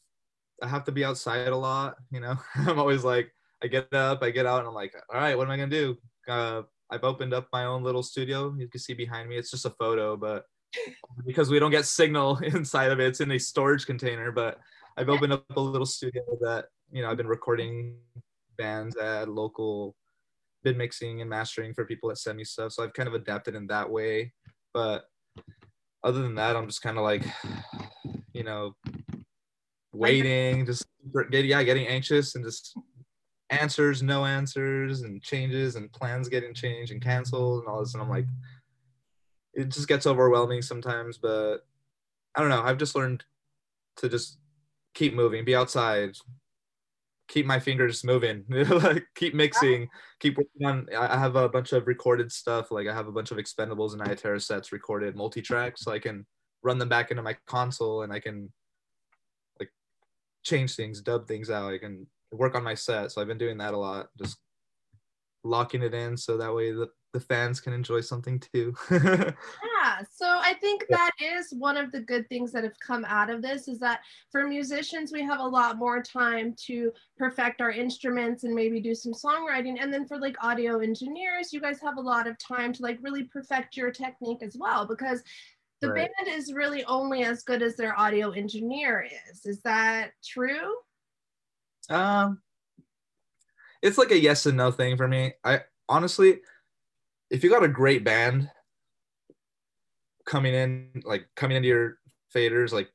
i 0.63 0.67
have 0.67 0.85
to 0.85 0.93
be 0.93 1.05
outside 1.05 1.49
a 1.49 1.57
lot 1.57 1.97
you 2.11 2.21
know? 2.21 2.37
I'm 2.55 2.79
always 2.79 3.05
like 3.05 3.33
i 3.63 3.67
get 3.67 3.93
up 3.93 4.23
i 4.23 4.31
get 4.31 4.47
out 4.47 4.61
and 4.61 4.69
i'm 4.69 4.75
like 4.75 4.95
all 5.13 5.21
right 5.21 5.37
what 5.37 5.47
am 5.47 5.51
i 5.51 5.57
gonna 5.57 5.69
do? 5.69 5.97
Uh 6.27 6.63
I've 6.91 7.05
opened 7.05 7.35
up 7.35 7.49
my 7.53 7.65
own 7.65 7.83
little 7.83 8.03
studio. 8.03 8.55
You 8.59 8.69
can 8.69 8.81
see 8.81 8.95
behind 8.95 9.29
me. 9.29 9.37
It's 9.37 9.51
just 9.51 9.67
a 9.67 9.71
photo, 9.71 10.17
but 10.17 10.45
because 11.27 11.51
we 11.51 11.59
don't 11.59 11.71
get 11.71 11.85
signal 11.85 12.39
inside 12.43 12.91
of 12.91 13.01
it, 13.01 13.09
it's 13.09 13.21
in 13.21 13.31
a 13.33 13.39
storage 13.39 13.87
container. 13.87 14.33
But 14.33 14.59
I've 14.97 15.09
opened 15.09 15.33
up 15.33 15.45
a 15.57 15.61
little 15.61 15.87
studio 15.87 16.23
that 16.41 16.67
you 16.91 17.03
know 17.03 17.11
I've 17.11 17.17
been 17.17 17.29
recording 17.29 17.97
bands 18.57 18.97
at 18.97 19.29
local, 19.29 19.95
been 20.65 20.77
mixing 20.77 21.21
and 21.21 21.31
mastering 21.31 21.75
for 21.75 21.85
people 21.85 22.09
that 22.09 22.19
send 22.19 22.37
me 22.37 22.45
stuff. 22.45 22.73
So 22.73 22.83
I've 22.83 22.95
kind 22.95 23.09
of 23.09 23.15
adapted 23.15 23.55
in 23.55 23.67
that 23.69 23.89
way. 23.89 24.33
But 24.75 25.05
other 26.03 26.23
than 26.23 26.35
that, 26.37 26.57
I'm 26.57 26.67
just 26.67 26.83
kind 26.83 26.99
of 26.99 27.05
like, 27.05 27.25
you 28.33 28.45
know, 28.45 28.75
waiting, 29.93 30.67
just 30.67 30.87
yeah, 31.31 31.63
getting 31.63 31.87
anxious 31.87 32.35
and 32.35 32.45
just 32.45 32.77
answers, 33.51 34.03
no 34.03 34.25
answers, 34.25 35.03
and 35.03 35.23
changes 35.23 35.77
and 35.77 35.93
plans 35.93 36.29
getting 36.29 36.55
changed 36.55 36.93
and 36.93 37.03
canceled 37.03 37.61
and 37.61 37.69
all 37.69 37.81
this. 37.81 37.95
And 37.95 38.03
I'm 38.03 38.11
like, 38.11 38.27
it 39.55 39.71
just 39.71 39.89
gets 39.89 40.07
overwhelming 40.07 40.63
sometimes. 40.63 41.19
But 41.19 41.59
I 42.35 42.41
don't 42.41 42.51
know. 42.51 42.63
I've 42.63 42.79
just 42.79 42.95
learned 42.95 43.25
to 43.97 44.09
just 44.09 44.39
keep 44.95 45.15
moving, 45.15 45.45
be 45.45 45.57
outside, 45.57 46.17
keep 47.29 47.47
my 47.47 47.61
fingers 47.61 48.05
moving, 48.05 48.45
like 48.49 49.07
keep 49.15 49.35
mixing, 49.35 49.89
keep 50.21 50.37
working 50.37 50.67
on. 50.67 50.87
I 50.97 51.19
have 51.19 51.37
a 51.37 51.49
bunch 51.49 51.73
of 51.73 51.87
recorded 51.87 52.33
stuff. 52.33 52.71
Like 52.71 52.89
I 52.89 52.95
have 52.95 53.09
a 53.09 53.13
bunch 53.13 53.31
of 53.31 53.39
expendables 53.39 53.93
and 53.93 54.03
Iya 54.03 54.17
Terra 54.17 54.41
sets 54.41 54.73
recorded 54.73 55.17
multi 55.17 55.43
tracks, 55.43 55.83
so 55.83 55.93
I 55.93 55.99
can 55.99 56.27
run 56.63 56.79
them 56.79 56.89
back 56.89 57.11
into 57.11 57.23
my 57.23 57.37
console 57.47 58.03
and 58.03 58.13
I 58.13 58.21
can 58.21 58.53
like 59.61 59.71
change 60.43 60.75
things, 60.75 61.01
dub 61.01 61.29
things 61.29 61.51
out. 61.51 61.73
I 61.73 61.79
can 61.79 62.07
work 62.33 62.55
on 62.55 62.65
my 62.65 62.75
set. 62.75 63.13
So 63.13 63.21
I've 63.21 63.29
been 63.29 63.39
doing 63.39 63.59
that 63.59 63.75
a 63.75 63.79
lot, 63.79 64.09
just 64.19 64.39
locking 65.45 65.83
it 65.83 65.95
in 65.95 66.17
so 66.17 66.37
that 66.37 66.55
way 66.55 66.73
the, 66.73 66.89
the 67.13 67.21
fans 67.21 67.61
can 67.61 67.73
enjoy 67.73 68.01
something 68.01 68.41
too. 68.53 68.75
yeah 68.91 70.03
so 70.11 70.27
i 70.27 70.55
think 70.61 70.85
that 70.89 71.13
is 71.21 71.55
one 71.57 71.77
of 71.77 71.91
the 71.93 72.01
good 72.01 72.29
things 72.29 72.53
that 72.53 72.65
have 72.65 72.79
come 72.85 73.05
out 73.07 73.31
of 73.31 73.43
this 73.43 73.69
is 73.69 73.79
that 73.79 74.01
for 74.31 74.47
musicians 74.47 75.13
we 75.13 75.23
have 75.23 75.41
a 75.41 75.47
lot 75.47 75.79
more 75.79 76.03
time 76.03 76.55
to 76.57 76.93
perfect 77.17 77.61
our 77.61 77.71
instruments 77.71 78.45
and 78.45 78.55
maybe 78.55 78.81
do 78.81 78.95
some 78.95 79.13
songwriting 79.13 79.81
and 79.81 79.93
then 79.93 80.07
for 80.07 80.19
like 80.19 80.37
audio 80.43 80.79
engineers 80.79 81.53
you 81.53 81.61
guys 81.61 81.81
have 81.81 81.97
a 81.97 82.01
lot 82.01 82.27
of 82.27 82.37
time 82.39 82.73
to 82.73 82.83
like 82.83 82.99
really 83.01 83.25
perfect 83.25 83.77
your 83.77 83.91
technique 83.91 84.43
as 84.43 84.57
well 84.59 84.87
because 84.87 85.23
the 85.81 85.91
right. 85.91 86.11
band 86.19 86.37
is 86.37 86.53
really 86.53 86.85
only 86.85 87.23
as 87.23 87.45
good 87.45 87.63
as 87.63 87.77
their 87.77 87.99
audio 87.99 88.31
engineer 88.33 89.09
is 89.31 89.47
is 89.47 89.61
that 89.63 90.11
true 90.25 90.75
um 91.89 92.41
it's 93.83 93.99
like 93.99 94.11
a 94.11 94.19
yes 94.19 94.47
and 94.47 94.57
no 94.57 94.71
thing 94.71 94.97
for 94.97 95.09
me 95.09 95.33
i 95.45 95.61
honestly 95.89 96.41
if 97.31 97.45
you 97.45 97.51
got 97.51 97.65
a 97.65 97.69
great 97.69 98.05
band 98.05 98.51
coming 100.29 100.55
in, 100.55 101.03
like 101.05 101.27
coming 101.35 101.57
into 101.57 101.69
your 101.69 101.99
faders, 102.35 102.73
like 102.73 102.91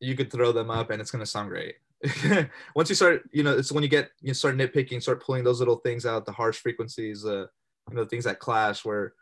you 0.00 0.14
could 0.14 0.30
throw 0.30 0.52
them 0.52 0.70
up 0.70 0.90
and 0.90 1.00
it's 1.00 1.10
gonna 1.10 1.24
sound 1.24 1.48
great. 1.48 1.76
Once 2.74 2.88
you 2.88 2.94
start, 2.94 3.22
you 3.32 3.42
know, 3.42 3.56
it's 3.56 3.72
when 3.72 3.82
you 3.82 3.88
get 3.88 4.10
you 4.20 4.34
start 4.34 4.56
nitpicking, 4.56 5.00
start 5.00 5.22
pulling 5.22 5.44
those 5.44 5.60
little 5.60 5.76
things 5.76 6.04
out, 6.04 6.26
the 6.26 6.32
harsh 6.32 6.58
frequencies, 6.58 7.24
uh, 7.24 7.46
you 7.90 7.96
know, 7.96 8.04
things 8.04 8.24
that 8.24 8.40
clash, 8.40 8.84
where, 8.84 9.14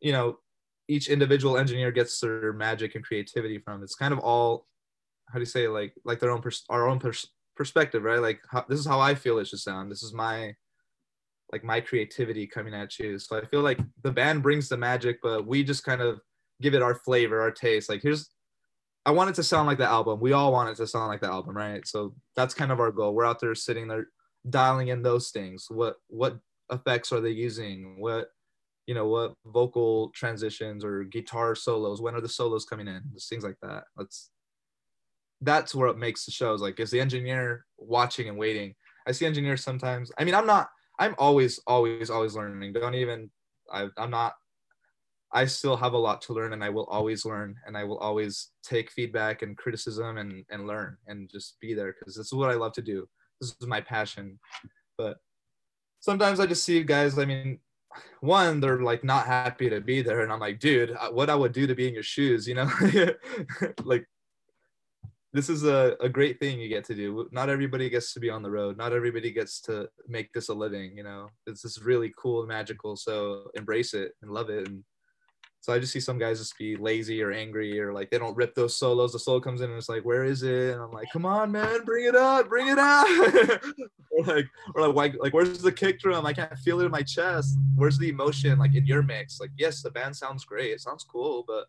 you 0.00 0.12
know, 0.12 0.38
each 0.88 1.08
individual 1.08 1.58
engineer 1.58 1.92
gets 1.92 2.18
their 2.20 2.52
magic 2.52 2.94
and 2.94 3.04
creativity 3.04 3.58
from. 3.58 3.82
It's 3.82 3.94
kind 3.94 4.12
of 4.12 4.18
all, 4.18 4.66
how 5.28 5.34
do 5.34 5.40
you 5.40 5.46
say, 5.46 5.68
like 5.68 5.92
like 6.04 6.18
their 6.18 6.30
own 6.30 6.40
pers- 6.40 6.64
our 6.70 6.88
own 6.88 6.98
pers- 6.98 7.28
perspective, 7.60 8.04
right? 8.04 8.22
Like 8.22 8.40
how, 8.50 8.64
this 8.66 8.80
is 8.80 8.86
how 8.86 9.00
I 9.00 9.14
feel 9.14 9.38
it 9.38 9.46
should 9.46 9.58
sound. 9.58 9.92
This 9.92 10.02
is 10.02 10.14
my 10.14 10.54
like 11.52 11.62
my 11.62 11.78
creativity 11.78 12.46
coming 12.46 12.72
at 12.72 12.98
you. 12.98 13.18
So 13.18 13.36
I 13.36 13.44
feel 13.44 13.60
like 13.60 13.78
the 14.02 14.10
band 14.10 14.42
brings 14.42 14.70
the 14.70 14.78
magic, 14.78 15.18
but 15.22 15.46
we 15.46 15.62
just 15.62 15.84
kind 15.84 16.00
of 16.00 16.20
give 16.62 16.72
it 16.72 16.80
our 16.80 16.94
flavor, 16.94 17.38
our 17.38 17.50
taste. 17.50 17.90
Like 17.90 18.00
here's 18.00 18.30
I 19.04 19.10
want 19.10 19.28
it 19.28 19.36
to 19.36 19.42
sound 19.42 19.66
like 19.66 19.76
the 19.76 19.84
album. 19.84 20.20
We 20.20 20.32
all 20.32 20.52
want 20.52 20.70
it 20.70 20.76
to 20.76 20.86
sound 20.86 21.08
like 21.08 21.20
the 21.20 21.26
album, 21.26 21.54
right? 21.54 21.86
So 21.86 22.14
that's 22.34 22.54
kind 22.54 22.72
of 22.72 22.80
our 22.80 22.90
goal. 22.90 23.14
We're 23.14 23.26
out 23.26 23.40
there 23.40 23.54
sitting 23.54 23.88
there 23.88 24.06
dialing 24.48 24.88
in 24.88 25.02
those 25.02 25.28
things. 25.28 25.66
What 25.68 25.96
what 26.08 26.38
effects 26.72 27.12
are 27.12 27.20
they 27.20 27.28
using? 27.28 27.96
What 27.98 28.28
you 28.86 28.94
know, 28.94 29.06
what 29.06 29.34
vocal 29.44 30.12
transitions 30.14 30.82
or 30.82 31.04
guitar 31.04 31.54
solos? 31.54 32.00
When 32.00 32.14
are 32.14 32.22
the 32.22 32.28
solos 32.40 32.64
coming 32.64 32.88
in? 32.88 33.02
Just 33.12 33.28
things 33.28 33.44
like 33.44 33.58
that. 33.60 33.84
That's 33.98 34.30
that's 35.40 35.74
where 35.74 35.88
it 35.88 35.98
makes 35.98 36.24
the 36.24 36.32
shows. 36.32 36.60
Like 36.60 36.78
is 36.80 36.90
the 36.90 37.00
engineer 37.00 37.66
watching 37.78 38.28
and 38.28 38.38
waiting? 38.38 38.74
I 39.06 39.12
see 39.12 39.26
engineers 39.26 39.62
sometimes. 39.62 40.12
I 40.18 40.24
mean, 40.24 40.34
I'm 40.34 40.46
not 40.46 40.68
I'm 41.00 41.14
always, 41.16 41.58
always, 41.66 42.10
always 42.10 42.34
learning. 42.34 42.74
Don't 42.74 42.94
even, 42.94 43.30
I, 43.72 43.88
I'm 43.96 44.10
not, 44.10 44.34
I 45.32 45.46
still 45.46 45.76
have 45.76 45.94
a 45.94 45.98
lot 45.98 46.20
to 46.22 46.34
learn 46.34 46.52
and 46.52 46.62
I 46.62 46.68
will 46.68 46.84
always 46.84 47.24
learn 47.24 47.56
and 47.66 47.76
I 47.76 47.84
will 47.84 47.96
always 47.98 48.50
take 48.62 48.90
feedback 48.90 49.40
and 49.40 49.56
criticism 49.56 50.18
and, 50.18 50.44
and 50.50 50.66
learn 50.66 50.98
and 51.06 51.30
just 51.30 51.58
be 51.58 51.72
there 51.72 51.94
because 51.98 52.16
this 52.16 52.26
is 52.26 52.32
what 52.34 52.50
I 52.50 52.54
love 52.54 52.74
to 52.74 52.82
do. 52.82 53.08
This 53.40 53.56
is 53.58 53.66
my 53.66 53.80
passion. 53.80 54.38
But 54.98 55.16
sometimes 56.00 56.38
I 56.38 56.44
just 56.44 56.64
see 56.64 56.82
guys, 56.82 57.18
I 57.18 57.24
mean, 57.24 57.60
one, 58.20 58.60
they're 58.60 58.82
like 58.82 59.02
not 59.02 59.24
happy 59.24 59.70
to 59.70 59.80
be 59.80 60.02
there. 60.02 60.20
And 60.20 60.30
I'm 60.30 60.40
like, 60.40 60.60
dude, 60.60 60.90
uh, 60.90 61.10
what 61.10 61.30
I 61.30 61.34
would 61.34 61.52
do 61.52 61.66
to 61.66 61.74
be 61.74 61.88
in 61.88 61.94
your 61.94 62.02
shoes, 62.02 62.46
you 62.46 62.56
know? 62.56 62.70
like 63.84 64.06
this 65.32 65.48
is 65.48 65.64
a, 65.64 65.96
a 66.00 66.08
great 66.08 66.40
thing 66.40 66.58
you 66.58 66.68
get 66.68 66.84
to 66.86 66.94
do. 66.94 67.28
Not 67.30 67.48
everybody 67.48 67.88
gets 67.88 68.12
to 68.14 68.20
be 68.20 68.30
on 68.30 68.42
the 68.42 68.50
road. 68.50 68.76
Not 68.76 68.92
everybody 68.92 69.30
gets 69.30 69.60
to 69.62 69.88
make 70.08 70.32
this 70.32 70.48
a 70.48 70.54
living, 70.54 70.96
you 70.96 71.04
know. 71.04 71.28
It's 71.46 71.62
just 71.62 71.84
really 71.84 72.12
cool 72.16 72.40
and 72.40 72.48
magical. 72.48 72.96
So 72.96 73.50
embrace 73.54 73.94
it 73.94 74.12
and 74.22 74.32
love 74.32 74.50
it. 74.50 74.66
And 74.66 74.82
so 75.60 75.72
I 75.72 75.78
just 75.78 75.92
see 75.92 76.00
some 76.00 76.18
guys 76.18 76.38
just 76.38 76.58
be 76.58 76.74
lazy 76.74 77.22
or 77.22 77.30
angry 77.30 77.78
or 77.78 77.92
like 77.92 78.10
they 78.10 78.18
don't 78.18 78.36
rip 78.36 78.56
those 78.56 78.76
solos. 78.76 79.12
The 79.12 79.20
solo 79.20 79.38
comes 79.38 79.60
in 79.60 79.70
and 79.70 79.78
it's 79.78 79.88
like, 79.88 80.04
where 80.04 80.24
is 80.24 80.42
it? 80.42 80.72
And 80.72 80.82
I'm 80.82 80.90
like, 80.90 81.08
come 81.12 81.26
on, 81.26 81.52
man, 81.52 81.84
bring 81.84 82.06
it 82.06 82.16
up, 82.16 82.48
bring 82.48 82.66
it 82.66 82.78
out. 82.78 83.06
or 84.10 84.24
like, 84.24 84.46
or 84.74 84.88
like, 84.88 85.14
like, 85.20 85.32
where's 85.32 85.62
the 85.62 85.70
kick 85.70 86.00
drum? 86.00 86.26
I 86.26 86.32
can't 86.32 86.58
feel 86.58 86.80
it 86.80 86.86
in 86.86 86.90
my 86.90 87.02
chest. 87.02 87.56
Where's 87.76 87.98
the 87.98 88.08
emotion? 88.08 88.58
Like 88.58 88.74
in 88.74 88.84
your 88.84 89.02
mix? 89.02 89.38
Like, 89.38 89.50
yes, 89.56 89.80
the 89.80 89.90
band 89.90 90.16
sounds 90.16 90.44
great. 90.44 90.72
It 90.72 90.80
sounds 90.80 91.04
cool, 91.04 91.44
but 91.46 91.66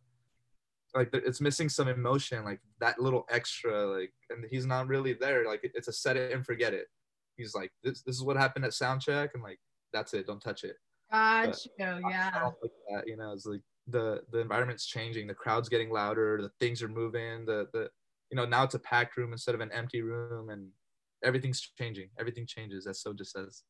like 0.94 1.10
it's 1.14 1.42
missing 1.42 1.70
some 1.70 1.88
emotion 1.88 2.44
like 2.44 2.60
that 2.80 3.00
little 3.00 3.26
extra 3.30 3.86
like 3.86 4.12
and 4.30 4.46
he's 4.50 4.66
not 4.66 4.88
really 4.88 5.14
there 5.14 5.46
like 5.46 5.62
it's 5.64 5.88
a 5.88 5.94
set 5.94 6.18
it 6.18 6.34
and 6.34 6.46
forget 6.46 6.74
it. 6.74 6.88
He's 7.38 7.56
like 7.56 7.72
this 7.84 8.02
this 8.04 8.16
is 8.16 8.24
what 8.24 8.38
happened 8.38 8.66
at 8.66 8.74
sound 8.74 9.02
check 9.02 9.32
and 9.34 9.44
like 9.44 9.60
that's 9.94 10.14
it 10.14 10.28
don't 10.28 10.42
touch 10.42 10.64
it. 10.64 10.78
Gotcha 11.12 11.70
yeah. 11.78 12.32
I, 12.34 12.46
like 12.46 12.72
that, 12.92 13.08
you 13.08 13.18
know 13.18 13.32
it's 13.32 13.46
like 13.46 13.62
the 13.88 14.22
the 14.32 14.40
environment's 14.40 14.86
changing 14.86 15.28
the 15.28 15.34
crowd's 15.34 15.70
getting 15.70 15.90
louder 15.90 16.40
the 16.42 16.52
things 16.60 16.84
are 16.84 16.88
moving 16.88 17.46
the 17.46 17.68
the 17.74 17.90
you 18.30 18.38
know 18.38 18.46
now 18.46 18.64
it's 18.64 18.76
a 18.76 18.80
packed 18.80 19.18
room 19.18 19.32
instead 19.32 19.56
of 19.56 19.62
an 19.62 19.72
empty 19.72 20.02
room 20.02 20.50
and 20.50 20.68
everything's 21.24 21.72
changing 21.78 22.10
everything 22.20 22.46
changes 22.46 22.86
as 22.88 23.02
so 23.02 23.14
just 23.14 23.32
says. 23.32 23.64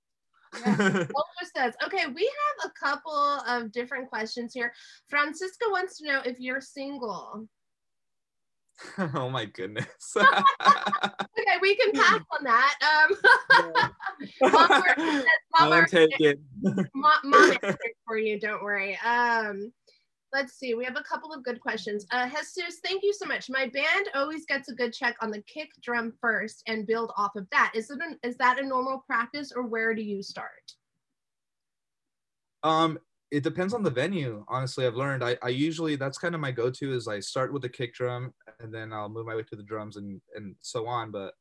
Yeah. 0.65 1.05
says, 1.55 1.73
okay, 1.83 2.07
we 2.07 2.31
have 2.59 2.71
a 2.71 2.85
couple 2.85 3.41
of 3.47 3.71
different 3.71 4.09
questions 4.09 4.53
here. 4.53 4.73
Francisco 5.09 5.69
wants 5.69 5.97
to 5.99 6.07
know 6.07 6.21
if 6.25 6.39
you're 6.39 6.61
single. 6.61 7.47
oh 9.15 9.29
my 9.29 9.45
goodness. 9.45 9.85
okay, 10.21 11.57
we 11.61 11.75
can 11.75 11.91
pass 11.93 12.21
on 12.31 12.43
that. 12.43 13.07
Um, 13.61 13.91
mom, 14.41 14.83
says, 14.97 15.23
mom, 15.59 15.85
take 15.85 16.19
it. 16.19 16.39
mom, 16.93 17.15
mom 17.23 17.57
for 18.05 18.17
you. 18.17 18.39
Don't 18.39 18.63
worry. 18.63 18.97
Um, 19.05 19.71
let's 20.33 20.53
see. 20.53 20.73
We 20.73 20.85
have 20.85 20.97
a 20.97 21.03
couple 21.03 21.33
of 21.33 21.43
good 21.43 21.59
questions. 21.59 22.05
Uh, 22.11 22.29
Jesus, 22.29 22.79
thank 22.83 23.03
you 23.03 23.13
so 23.13 23.25
much. 23.25 23.49
My 23.49 23.67
band 23.67 24.09
always 24.15 24.45
gets 24.45 24.69
a 24.69 24.75
good 24.75 24.93
check 24.93 25.15
on 25.21 25.31
the 25.31 25.41
kick 25.43 25.69
drum 25.81 26.13
first 26.21 26.63
and 26.67 26.87
build 26.87 27.11
off 27.17 27.35
of 27.35 27.47
that. 27.51 27.71
Is 27.75 27.89
it 27.89 27.99
an, 28.01 28.17
is 28.23 28.37
that 28.37 28.59
a 28.59 28.65
normal 28.65 29.03
practice 29.05 29.51
or 29.55 29.63
where 29.63 29.93
do 29.93 30.01
you 30.01 30.23
start? 30.23 30.73
Um, 32.63 32.99
it 33.31 33.43
depends 33.43 33.73
on 33.73 33.81
the 33.81 33.89
venue. 33.89 34.43
Honestly, 34.49 34.85
I've 34.85 34.95
learned. 34.95 35.23
I, 35.23 35.37
I 35.41 35.49
usually 35.49 35.95
that's 35.95 36.17
kind 36.17 36.35
of 36.35 36.41
my 36.41 36.51
go-to 36.51 36.93
is 36.93 37.07
I 37.07 37.21
start 37.21 37.53
with 37.53 37.61
the 37.61 37.69
kick 37.69 37.93
drum 37.93 38.33
and 38.59 38.73
then 38.73 38.91
I'll 38.91 39.09
move 39.09 39.25
my 39.25 39.35
way 39.35 39.43
to 39.43 39.55
the 39.55 39.63
drums 39.63 39.95
and 39.95 40.21
and 40.35 40.55
so 40.61 40.85
on. 40.85 41.11
But 41.11 41.33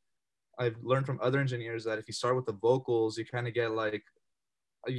I've 0.58 0.76
learned 0.82 1.06
from 1.06 1.18
other 1.20 1.40
engineers 1.40 1.84
that 1.84 1.98
if 1.98 2.06
you 2.06 2.14
start 2.14 2.36
with 2.36 2.46
the 2.46 2.52
vocals, 2.52 3.18
you 3.18 3.24
kind 3.24 3.48
of 3.48 3.54
get 3.54 3.72
like 3.72 4.04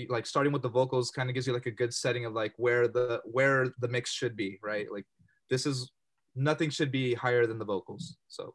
like 0.10 0.26
starting 0.26 0.54
with 0.54 0.62
the 0.62 0.70
vocals 0.70 1.10
kind 1.10 1.30
of 1.30 1.34
gives 1.34 1.48
you 1.48 1.54
like 1.54 1.66
a 1.66 1.72
good 1.72 1.94
setting 1.94 2.26
of 2.26 2.34
like 2.34 2.54
where 2.58 2.88
the 2.88 3.22
where 3.26 3.68
the 3.80 3.88
mix 3.88 4.12
should 4.12 4.36
be, 4.36 4.60
right? 4.62 4.92
Like 4.92 5.06
this 5.50 5.66
is 5.66 5.92
nothing 6.36 6.70
should 6.70 6.92
be 6.92 7.14
higher 7.14 7.48
than 7.48 7.58
the 7.58 7.66
vocals. 7.66 8.18
So 8.28 8.54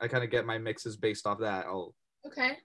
I 0.00 0.08
kind 0.08 0.24
of 0.24 0.30
get 0.30 0.46
my 0.46 0.58
mixes 0.58 0.96
based 0.96 1.26
off 1.26 1.40
that. 1.40 1.66
I'll 1.66 1.94
okay. 2.26 2.56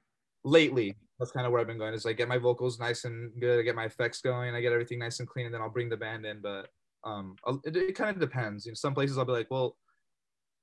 Lately, 0.46 0.96
that's 1.20 1.32
kind 1.32 1.46
of 1.46 1.52
where 1.52 1.62
I've 1.62 1.68
been 1.68 1.78
going. 1.78 1.94
Is 1.94 2.06
like 2.06 2.18
get 2.18 2.28
my 2.28 2.38
vocals 2.38 2.80
nice 2.80 3.06
and 3.06 3.32
good, 3.40 3.60
I 3.60 3.64
get 3.64 3.76
my 3.76 3.86
effects 3.86 4.22
going, 4.22 4.56
I 4.56 4.62
get 4.62 4.74
everything 4.74 5.00
nice 5.00 5.20
and 5.20 5.28
clean, 5.28 5.46
and 5.46 5.54
then 5.54 5.62
I'll 5.62 5.70
bring 5.70 5.90
the 5.90 5.98
band 5.98 6.26
in. 6.26 6.42
But 6.42 6.68
um, 7.04 7.36
it, 7.66 7.76
it 7.76 7.96
kind 7.96 8.10
of 8.10 8.20
depends. 8.20 8.66
You 8.66 8.72
know, 8.72 8.76
some 8.76 8.94
places 8.94 9.18
I'll 9.18 9.26
be 9.26 9.32
like, 9.32 9.52
well, 9.52 9.78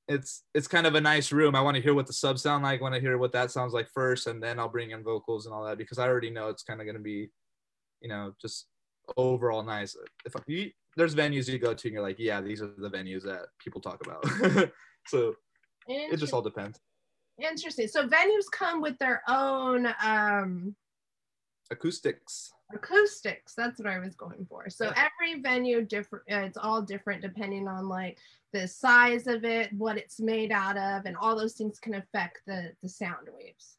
it's 0.09 0.43
it's 0.55 0.67
kind 0.67 0.87
of 0.87 0.95
a 0.97 1.01
nice 1.01 1.31
room. 1.31 1.55
I 1.55 1.61
want 1.61 1.77
to 1.77 1.83
hear 1.83 1.95
what 1.95 2.07
the 2.07 2.13
subs 2.13 2.43
sound 2.43 2.65
like. 2.65 2.81
I 2.81 2.83
want 2.83 2.95
to 2.95 3.01
hear 3.01 3.17
what 3.17 3.33
that 3.33 3.51
sounds 3.51 3.73
like 3.73 3.89
first, 3.95 4.27
and 4.27 4.43
then 4.43 4.59
I'll 4.59 4.69
bring 4.69 4.91
in 4.91 5.05
vocals 5.05 5.47
and 5.47 5.55
all 5.55 5.65
that 5.65 5.79
because 5.79 5.99
I 5.99 6.09
already 6.09 6.31
know 6.31 6.49
it's 6.49 6.65
kind 6.65 6.81
of 6.81 6.87
going 6.87 6.97
to 6.97 7.03
be, 7.03 7.31
you 8.01 8.09
know, 8.09 8.35
just 8.41 8.67
overall 9.17 9.63
nice. 9.63 9.97
If 10.25 10.35
you, 10.47 10.71
there's 10.97 11.15
venues 11.15 11.49
you 11.49 11.59
go 11.59 11.75
to 11.75 11.89
and 11.89 11.95
you're 11.95 12.03
like, 12.03 12.19
yeah, 12.19 12.41
these 12.41 12.61
are 12.61 12.73
the 12.77 12.91
venues 12.91 13.23
that 13.23 13.47
people 13.63 13.81
talk 13.81 14.05
about. 14.05 14.71
so 15.07 15.35
it 15.87 16.17
just 16.17 16.33
all 16.33 16.43
depends. 16.43 16.81
Interesting. 17.41 17.89
So 17.89 18.07
venues 18.07 18.51
come 18.53 18.81
with 18.81 18.99
their 18.99 19.23
own 19.29 19.87
um, 20.05 20.75
acoustics. 21.71 22.53
Acoustics. 22.73 23.55
That's 23.55 23.79
what 23.79 23.89
I 23.89 23.99
was 23.99 24.15
going 24.15 24.47
for. 24.49 24.69
So 24.71 24.87
yeah. 24.87 25.09
every 25.09 25.41
venue 25.41 25.85
different. 25.85 26.25
Uh, 26.31 26.41
it's 26.41 26.59
all 26.59 26.83
different 26.83 27.23
depending 27.23 27.69
on 27.69 27.89
like 27.89 28.19
the 28.53 28.67
size 28.67 29.27
of 29.27 29.45
it, 29.45 29.73
what 29.73 29.97
it's 29.97 30.21
made 30.21 30.53
out 30.53 30.77
of, 30.77 31.07
and 31.07 31.17
all 31.17 31.37
those 31.37 31.55
things 31.55 31.79
can 31.79 31.95
affect 31.95 32.41
the 32.47 32.73
the 32.83 32.89
sound 32.89 33.29
waves. 33.37 33.77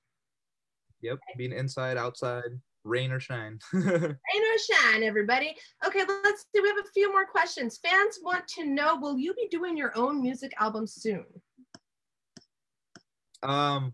Yep, 1.02 1.20
being 1.38 1.52
inside, 1.52 1.98
outside. 1.98 2.60
rain 2.84 3.12
or 3.12 3.20
shine. 3.20 3.60
Rain 3.74 3.86
or 3.94 4.58
shine, 4.74 5.04
everybody. 5.04 5.56
Okay, 5.86 6.04
let's 6.24 6.46
see. 6.54 6.62
We 6.62 6.68
have 6.68 6.78
a 6.78 6.92
few 6.94 7.12
more 7.12 7.26
questions. 7.26 7.78
Fans 7.78 8.20
want 8.24 8.48
to 8.50 8.66
know: 8.66 8.98
Will 9.00 9.18
you 9.18 9.34
be 9.34 9.48
doing 9.50 9.78
your 9.78 9.96
own 9.98 10.22
music 10.22 10.54
album 10.60 10.88
soon? 10.88 11.26
Um, 13.44 13.94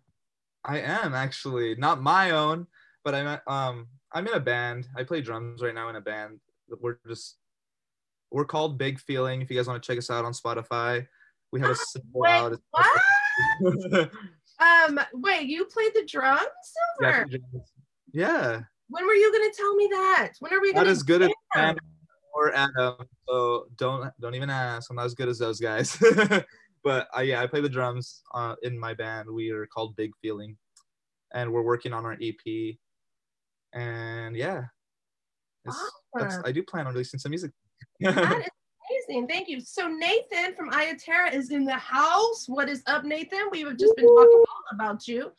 I 0.64 0.80
am 0.80 1.14
actually 1.14 1.76
not 1.76 2.02
my 2.02 2.32
own, 2.32 2.68
but 3.04 3.16
I'm 3.16 3.40
um 3.48 3.88
I'm 4.12 4.28
in 4.28 4.34
a 4.34 4.40
band. 4.40 4.88
I 4.96 5.04
play 5.04 5.22
drums 5.22 5.62
right 5.62 5.76
now 5.76 5.90
in 5.90 5.96
a 5.96 6.02
band. 6.02 6.40
We're 6.82 6.98
just 7.08 7.38
we're 8.32 8.46
called 8.46 8.78
Big 8.78 9.00
Feeling. 9.00 9.42
If 9.42 9.50
you 9.50 9.58
guys 9.58 9.68
want 9.68 9.82
to 9.82 9.88
check 9.88 9.98
us 9.98 10.10
out 10.10 10.26
on 10.26 10.34
Spotify, 10.34 11.08
we 11.52 11.62
have 11.62 11.70
a 11.72 11.76
single 11.76 12.22
Wait, 12.22 12.30
out. 12.30 12.60
what? 12.72 14.12
Um, 14.60 15.00
wait, 15.14 15.48
you 15.48 15.66
played 15.66 15.92
the 15.94 16.06
drums, 16.06 16.42
Silver? 17.00 17.28
yeah. 18.12 18.62
When 18.90 19.06
were 19.06 19.14
you 19.14 19.32
gonna 19.32 19.54
tell 19.56 19.76
me 19.76 19.88
that? 19.92 20.32
When 20.40 20.54
are 20.54 20.62
we 20.62 20.74
gonna 20.74 20.90
as 20.90 21.04
good 21.04 21.22
as 21.22 21.30
jam? 21.56 21.76
Sam 21.76 21.78
or 22.34 22.56
Adam. 22.56 22.96
So 23.28 23.68
don't 23.76 24.12
don't 24.20 24.34
even 24.36 24.50
ask. 24.50 24.90
I'm 24.90 24.96
not 24.96 25.06
as 25.06 25.14
good 25.14 25.28
as 25.28 25.38
those 25.38 25.60
guys. 25.60 25.98
but 26.88 27.10
uh, 27.18 27.20
yeah, 27.20 27.42
I 27.42 27.48
play 27.48 27.60
the 27.60 27.68
drums 27.68 28.22
uh, 28.34 28.56
in 28.64 28.80
my 28.80 28.94
band. 28.94 29.30
We 29.30 29.52
are 29.52 29.66
called 29.66 29.98
Big 29.98 30.12
Feeling, 30.22 30.56
and 31.34 31.52
we're 31.52 31.62
working 31.62 31.92
on 31.92 32.06
our 32.06 32.18
EP. 32.22 32.76
And 33.74 34.38
yeah, 34.38 34.64
it's, 35.66 35.92
that's, 36.14 36.36
Awesome. 36.36 36.44
I 36.46 36.54
do 36.54 36.64
plan 36.64 36.88
on 36.88 36.94
releasing 36.94 37.20
some 37.20 37.32
music. 37.32 37.52
That 38.00 38.16
is 38.16 39.06
amazing. 39.10 39.28
Thank 39.28 39.50
you. 39.50 39.60
So 39.60 39.90
Nathan 39.90 40.56
from 40.56 40.70
Iya 40.70 40.98
Terra 40.98 41.30
is 41.30 41.52
in 41.52 41.66
the 41.66 41.74
house. 41.74 42.46
What 42.48 42.70
is 42.70 42.84
up, 42.88 43.04
Nathan? 43.04 43.50
We 43.52 43.64
have 43.64 43.76
just 43.76 43.94
been 43.98 44.08
talking 44.08 44.44
all 44.48 44.64
about 44.72 45.10
you. 45.10 45.34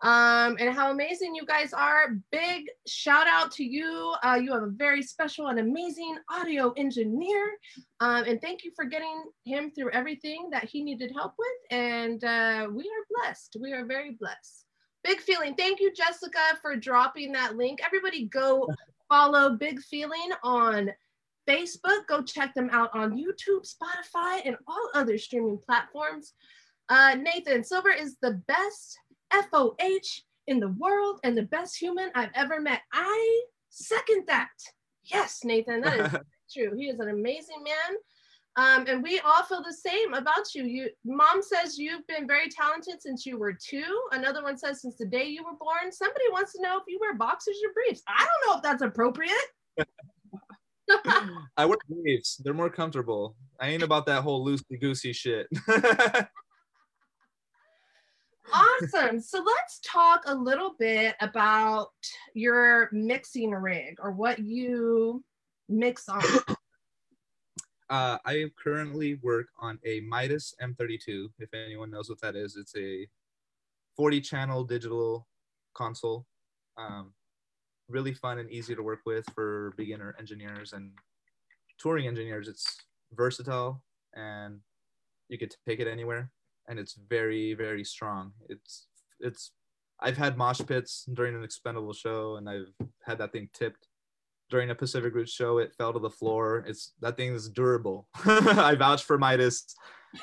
Um, 0.00 0.56
and 0.60 0.72
how 0.72 0.92
amazing 0.92 1.34
you 1.34 1.44
guys 1.44 1.72
are. 1.72 2.16
Big 2.30 2.66
shout 2.86 3.26
out 3.26 3.50
to 3.52 3.64
you. 3.64 4.14
Uh, 4.22 4.38
you 4.40 4.52
have 4.52 4.62
a 4.62 4.70
very 4.70 5.02
special 5.02 5.48
and 5.48 5.58
amazing 5.58 6.16
audio 6.30 6.72
engineer. 6.76 7.56
Um, 8.00 8.24
and 8.24 8.40
thank 8.40 8.62
you 8.62 8.70
for 8.76 8.84
getting 8.84 9.24
him 9.44 9.72
through 9.72 9.90
everything 9.90 10.50
that 10.52 10.64
he 10.64 10.84
needed 10.84 11.10
help 11.12 11.34
with. 11.36 11.72
And 11.78 12.22
uh, 12.22 12.68
we 12.72 12.84
are 12.84 13.22
blessed. 13.22 13.56
We 13.60 13.72
are 13.72 13.84
very 13.84 14.12
blessed. 14.12 14.66
Big 15.02 15.20
feeling. 15.20 15.54
Thank 15.54 15.80
you, 15.80 15.92
Jessica, 15.92 16.58
for 16.62 16.76
dropping 16.76 17.32
that 17.32 17.56
link. 17.56 17.80
Everybody 17.84 18.26
go 18.26 18.68
follow 19.08 19.50
Big 19.56 19.80
Feeling 19.80 20.30
on 20.44 20.90
Facebook. 21.48 22.06
Go 22.08 22.22
check 22.22 22.54
them 22.54 22.68
out 22.72 22.90
on 22.94 23.16
YouTube, 23.16 23.66
Spotify, 23.66 24.42
and 24.44 24.56
all 24.66 24.90
other 24.94 25.18
streaming 25.18 25.58
platforms. 25.58 26.34
Uh, 26.88 27.16
Nathan 27.20 27.64
Silver 27.64 27.90
is 27.90 28.16
the 28.22 28.42
best 28.46 28.98
FOH 29.32 30.22
in 30.46 30.60
the 30.60 30.68
world 30.78 31.20
and 31.24 31.36
the 31.36 31.42
best 31.42 31.76
human 31.76 32.10
I've 32.14 32.30
ever 32.34 32.60
met. 32.60 32.80
I 32.92 33.42
second 33.70 34.24
that. 34.26 34.48
Yes, 35.04 35.40
Nathan, 35.44 35.80
that 35.82 35.98
is 35.98 36.20
true. 36.52 36.76
He 36.76 36.88
is 36.88 37.00
an 37.00 37.08
amazing 37.08 37.62
man. 37.62 37.98
Um, 38.56 38.86
and 38.88 39.02
we 39.04 39.20
all 39.20 39.44
feel 39.44 39.62
the 39.62 39.72
same 39.72 40.14
about 40.14 40.52
you. 40.52 40.64
You, 40.64 40.88
mom 41.04 41.42
says 41.42 41.78
you've 41.78 42.06
been 42.08 42.26
very 42.26 42.48
talented 42.48 43.00
since 43.00 43.24
you 43.24 43.38
were 43.38 43.52
two. 43.52 44.00
Another 44.10 44.42
one 44.42 44.56
says 44.56 44.82
since 44.82 44.96
the 44.96 45.06
day 45.06 45.26
you 45.26 45.44
were 45.44 45.56
born. 45.56 45.92
Somebody 45.92 46.24
wants 46.32 46.54
to 46.54 46.62
know 46.62 46.76
if 46.78 46.82
you 46.88 46.98
wear 47.00 47.14
boxers 47.14 47.56
or 47.64 47.72
briefs. 47.72 48.02
I 48.08 48.18
don't 48.26 48.50
know 48.50 48.56
if 48.56 48.62
that's 48.62 48.82
appropriate. 48.82 49.32
I 51.56 51.66
wear 51.66 51.76
briefs. 51.88 52.40
They're 52.42 52.54
more 52.54 52.70
comfortable. 52.70 53.36
I 53.60 53.68
ain't 53.68 53.84
about 53.84 54.06
that 54.06 54.22
whole 54.22 54.44
loosey 54.44 54.80
goosey 54.80 55.12
shit. 55.12 55.46
awesome. 58.52 59.20
So 59.20 59.42
let's 59.44 59.80
talk 59.84 60.22
a 60.26 60.34
little 60.34 60.74
bit 60.78 61.16
about 61.20 61.88
your 62.34 62.88
mixing 62.92 63.50
rig 63.50 63.96
or 64.00 64.12
what 64.12 64.38
you 64.38 65.24
mix 65.68 66.08
on. 66.08 66.22
uh, 67.90 68.18
I 68.24 68.46
currently 68.62 69.18
work 69.22 69.46
on 69.60 69.78
a 69.84 70.00
Midas 70.00 70.54
M32. 70.62 71.28
If 71.38 71.54
anyone 71.54 71.90
knows 71.90 72.08
what 72.08 72.20
that 72.20 72.36
is, 72.36 72.56
it's 72.56 72.76
a 72.76 73.06
40 73.96 74.20
channel 74.20 74.64
digital 74.64 75.26
console. 75.74 76.26
Um, 76.76 77.12
really 77.88 78.14
fun 78.14 78.38
and 78.38 78.50
easy 78.50 78.74
to 78.74 78.82
work 78.82 79.00
with 79.06 79.24
for 79.34 79.72
beginner 79.76 80.14
engineers 80.18 80.72
and 80.72 80.92
touring 81.78 82.06
engineers. 82.06 82.48
It's 82.48 82.78
versatile 83.12 83.82
and 84.14 84.60
you 85.28 85.38
could 85.38 85.54
take 85.66 85.80
it 85.80 85.88
anywhere 85.88 86.30
and 86.68 86.78
it's 86.78 86.94
very 87.08 87.54
very 87.54 87.84
strong. 87.84 88.32
It's 88.48 88.86
it's 89.20 89.52
i've 90.00 90.16
had 90.16 90.38
mosh 90.38 90.60
pits 90.64 91.04
during 91.12 91.34
an 91.34 91.42
expendable 91.42 91.92
show 91.92 92.36
and 92.36 92.48
i've 92.48 92.72
had 93.04 93.18
that 93.18 93.32
thing 93.32 93.48
tipped. 93.52 93.88
During 94.50 94.70
a 94.70 94.74
pacific 94.74 95.14
roots 95.14 95.32
show 95.32 95.58
it 95.58 95.74
fell 95.76 95.92
to 95.92 95.98
the 95.98 96.08
floor. 96.08 96.64
It's 96.66 96.94
that 97.00 97.16
thing 97.16 97.34
is 97.34 97.50
durable. 97.50 98.08
I 98.24 98.74
vouch 98.76 99.04
for 99.04 99.18
midas 99.18 99.74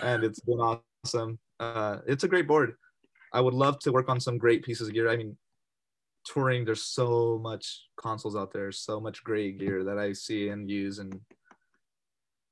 and 0.02 0.24
it's 0.24 0.40
been 0.40 0.60
awesome. 0.60 1.38
Uh, 1.60 1.98
it's 2.08 2.24
a 2.24 2.28
great 2.28 2.48
board. 2.48 2.74
I 3.34 3.42
would 3.42 3.54
love 3.54 3.78
to 3.80 3.92
work 3.92 4.10
on 4.10 4.20
some 4.20 4.40
great 4.40 4.64
pieces 4.64 4.88
of 4.88 4.94
gear. 4.96 5.10
I 5.10 5.18
mean 5.18 5.38
touring 6.26 6.66
there's 6.66 6.82
so 6.82 7.40
much 7.42 7.84
consoles 7.98 8.36
out 8.36 8.52
there 8.52 8.72
so 8.72 9.00
much 9.00 9.24
great 9.24 9.60
gear 9.60 9.84
that 9.84 9.98
i 9.98 10.12
see 10.12 10.50
and 10.50 10.70
use 10.70 11.00
and 11.00 11.20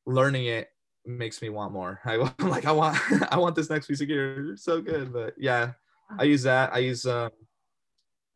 learning 0.05 0.45
it 0.45 0.69
makes 1.05 1.41
me 1.41 1.49
want 1.49 1.73
more. 1.73 1.99
I 2.05 2.15
am 2.15 2.49
like 2.49 2.65
I 2.65 2.71
want 2.71 2.97
I 3.31 3.37
want 3.37 3.55
this 3.55 3.69
next 3.69 3.87
piece 3.87 4.01
of 4.01 4.07
gear. 4.07 4.51
It's 4.53 4.63
so 4.63 4.81
good, 4.81 5.13
but 5.13 5.33
yeah, 5.37 5.71
I 6.17 6.23
use 6.23 6.43
that. 6.43 6.73
I 6.73 6.79
use 6.79 7.05
um 7.05 7.31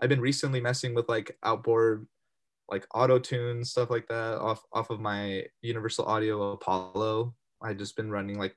I've 0.02 0.10
been 0.10 0.22
recently 0.22 0.62
messing 0.62 0.94
with 0.94 1.10
like 1.10 1.38
outboard 1.44 2.08
like 2.70 2.86
auto 2.94 3.18
tune 3.18 3.64
stuff 3.64 3.90
like 3.90 4.08
that 4.08 4.40
off 4.40 4.62
off 4.74 4.90
of 4.90 5.00
my 5.00 5.46
Universal 5.62 6.06
Audio 6.06 6.52
Apollo. 6.52 7.34
I 7.62 7.74
just 7.74 7.96
been 7.96 8.12
running 8.12 8.38
like 8.38 8.56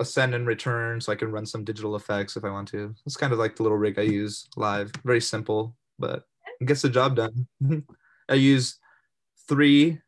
ascend 0.00 0.34
and 0.34 0.46
return 0.46 1.00
so 1.00 1.12
I 1.12 1.16
can 1.16 1.30
run 1.30 1.46
some 1.46 1.64
digital 1.64 1.96
effects 1.96 2.36
if 2.36 2.44
I 2.44 2.50
want 2.50 2.68
to. 2.68 2.94
It's 3.04 3.16
kind 3.16 3.32
of 3.32 3.38
like 3.38 3.56
the 3.56 3.62
little 3.62 3.78
rig 3.78 3.98
I 3.98 4.02
use 4.02 4.48
live. 4.56 4.90
Very 5.04 5.20
simple, 5.20 5.76
but 5.98 6.24
gets 6.64 6.82
the 6.82 6.88
job 6.88 7.16
done. 7.16 7.46
I 8.28 8.34
use 8.34 8.78
three 9.48 10.00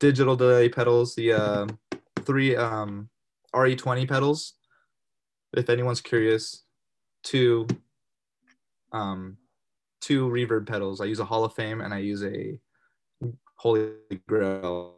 digital 0.00 0.34
delay 0.34 0.68
pedals, 0.68 1.14
the 1.14 1.32
uh, 1.32 1.66
three 2.24 2.56
um, 2.56 3.08
RE20 3.54 4.08
pedals. 4.08 4.54
If 5.52 5.68
anyone's 5.68 6.00
curious, 6.00 6.64
two 7.22 7.68
um, 8.92 9.36
two 10.00 10.28
reverb 10.28 10.66
pedals. 10.66 11.00
I 11.00 11.04
use 11.04 11.20
a 11.20 11.24
Hall 11.24 11.44
of 11.44 11.54
Fame 11.54 11.80
and 11.80 11.94
I 11.94 11.98
use 11.98 12.24
a 12.24 12.58
Holy 13.56 13.92
Grail 14.26 14.96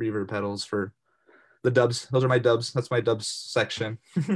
reverb 0.00 0.28
pedals 0.28 0.64
for 0.64 0.92
the 1.62 1.70
dubs. 1.70 2.08
Those 2.10 2.24
are 2.24 2.28
my 2.28 2.38
dubs. 2.38 2.72
That's 2.72 2.90
my 2.90 3.00
dubs 3.00 3.26
section. 3.26 3.98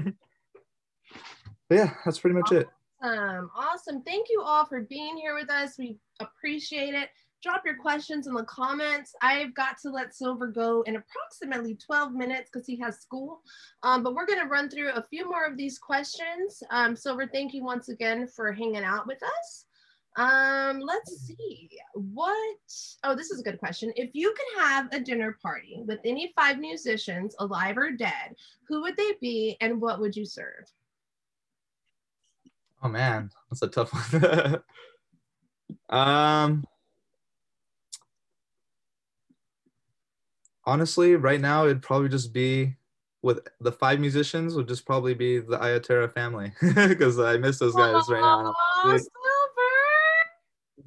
yeah, 1.71 1.93
that's 2.05 2.21
pretty 2.21 2.37
much 2.37 2.53
it. 2.53 2.69
Awesome. 3.03 3.51
Awesome. 3.57 4.03
Thank 4.03 4.29
you 4.31 4.43
all 4.43 4.65
for 4.65 4.83
being 4.83 5.17
here 5.17 5.35
with 5.35 5.51
us. 5.51 5.79
We 5.79 5.99
appreciate 6.21 6.95
it. 6.95 7.11
Drop 7.43 7.63
your 7.65 7.77
questions 7.77 8.27
in 8.27 8.35
the 8.35 8.43
comments. 8.45 9.15
I've 9.23 9.55
got 9.55 9.79
to 9.83 9.91
let 9.91 10.15
Silver 10.15 10.49
go 10.49 10.83
in 10.83 10.97
approximately 10.97 11.77
12 11.77 12.13
minutes 12.13 12.51
because 12.53 12.67
he 12.67 12.77
has 12.81 12.99
school. 12.99 13.43
Um, 13.85 14.03
but 14.03 14.15
we're 14.15 14.27
going 14.27 14.41
to 14.41 14.47
run 14.47 14.69
through 14.69 14.91
a 14.91 15.05
few 15.05 15.29
more 15.29 15.45
of 15.45 15.57
these 15.57 15.79
questions. 15.79 16.63
Um, 16.71 16.97
Silver, 16.97 17.29
thank 17.29 17.55
you 17.55 17.63
once 17.63 17.91
again 17.91 18.27
for 18.27 18.51
hanging 18.53 18.83
out 18.83 19.07
with 19.07 19.23
us. 19.23 19.67
Um, 20.17 20.81
let's 20.81 21.29
see 21.29 21.71
what, 21.95 22.59
oh, 23.05 23.15
this 23.15 23.31
is 23.31 23.39
a 23.39 23.45
good 23.45 23.61
question. 23.61 23.93
If 23.95 24.11
you 24.15 24.35
could 24.37 24.65
have 24.65 24.93
a 24.93 24.99
dinner 24.99 25.39
party 25.41 25.85
with 25.87 26.01
any 26.05 26.33
five 26.35 26.59
musicians, 26.59 27.37
alive 27.39 27.79
or 27.79 27.93
dead, 27.93 28.35
who 28.67 28.83
would 28.83 28.97
they 28.97 29.13
be 29.21 29.57
and 29.61 29.81
what 29.81 30.01
would 30.01 30.17
you 30.17 30.25
serve? 30.25 30.65
Oh 32.83 32.89
man, 32.89 33.31
that's 33.49 33.63
a 33.63 33.69
tough 33.69 33.93
one. 34.13 34.61
um, 35.89 36.65
honestly, 40.69 41.17
right 41.17 41.41
now 41.41 41.65
it'd 41.65 41.81
probably 41.83 42.11
just 42.11 42.33
be 42.33 42.77
with 43.23 43.41
the 43.61 43.73
five 43.73 43.99
musicians 43.99 44.55
would 44.55 44.69
just 44.69 44.85
probably 44.85 45.15
be 45.15 45.39
the 45.39 45.57
Iya 45.57 45.81
Terra 45.81 46.09
family 46.09 46.53
because 46.75 47.19
I 47.19 47.39
miss 47.39 47.59
those 47.59 47.75
guys 47.75 48.09
right 48.09 48.21
now. 48.21 48.55
Silver. 48.85 49.09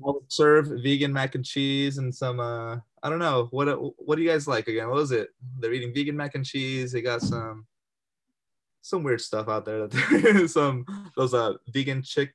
I'll 0.06 0.24
serve 0.30 0.68
vegan 0.68 1.12
mac 1.12 1.36
and 1.36 1.44
cheese 1.44 1.98
and 1.98 2.14
some 2.14 2.40
uh 2.40 2.78
I 3.04 3.10
don't 3.10 3.20
know 3.20 3.48
what 3.52 3.68
what 3.98 4.16
do 4.16 4.22
you 4.22 4.30
guys 4.30 4.48
like 4.48 4.68
again? 4.68 4.88
What 4.88 4.98
was 4.98 5.12
it? 5.12 5.30
They're 5.60 5.74
eating 5.74 5.94
vegan 5.94 6.16
mac 6.16 6.36
and 6.36 6.46
cheese. 6.46 6.92
They 6.92 7.02
got 7.02 7.22
some 7.22 7.66
some 8.82 9.04
weird 9.04 9.22
stuff 9.22 9.50
out 9.50 9.66
there. 9.66 9.88
That 9.88 10.50
some 10.54 10.86
those 11.18 11.34
uh 11.34 11.54
vegan 11.68 12.04
chick 12.04 12.34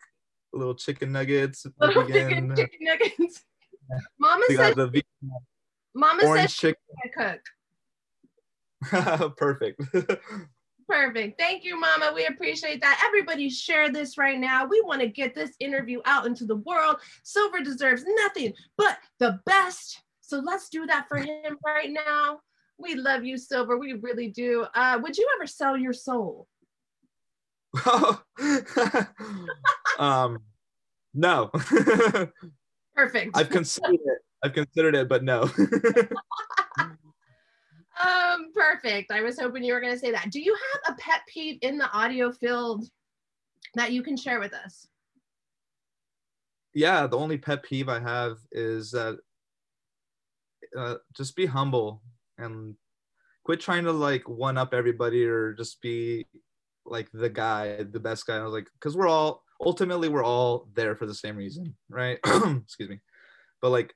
little 0.53 0.75
chicken 0.75 1.13
nuggets. 1.13 1.65
Little 1.81 2.03
vegan, 2.05 2.29
chicken, 2.29 2.57
chicken 2.57 2.79
nuggets. 2.81 3.45
Mama 4.19 4.45
they 4.49 4.57
said, 4.57 4.77
the 4.77 4.87
vegan 4.87 5.05
Mama 5.97 6.21
said 6.21 6.29
orange 6.29 6.51
she 6.51 6.59
chicken. 6.59 6.83
can 7.15 7.41
cook. 8.83 9.37
Perfect. 9.37 9.81
Perfect. 10.89 11.41
Thank 11.41 11.65
you, 11.65 11.81
Mama. 11.81 12.13
We 12.15 12.27
appreciate 12.27 12.81
that. 12.83 13.03
Everybody 13.05 13.49
share 13.51 13.91
this 13.91 14.19
right 14.19 14.39
now. 14.39 14.67
We 14.67 14.81
want 14.83 15.01
to 15.01 15.09
get 15.09 15.35
this 15.35 15.53
interview 15.59 16.01
out 16.05 16.27
into 16.27 16.45
the 16.45 16.57
world. 16.57 16.97
Silver 17.25 17.61
deserves 17.61 18.05
nothing 18.07 18.53
but 18.77 18.99
the 19.19 19.41
best. 19.47 20.03
So 20.21 20.39
let's 20.39 20.69
do 20.69 20.87
that 20.87 21.09
for 21.09 21.17
him 21.19 21.57
right 21.65 21.91
now. 21.91 22.41
We 22.79 22.95
love 22.95 23.25
you, 23.25 23.39
Silver. 23.39 23.79
We 23.79 23.95
really 23.95 24.29
do. 24.29 24.67
Uh, 24.75 25.01
would 25.03 25.17
you 25.17 25.27
ever 25.37 25.47
sell 25.47 25.77
your 25.79 25.95
soul? 25.95 26.47
um, 29.99 30.39
no. 31.15 31.51
Perfect. 32.95 33.31
I've 33.35 33.51
considered 33.51 33.95
it. 33.95 34.26
I've 34.47 34.55
considered 34.55 34.95
it, 34.95 35.09
but 35.09 35.25
no. 35.25 35.43
um, 38.03 38.53
perfect. 38.55 39.11
I 39.11 39.23
was 39.23 39.41
hoping 39.41 39.65
you 39.65 39.75
were 39.75 39.81
going 39.81 39.93
to 39.93 39.99
say 39.99 40.13
that. 40.13 40.31
Do 40.31 40.41
you 40.41 40.57
have 40.85 40.95
a 40.95 41.01
pet 41.01 41.23
peeve 41.27 41.59
in 41.63 41.79
the 41.79 41.91
audio 41.91 42.31
field 42.31 42.85
that 43.75 43.91
you 43.91 44.05
can 44.05 44.17
share 44.17 44.39
with 44.39 44.55
us? 44.55 44.87
Yeah, 46.75 47.09
the 47.09 47.19
only 47.19 47.39
pet 47.39 47.65
peeve 47.65 47.89
I 47.89 47.99
have 47.99 48.37
is 48.53 48.93
that 48.93 49.19
uh, 50.79 50.97
just 51.17 51.35
be 51.35 51.47
humble 51.47 52.03
and 52.39 52.77
quit 53.45 53.61
trying 53.61 53.85
to 53.85 53.93
like 53.93 54.29
one 54.29 54.59
up 54.59 54.75
everybody 54.75 55.25
or 55.25 55.55
just 55.55 55.83
be 55.83 56.25
like 56.85 57.09
the 57.13 57.31
guy, 57.31 57.83
the 57.83 57.99
best 57.99 58.27
guy. 58.27 58.37
I 58.37 58.45
was 58.45 58.53
like, 58.53 58.69
because 58.79 58.97
we're 58.97 59.09
all 59.09 59.43
ultimately 59.61 60.09
we're 60.09 60.25
all 60.25 60.69
there 60.75 60.95
for 60.95 61.07
the 61.07 61.15
same 61.15 61.37
reason, 61.37 61.75
right? 61.89 62.19
Excuse 62.27 62.91
me. 62.91 63.01
But 63.61 63.71
like 63.71 63.93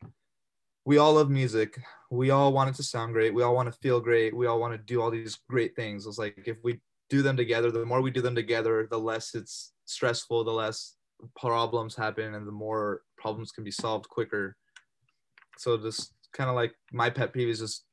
we 0.91 0.99
all 0.99 1.15
love 1.15 1.31
music. 1.31 1.81
We 2.11 2.31
all 2.31 2.53
want 2.53 2.71
it 2.71 2.75
to 2.75 2.83
sound 2.83 3.13
great. 3.13 3.33
We 3.33 3.45
all 3.45 3.55
want 3.55 3.73
to 3.73 3.79
feel 3.79 4.01
great. 4.01 4.37
We 4.37 4.49
all 4.49 4.59
want 4.59 4.73
to 4.73 4.93
do 4.93 5.01
all 5.01 5.09
these 5.09 5.39
great 5.49 5.77
things. 5.77 6.05
It's 6.05 6.19
like 6.19 6.43
if 6.47 6.57
we 6.65 6.81
do 7.09 7.23
them 7.23 7.37
together, 7.37 7.71
the 7.71 7.87
more 7.87 8.01
we 8.01 8.11
do 8.11 8.21
them 8.21 8.35
together, 8.35 8.89
the 8.91 8.99
less 8.99 9.37
it's 9.37 9.73
stressful, 9.85 10.43
the 10.43 10.51
less 10.51 10.97
problems 11.39 11.95
happen, 11.95 12.35
and 12.35 12.45
the 12.45 12.51
more 12.51 13.03
problems 13.17 13.53
can 13.53 13.63
be 13.63 13.71
solved 13.71 14.09
quicker. 14.09 14.57
So 15.59 15.79
just 15.79 16.13
kind 16.33 16.51
of 16.51 16.57
like 16.57 16.75
my 16.91 17.09
pet 17.09 17.33
peeve 17.33 17.51
is 17.51 17.61
just 17.61 17.85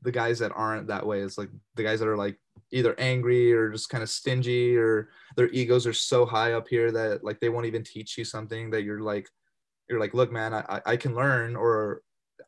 the 0.00 0.10
guys 0.10 0.38
that 0.38 0.52
aren't 0.56 0.86
that 0.86 1.06
way. 1.06 1.20
It's 1.20 1.36
like 1.36 1.50
the 1.74 1.82
guys 1.82 2.00
that 2.00 2.08
are 2.08 2.16
like 2.16 2.38
either 2.72 2.98
angry 2.98 3.52
or 3.52 3.70
just 3.70 3.90
kind 3.90 4.02
of 4.02 4.08
stingy 4.08 4.78
or 4.78 5.10
their 5.36 5.50
egos 5.50 5.86
are 5.86 5.92
so 5.92 6.24
high 6.24 6.54
up 6.54 6.68
here 6.68 6.90
that 6.90 7.22
like 7.22 7.38
they 7.40 7.50
won't 7.50 7.66
even 7.66 7.84
teach 7.84 8.16
you 8.16 8.24
something 8.24 8.70
that 8.70 8.82
you're 8.82 9.02
like 9.02 9.28
you're 9.90 10.00
like 10.00 10.14
look 10.14 10.32
man 10.32 10.54
I, 10.54 10.80
I 10.86 10.96
can 10.96 11.14
learn 11.14 11.56
or 11.56 12.00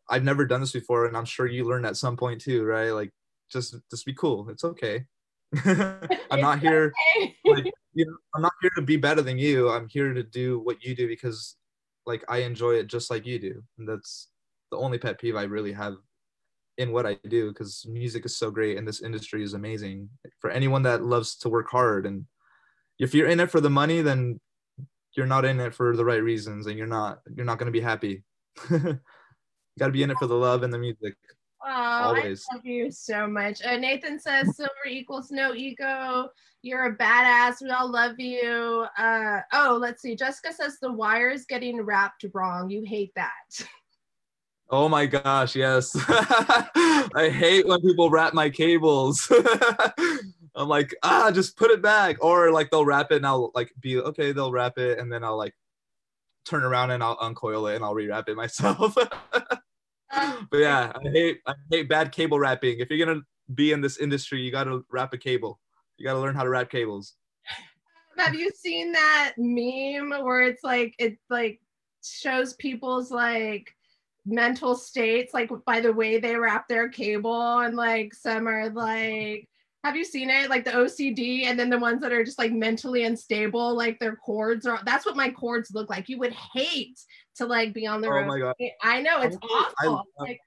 I've 0.08 0.24
never 0.24 0.44
done 0.44 0.60
this 0.60 0.72
before 0.72 1.06
and 1.06 1.16
I'm 1.16 1.24
sure 1.24 1.46
you 1.46 1.64
learned 1.64 1.86
at 1.86 1.96
some 1.96 2.16
point 2.16 2.40
too 2.40 2.64
right? 2.64 2.90
Like 2.90 3.10
just 3.50 3.76
just 3.90 4.06
be 4.06 4.14
cool. 4.14 4.48
It's 4.50 4.64
okay. 4.64 5.04
I'm 5.64 6.40
not 6.40 6.60
here 6.60 6.92
like, 7.44 7.66
you 7.94 8.06
know, 8.06 8.16
I'm 8.34 8.42
not 8.42 8.52
here 8.60 8.70
to 8.76 8.82
be 8.82 8.96
better 8.96 9.22
than 9.22 9.38
you. 9.38 9.70
I'm 9.70 9.88
here 9.88 10.12
to 10.12 10.22
do 10.22 10.58
what 10.60 10.84
you 10.84 10.94
do 10.94 11.06
because 11.08 11.56
like 12.04 12.24
I 12.28 12.38
enjoy 12.38 12.74
it 12.74 12.86
just 12.86 13.10
like 13.10 13.26
you 13.26 13.38
do. 13.38 13.62
And 13.78 13.88
that's 13.88 14.28
the 14.70 14.76
only 14.76 14.98
pet 14.98 15.20
peeve 15.20 15.36
I 15.36 15.44
really 15.44 15.72
have 15.72 15.96
in 16.78 16.92
what 16.92 17.06
I 17.06 17.16
do 17.28 17.48
because 17.48 17.86
music 17.88 18.26
is 18.26 18.36
so 18.36 18.50
great 18.50 18.76
and 18.76 18.86
this 18.86 19.02
industry 19.02 19.42
is 19.42 19.54
amazing. 19.54 20.08
For 20.40 20.50
anyone 20.50 20.82
that 20.82 21.02
loves 21.02 21.36
to 21.38 21.48
work 21.48 21.70
hard. 21.70 22.06
And 22.06 22.26
if 22.98 23.14
you're 23.14 23.28
in 23.28 23.40
it 23.40 23.50
for 23.50 23.60
the 23.60 23.70
money, 23.70 24.02
then 24.02 24.40
you're 25.16 25.26
not 25.26 25.44
in 25.44 25.60
it 25.60 25.74
for 25.74 25.96
the 25.96 26.04
right 26.04 26.22
reasons 26.22 26.66
and 26.66 26.76
you're 26.76 26.86
not 26.86 27.20
you're 27.34 27.46
not 27.46 27.58
going 27.58 27.72
to 27.72 27.78
be 27.78 27.80
happy. 27.80 28.22
got 29.78 29.86
to 29.86 29.92
be 29.92 30.02
in 30.02 30.10
it 30.10 30.18
for 30.18 30.26
the 30.26 30.34
love 30.34 30.62
and 30.62 30.72
the 30.72 30.78
music. 30.78 31.14
Oh, 31.64 32.14
Always. 32.14 32.44
I 32.50 32.56
love 32.56 32.66
you 32.66 32.90
so 32.90 33.26
much. 33.26 33.64
Uh, 33.64 33.76
Nathan 33.76 34.20
says 34.20 34.56
silver 34.56 34.72
equals 34.88 35.30
no 35.30 35.54
ego. 35.54 36.28
You're 36.62 36.86
a 36.86 36.96
badass. 36.96 37.62
We 37.62 37.70
all 37.70 37.90
love 37.90 38.18
you. 38.18 38.86
Uh, 38.98 39.40
oh, 39.52 39.78
let's 39.80 40.02
see. 40.02 40.14
Jessica 40.14 40.52
says 40.52 40.78
the 40.80 40.92
wire 40.92 41.30
is 41.30 41.44
getting 41.44 41.80
wrapped 41.82 42.24
wrong. 42.34 42.70
You 42.70 42.82
hate 42.84 43.12
that. 43.16 43.32
Oh 44.68 44.88
my 44.88 45.06
gosh, 45.06 45.54
yes. 45.54 45.96
I 46.08 47.30
hate 47.32 47.68
when 47.68 47.80
people 47.82 48.10
wrap 48.10 48.34
my 48.34 48.50
cables. 48.50 49.30
I'm 50.56 50.68
like, 50.68 50.92
ah, 51.04 51.30
just 51.30 51.56
put 51.56 51.70
it 51.70 51.80
back. 51.80 52.16
Or 52.20 52.50
like 52.50 52.72
they'll 52.72 52.84
wrap 52.84 53.12
it 53.12 53.18
and 53.18 53.26
I'll 53.26 53.52
like 53.54 53.72
be 53.78 53.98
okay, 53.98 54.32
they'll 54.32 54.50
wrap 54.50 54.76
it 54.76 54.98
and 54.98 55.12
then 55.12 55.22
I'll 55.22 55.36
like 55.36 55.54
turn 56.44 56.64
around 56.64 56.90
and 56.90 57.00
I'll 57.00 57.16
uncoil 57.18 57.68
it 57.68 57.76
and 57.76 57.84
I'll 57.84 57.94
rewrap 57.94 58.28
it 58.28 58.34
myself. 58.34 58.96
but 60.50 60.58
yeah, 60.58 60.92
I 60.94 61.08
hate 61.08 61.40
I 61.46 61.54
hate 61.70 61.88
bad 61.88 62.12
cable 62.12 62.38
wrapping. 62.38 62.78
If 62.80 62.90
you're 62.90 63.04
gonna 63.04 63.22
be 63.54 63.72
in 63.72 63.80
this 63.80 63.98
industry, 63.98 64.40
you 64.40 64.50
gotta 64.50 64.82
wrap 64.90 65.12
a 65.12 65.18
cable. 65.18 65.60
You 65.96 66.04
gotta 66.06 66.20
learn 66.20 66.34
how 66.34 66.44
to 66.44 66.50
wrap 66.50 66.70
cables. 66.70 67.14
Um, 68.18 68.24
have 68.24 68.34
you 68.34 68.50
seen 68.50 68.92
that 68.92 69.34
meme 69.36 70.24
where 70.24 70.42
it's 70.42 70.64
like 70.64 70.94
it 70.98 71.18
like 71.28 71.60
shows 72.02 72.54
people's 72.54 73.10
like 73.10 73.72
mental 74.24 74.74
states 74.74 75.32
like 75.32 75.50
by 75.64 75.80
the 75.80 75.92
way 75.92 76.18
they 76.18 76.34
wrap 76.34 76.66
their 76.66 76.88
cable 76.88 77.60
and 77.60 77.76
like 77.76 78.12
some 78.12 78.48
are 78.48 78.68
like 78.70 79.48
have 79.84 79.94
you 79.94 80.04
seen 80.04 80.30
it 80.30 80.50
like 80.50 80.64
the 80.64 80.70
ocd 80.72 81.44
and 81.44 81.56
then 81.56 81.70
the 81.70 81.78
ones 81.78 82.00
that 82.00 82.12
are 82.12 82.24
just 82.24 82.38
like 82.38 82.52
mentally 82.52 83.04
unstable 83.04 83.76
like 83.76 83.98
their 84.00 84.16
cords 84.16 84.66
are 84.66 84.80
that's 84.84 85.06
what 85.06 85.16
my 85.16 85.30
cords 85.30 85.70
look 85.72 85.88
like 85.88 86.08
you 86.08 86.18
would 86.18 86.32
hate 86.32 86.98
to 87.36 87.46
like 87.46 87.72
be 87.72 87.86
on 87.86 88.00
the 88.00 88.08
oh 88.08 88.12
road 88.12 88.26
my 88.26 88.38
God. 88.38 88.54
i 88.82 89.00
know 89.00 89.20
it's 89.22 89.36
awful 89.42 90.04
like, 90.18 90.40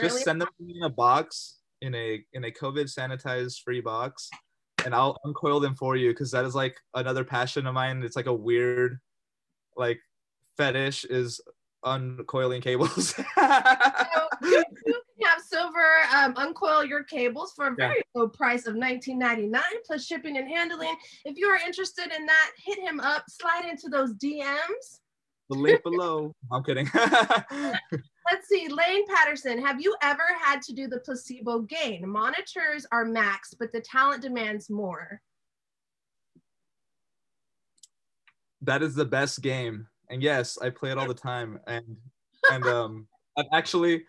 just 0.00 0.20
send 0.22 0.40
them 0.40 0.48
in 0.60 0.82
a 0.82 0.88
box 0.88 1.58
in 1.80 1.94
a 1.94 2.24
in 2.32 2.44
a 2.44 2.50
covid 2.50 2.84
sanitized 2.84 3.62
free 3.62 3.80
box 3.80 4.30
and 4.84 4.94
i'll 4.94 5.18
uncoil 5.24 5.60
them 5.60 5.74
for 5.74 5.96
you 5.96 6.10
because 6.10 6.30
that 6.30 6.44
is 6.44 6.54
like 6.54 6.76
another 6.94 7.24
passion 7.24 7.66
of 7.66 7.74
mine 7.74 8.02
it's 8.02 8.16
like 8.16 8.26
a 8.26 8.34
weird 8.34 8.98
like 9.76 9.98
fetish 10.56 11.04
is 11.06 11.40
uncoiling 11.84 12.62
cables. 12.62 13.14
so 13.14 13.24
you, 14.42 14.50
you, 14.50 14.64
can 14.84 14.99
have 15.24 15.40
silver 15.40 16.02
um, 16.14 16.34
uncoil 16.36 16.84
your 16.84 17.04
cables 17.04 17.52
for 17.54 17.68
a 17.68 17.74
very 17.74 17.96
yeah. 17.96 18.20
low 18.20 18.28
price 18.28 18.66
of 18.66 18.74
$19.99 18.74 19.60
plus 19.86 20.04
shipping 20.04 20.36
and 20.36 20.48
handling. 20.48 20.94
If 21.24 21.36
you 21.36 21.46
are 21.48 21.58
interested 21.64 22.12
in 22.16 22.26
that, 22.26 22.50
hit 22.64 22.78
him 22.78 23.00
up, 23.00 23.24
slide 23.28 23.64
into 23.68 23.88
those 23.88 24.14
DMs. 24.14 25.00
The 25.48 25.56
link 25.56 25.82
below. 25.82 26.34
I'm 26.52 26.62
kidding. 26.62 26.88
Let's 26.94 28.48
see, 28.48 28.68
Lane 28.68 29.04
Patterson, 29.08 29.60
have 29.64 29.80
you 29.80 29.96
ever 30.00 30.22
had 30.40 30.62
to 30.62 30.72
do 30.72 30.86
the 30.86 31.00
placebo 31.00 31.60
gain? 31.60 32.08
Monitors 32.08 32.86
are 32.92 33.04
max, 33.04 33.54
but 33.58 33.72
the 33.72 33.80
talent 33.80 34.22
demands 34.22 34.70
more. 34.70 35.20
That 38.62 38.82
is 38.82 38.94
the 38.94 39.06
best 39.06 39.42
game 39.42 39.88
and 40.10 40.22
yes, 40.22 40.58
I 40.60 40.70
play 40.70 40.90
it 40.90 40.98
all 40.98 41.08
the 41.08 41.14
time. 41.14 41.58
And 41.66 41.96
and 42.50 42.64
um, 42.64 43.06
I've 43.38 43.46
actually 43.52 44.02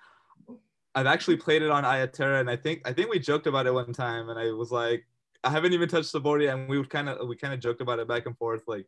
I've 0.93 1.05
actually 1.05 1.37
played 1.37 1.61
it 1.61 1.69
on 1.69 1.85
Iya 1.85 2.07
Terra, 2.07 2.39
and 2.39 2.49
I 2.49 2.55
think 2.55 2.81
I 2.85 2.93
think 2.93 3.09
we 3.09 3.19
joked 3.19 3.47
about 3.47 3.67
it 3.67 3.73
one 3.73 3.93
time, 3.93 4.29
and 4.29 4.37
I 4.37 4.51
was 4.51 4.71
like, 4.71 5.05
I 5.43 5.49
haven't 5.49 5.73
even 5.73 5.87
touched 5.87 6.11
the 6.11 6.19
board 6.19 6.41
yet, 6.41 6.57
and 6.57 6.69
we 6.69 6.77
would 6.77 6.89
kind 6.89 7.09
of 7.09 7.27
we 7.27 7.35
kind 7.35 7.53
of 7.53 7.59
joked 7.59 7.81
about 7.81 7.99
it 7.99 8.07
back 8.07 8.25
and 8.25 8.37
forth, 8.37 8.63
like, 8.67 8.85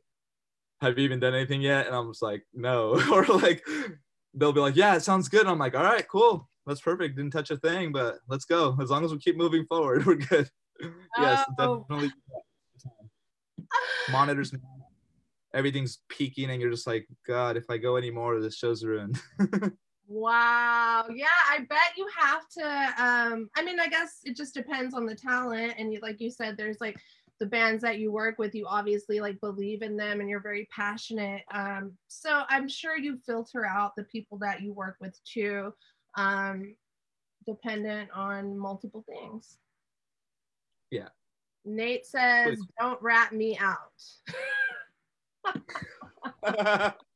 have 0.82 0.97
you 0.97 1.06
even 1.06 1.20
done 1.20 1.34
anything 1.34 1.62
yet? 1.62 1.88
And 1.88 1.95
I'm 1.95 2.10
just 2.10 2.22
like, 2.22 2.43
no, 2.54 3.01
or 3.12 3.26
like 3.26 3.66
they'll 4.34 4.54
be 4.54 4.60
like, 4.60 4.76
yeah, 4.76 4.95
it 4.95 5.04
sounds 5.04 5.30
good. 5.30 5.41
And 5.41 5.49
I'm 5.49 5.60
like, 5.60 5.76
all 5.76 5.84
right, 5.84 6.08
cool, 6.08 6.49
that's 6.66 6.82
perfect. 6.82 7.16
Didn't 7.16 7.32
touch 7.32 7.51
a 7.51 7.58
thing, 7.58 7.91
but 7.91 8.18
let's 8.28 8.45
go. 8.45 8.78
As 8.82 8.89
long 8.89 9.06
as 9.06 9.12
we 9.12 9.20
keep 9.20 9.38
moving 9.38 9.66
forward, 9.66 10.06
we're 10.06 10.16
good. 10.16 10.49
yes, 11.18 11.45
oh. 11.60 11.86
definitely. 11.89 12.12
Monitors 14.12 14.54
everything's 15.54 15.99
peaking 16.10 16.49
and 16.49 16.62
you're 16.62 16.72
just 16.72 16.88
like 16.88 17.08
god 17.28 17.58
if 17.58 17.66
i 17.70 17.78
go 17.78 17.95
anymore 17.95 18.39
this 18.39 18.58
show's 18.58 18.84
ruined 18.84 19.20
wow. 20.08 21.06
Yeah 21.14 21.28
i 21.49 21.60
bet 21.60 21.97
you 21.97 22.08
have 22.18 22.47
to 22.49 23.04
um 23.04 23.49
i 23.56 23.64
mean 23.64 23.80
i 23.80 23.88
guess 23.88 24.20
it 24.24 24.36
just 24.36 24.54
depends 24.54 24.93
on 24.93 25.06
the 25.06 25.16
talent 25.16 25.74
and 25.78 25.93
you, 25.93 25.99
like 26.01 26.20
you 26.20 26.30
said 26.30 26.58
there's 26.58 26.82
like 26.82 26.97
the 27.39 27.45
bands 27.45 27.82
that 27.82 27.99
you 27.99 28.12
work 28.12 28.38
with 28.38 28.54
you 28.54 28.66
obviously 28.68 29.20
like 29.20 29.39
believe 29.41 29.82
in 29.82 29.97
them 29.97 30.20
and 30.20 30.30
you're 30.30 30.39
very 30.39 30.68
passionate 30.72 31.41
um 31.54 31.91
so 32.08 32.43
i'm 32.49 32.68
sure 32.68 32.97
you 32.97 33.18
filter 33.26 33.66
out 33.66 33.95
the 33.95 34.04
people 34.06 34.38
that 34.38 34.62
you 34.62 34.72
work 34.72 34.95
with 35.01 35.20
too 35.26 35.74
um 36.16 36.76
dependent 37.45 38.10
on 38.14 38.58
multiple 38.58 39.04
things. 39.08 39.58
Yeah. 40.91 41.10
Nate 41.66 42.06
says 42.06 42.58
Please. 42.58 42.68
don't 42.80 43.01
rat 43.01 43.34
me 43.34 43.58
out 43.58 43.93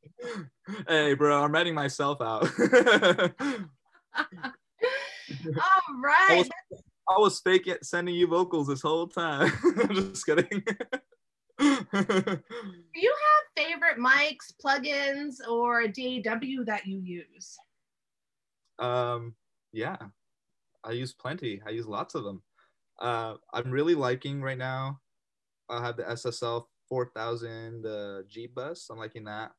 hey, 0.88 1.14
bro, 1.14 1.44
I'm 1.44 1.52
writing 1.52 1.74
myself 1.74 2.22
out. 2.22 2.50
All 5.46 6.02
right. 6.02 6.28
I 6.30 6.36
was, 6.36 6.50
I 7.10 7.20
was 7.20 7.40
fake 7.40 7.68
it, 7.68 7.86
sending 7.86 8.16
you 8.16 8.28
vocals 8.28 8.68
this 8.68 8.82
whole 8.82 9.08
time. 9.08 9.52
I'm 9.82 9.96
just 9.96 10.26
kidding. 10.26 10.48
Do 11.60 12.40
you 12.96 13.16
have 13.16 13.66
favorite 13.66 13.98
mics, 13.98 14.54
plugins, 14.64 15.36
or 15.48 15.88
DAW 15.88 16.64
that 16.66 16.86
you 16.86 17.00
use? 17.00 17.58
Um, 18.80 19.36
yeah, 19.74 19.98
I 20.84 20.92
use 20.92 21.14
plenty. 21.14 21.62
I 21.66 21.72
use 21.72 21.88
lots 21.88 22.16
of 22.16 22.24
them. 22.24 22.44
uh, 23.00 23.36
I'm 23.54 23.72
really 23.72 23.96
liking 23.96 24.42
right 24.42 24.58
now. 24.58 25.00
I 25.70 25.84
have 25.84 25.98
the 25.98 26.04
SSL 26.04 26.66
4000 26.90 27.86
uh, 27.86 28.22
G 28.28 28.48
bus. 28.48 28.88
I'm 28.90 28.98
liking 28.98 29.26
that. 29.26 29.52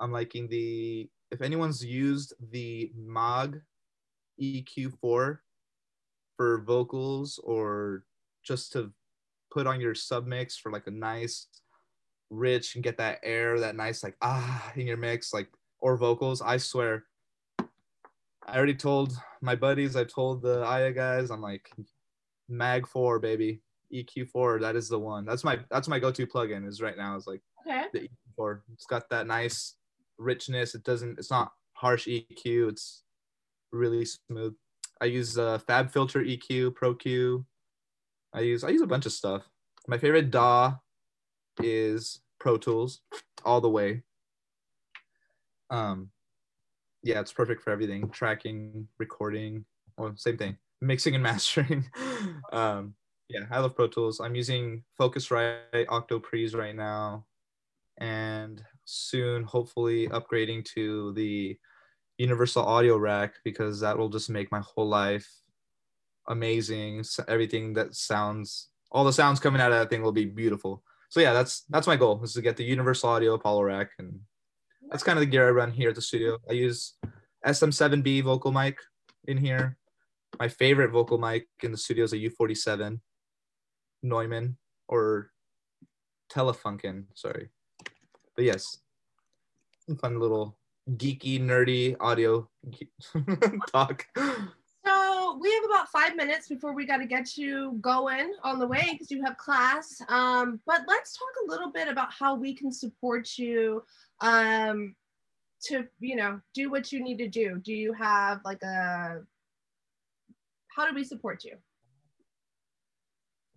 I'm 0.00 0.12
liking 0.12 0.48
the. 0.48 1.08
If 1.30 1.40
anyone's 1.40 1.84
used 1.84 2.34
the 2.50 2.92
Maag 2.98 3.60
EQ4 4.40 5.38
for 6.36 6.58
vocals 6.66 7.40
or 7.42 8.04
just 8.44 8.72
to 8.72 8.92
put 9.50 9.66
on 9.66 9.80
your 9.80 9.94
sub 9.94 10.26
mix 10.26 10.56
for 10.58 10.70
like 10.70 10.86
a 10.86 10.90
nice, 10.90 11.46
rich 12.30 12.74
and 12.74 12.84
get 12.84 12.96
that 12.98 13.20
air, 13.22 13.60
that 13.60 13.76
nice 13.76 14.02
like 14.02 14.16
ah 14.22 14.72
in 14.76 14.86
your 14.86 14.96
mix, 14.96 15.32
like 15.32 15.48
or 15.80 15.96
vocals. 15.96 16.42
I 16.42 16.56
swear, 16.56 17.04
I 18.46 18.56
already 18.56 18.74
told 18.74 19.12
my 19.40 19.54
buddies. 19.54 19.96
I 19.96 20.04
told 20.04 20.42
the 20.42 20.62
Aya 20.62 20.92
guys. 20.92 21.30
I'm 21.30 21.40
like, 21.42 21.70
Maag 22.50 22.86
Four 22.86 23.18
baby, 23.20 23.62
EQ 23.94 24.28
Four. 24.30 24.58
That 24.60 24.76
is 24.76 24.88
the 24.88 24.98
one. 24.98 25.24
That's 25.24 25.44
my 25.44 25.60
that's 25.70 25.88
my 25.88 25.98
go-to 25.98 26.26
plugin. 26.26 26.66
Is 26.66 26.82
right 26.82 26.96
now. 26.96 27.16
Is 27.16 27.26
like 27.26 27.42
Okay. 27.66 27.84
the 27.92 28.00
EQ 28.00 28.08
Four. 28.36 28.64
It's 28.72 28.86
got 28.86 29.08
that 29.10 29.26
nice 29.26 29.76
richness. 30.18 30.74
It 30.74 30.84
doesn't. 30.84 31.18
It's 31.18 31.30
not 31.30 31.52
harsh 31.74 32.06
EQ. 32.06 32.70
It's 32.70 33.02
really 33.72 34.04
smooth. 34.04 34.54
I 35.00 35.06
use 35.06 35.36
uh, 35.36 35.58
Fab 35.58 35.90
Filter 35.90 36.20
EQ, 36.20 36.74
Pro 36.74 36.94
Q. 36.94 37.44
I 38.32 38.40
use 38.40 38.64
I 38.64 38.68
use 38.68 38.82
a 38.82 38.86
bunch 38.86 39.06
of 39.06 39.12
stuff. 39.12 39.42
My 39.88 39.98
favorite 39.98 40.30
DAW 40.30 40.74
is 41.60 42.20
Pro 42.38 42.56
Tools, 42.56 43.00
all 43.44 43.60
the 43.60 43.68
way. 43.68 44.02
Um, 45.70 46.10
yeah, 47.02 47.20
it's 47.20 47.32
perfect 47.32 47.62
for 47.62 47.70
everything: 47.70 48.08
tracking, 48.10 48.86
recording, 48.98 49.64
or 49.96 50.12
same 50.16 50.36
thing, 50.36 50.56
mixing 50.80 51.14
and 51.14 51.22
mastering. 51.30 51.84
um, 52.52 52.94
yeah, 53.28 53.46
I 53.50 53.58
love 53.58 53.74
Pro 53.74 53.88
Tools. 53.88 54.20
I'm 54.20 54.34
using 54.34 54.84
Focusrite 55.00 55.86
Octopre's 55.88 56.54
right 56.54 56.76
now, 56.76 57.24
and 57.98 58.62
soon, 58.92 59.44
hopefully, 59.44 60.08
upgrading 60.08 60.64
to 60.74 61.12
the 61.14 61.58
Universal 62.18 62.64
Audio 62.64 62.96
Rack 62.96 63.34
because 63.44 63.80
that 63.80 63.96
will 63.96 64.08
just 64.08 64.30
make 64.30 64.52
my 64.52 64.60
whole 64.60 64.88
life 64.88 65.28
amazing. 66.28 67.00
S- 67.00 67.20
Everything 67.28 67.72
that 67.74 67.94
sounds, 67.94 68.68
all 68.90 69.04
the 69.04 69.12
sounds 69.12 69.40
coming 69.40 69.60
out 69.60 69.72
of 69.72 69.78
that 69.78 69.90
thing 69.90 70.02
will 70.02 70.12
be 70.12 70.26
beautiful. 70.26 70.82
So 71.08 71.20
yeah, 71.20 71.32
that's 71.32 71.64
that's 71.68 71.86
my 71.86 71.96
goal 71.96 72.22
is 72.22 72.32
to 72.34 72.42
get 72.42 72.56
the 72.56 72.64
Universal 72.64 73.10
Audio 73.10 73.34
Apollo 73.34 73.64
Rack, 73.64 73.90
and 73.98 74.20
that's 74.88 75.02
kind 75.02 75.18
of 75.18 75.20
the 75.20 75.26
gear 75.26 75.48
I 75.48 75.50
run 75.50 75.70
here 75.70 75.90
at 75.90 75.94
the 75.94 76.02
studio. 76.02 76.38
I 76.48 76.54
use 76.54 76.94
SM7B 77.44 78.22
vocal 78.22 78.52
mic 78.52 78.78
in 79.26 79.36
here. 79.36 79.76
My 80.38 80.48
favorite 80.48 80.90
vocal 80.90 81.18
mic 81.18 81.48
in 81.62 81.72
the 81.72 81.76
studio 81.76 82.04
is 82.04 82.14
a 82.14 82.16
U47 82.16 83.00
Neumann 84.02 84.56
or 84.88 85.30
Telefunken. 86.32 87.04
Sorry, 87.14 87.50
but 88.36 88.44
yes, 88.44 88.78
fun 90.00 90.18
little 90.18 90.56
geeky, 90.92 91.40
nerdy 91.40 91.96
audio 92.00 92.48
talk. 93.72 94.06
So 94.84 95.38
we 95.40 95.52
have 95.52 95.64
about 95.64 95.88
five 95.90 96.16
minutes 96.16 96.48
before 96.48 96.74
we 96.74 96.86
got 96.86 96.96
to 96.98 97.06
get 97.06 97.36
you 97.36 97.78
going 97.80 98.32
on 98.42 98.58
the 98.58 98.66
way 98.66 98.88
because 98.92 99.10
you 99.10 99.24
have 99.24 99.36
class. 99.36 100.00
Um, 100.08 100.60
but 100.66 100.82
let's 100.88 101.16
talk 101.16 101.28
a 101.46 101.50
little 101.50 101.70
bit 101.70 101.88
about 101.88 102.12
how 102.12 102.34
we 102.34 102.54
can 102.54 102.72
support 102.72 103.38
you 103.38 103.84
um, 104.20 104.96
to, 105.64 105.86
you 106.00 106.16
know, 106.16 106.40
do 106.54 106.70
what 106.70 106.90
you 106.90 107.02
need 107.02 107.18
to 107.18 107.28
do. 107.28 107.60
Do 107.64 107.72
you 107.72 107.92
have 107.92 108.40
like 108.44 108.62
a, 108.62 109.20
how 110.74 110.88
do 110.88 110.94
we 110.94 111.04
support 111.04 111.44
you? 111.44 111.56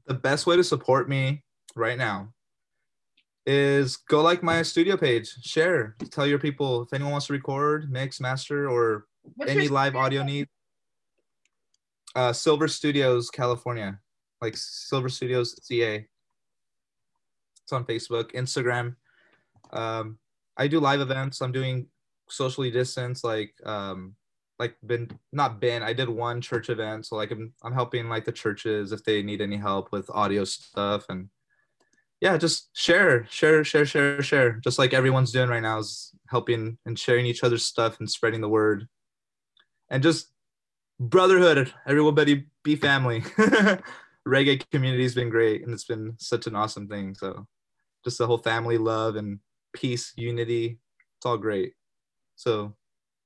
the 0.06 0.14
best 0.14 0.46
way 0.46 0.56
to 0.56 0.64
support 0.64 1.10
me 1.10 1.44
right 1.76 1.98
now 1.98 2.32
is 3.46 3.98
go 3.98 4.22
like 4.22 4.42
my 4.42 4.62
studio 4.64 4.98
page, 4.98 5.30
share, 5.44 5.96
tell 6.10 6.26
your 6.26 6.40
people 6.40 6.82
if 6.82 6.94
anyone 6.94 7.12
wants 7.12 7.28
to 7.28 7.34
record, 7.34 7.92
mix, 7.92 8.20
master, 8.20 8.70
or 8.70 9.06
What's 9.36 9.52
any 9.52 9.68
live 9.68 9.96
audio 9.96 10.24
needs. 10.24 10.50
Uh, 12.16 12.32
Silver 12.32 12.68
Studios, 12.68 13.30
California, 13.30 14.00
like 14.42 14.56
Silver 14.56 15.10
Studios 15.10 15.60
CA. 15.64 16.08
It's 17.64 17.74
on 17.74 17.86
Facebook, 17.86 18.32
Instagram. 18.34 18.96
Um, 19.74 20.18
I 20.58 20.68
do 20.68 20.80
live 20.80 21.02
events. 21.02 21.42
I'm 21.42 21.52
doing 21.52 21.88
socially 22.30 22.72
distance, 22.72 23.24
like 23.24 23.54
um, 23.66 24.16
like 24.60 24.76
been 24.86 25.10
not 25.34 25.60
been. 25.60 25.84
I 25.84 25.94
did 25.94 26.08
one 26.10 26.42
church 26.42 26.70
event, 26.70 27.06
so 27.06 27.16
like 27.16 27.32
I'm 27.32 27.54
I'm 27.64 27.74
helping 27.74 28.08
like 28.08 28.26
the 28.26 28.32
churches 28.32 28.92
if 28.92 29.04
they 29.04 29.22
need 29.22 29.42
any 29.42 29.58
help 29.58 29.92
with 29.92 30.10
audio 30.10 30.46
stuff 30.46 31.06
and 31.10 31.30
yeah, 32.22 32.38
just 32.38 32.70
share, 32.74 33.28
share, 33.30 33.64
share, 33.64 33.86
share, 33.86 34.22
share. 34.22 34.54
Just 34.64 34.80
like 34.80 34.94
everyone's 34.94 35.32
doing 35.32 35.50
right 35.50 35.62
now 35.62 35.80
is 35.80 36.14
helping 36.30 36.78
and 36.86 36.98
sharing 36.98 37.26
each 37.26 37.44
other's 37.44 37.66
stuff 37.66 38.00
and 38.00 38.10
spreading 38.10 38.42
the 38.42 38.50
word. 38.50 38.88
And 39.90 40.02
just 40.02 40.32
brotherhood, 41.00 41.74
everybody 41.86 42.46
be 42.64 42.76
family. 42.76 43.22
Reggae 44.28 44.64
community's 44.72 45.14
been 45.14 45.30
great 45.30 45.64
and 45.64 45.74
it's 45.74 45.84
been 45.84 46.16
such 46.18 46.48
an 46.48 46.56
awesome 46.56 46.88
thing. 46.88 47.14
So 47.16 47.46
just 48.04 48.18
the 48.18 48.28
whole 48.28 48.40
family 48.40 48.78
love 48.78 49.18
and 49.18 49.40
peace, 49.74 50.14
unity, 50.16 50.80
it's 51.18 51.26
all 51.26 51.38
great. 51.38 51.74
So 52.36 52.76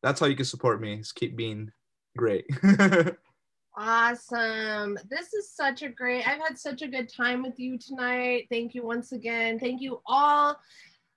that's 0.03 0.19
how 0.19 0.25
you 0.25 0.35
can 0.35 0.45
support 0.45 0.81
me 0.81 0.95
is 0.95 1.11
keep 1.11 1.35
being 1.35 1.71
great. 2.17 2.45
Awesome. 3.81 4.99
This 5.09 5.33
is 5.33 5.49
such 5.55 5.83
a 5.83 5.89
great, 5.89 6.27
I've 6.27 6.41
had 6.41 6.57
such 6.57 6.81
a 6.81 6.87
good 6.87 7.07
time 7.07 7.41
with 7.41 7.57
you 7.57 7.77
tonight. 7.77 8.47
Thank 8.49 8.75
you 8.75 8.83
once 8.83 9.13
again. 9.13 9.57
Thank 9.57 9.79
you 9.79 10.01
all 10.05 10.59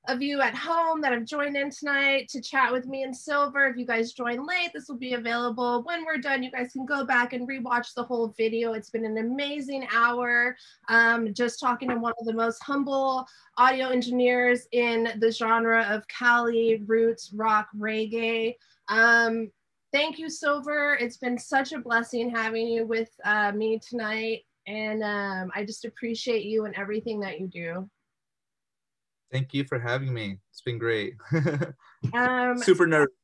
of 0.07 0.23
you 0.23 0.41
at 0.41 0.55
home 0.55 1.01
that 1.01 1.11
have 1.11 1.25
joined 1.25 1.57
in 1.57 1.71
tonight 1.71 2.29
to 2.29 2.41
chat 2.41 2.71
with 2.71 2.87
me 2.87 3.03
and 3.03 3.17
Silver. 3.17 3.67
If 3.67 3.77
you 3.77 3.85
guys 3.85 4.13
join 4.13 4.47
late, 4.47 4.71
this 4.73 4.87
will 4.89 4.97
be 4.97 5.15
available 5.15 5.83
when 5.83 6.05
we're 6.05 6.19
done. 6.19 6.45
You 6.45 6.53
guys 6.53 6.73
can 6.73 6.87
go 6.87 7.05
back 7.05 7.33
and 7.33 7.49
rewatch 7.49 7.95
the 7.95 8.05
whole 8.05 8.29
video. 8.39 8.75
It's 8.75 8.91
been 8.91 9.07
an 9.07 9.19
amazing 9.19 9.89
hour. 9.93 10.57
Um, 10.89 11.35
just 11.35 11.59
talking 11.59 11.89
to 11.89 11.97
one 11.97 12.15
of 12.21 12.27
the 12.27 12.33
most 12.33 12.63
humble 12.63 13.27
audio 13.59 13.89
engineers 13.89 14.69
in 14.71 15.09
the 15.19 15.33
genre 15.33 15.85
of 15.91 16.07
Cali 16.07 16.81
roots 16.87 17.33
rock 17.35 17.67
reggae. 17.77 18.55
Um, 18.89 19.51
thank 19.93 20.19
you, 20.19 20.29
Silver. 20.29 20.97
It's 21.01 21.17
been 21.17 21.39
such 21.39 21.73
a 21.73 21.79
blessing 21.79 22.31
having 22.31 22.67
you 22.69 22.87
with 22.87 23.11
uh, 23.25 23.53
me 23.53 23.79
tonight. 23.79 24.43
And 24.67 25.03
um, 25.03 25.51
I 25.55 25.65
just 25.65 25.85
appreciate 25.85 26.45
you 26.45 26.65
and 26.65 26.75
everything 26.77 27.21
that 27.21 27.41
you 27.41 27.49
do. 27.49 27.89
Thank 29.33 29.55
you 29.55 29.65
for 29.65 29.79
having 29.79 30.13
me. 30.13 30.39
It's 30.51 30.63
been 30.63 30.79
great. 30.79 31.15
Um, 32.15 32.59
Super 32.59 32.89
nervous. 32.89 33.15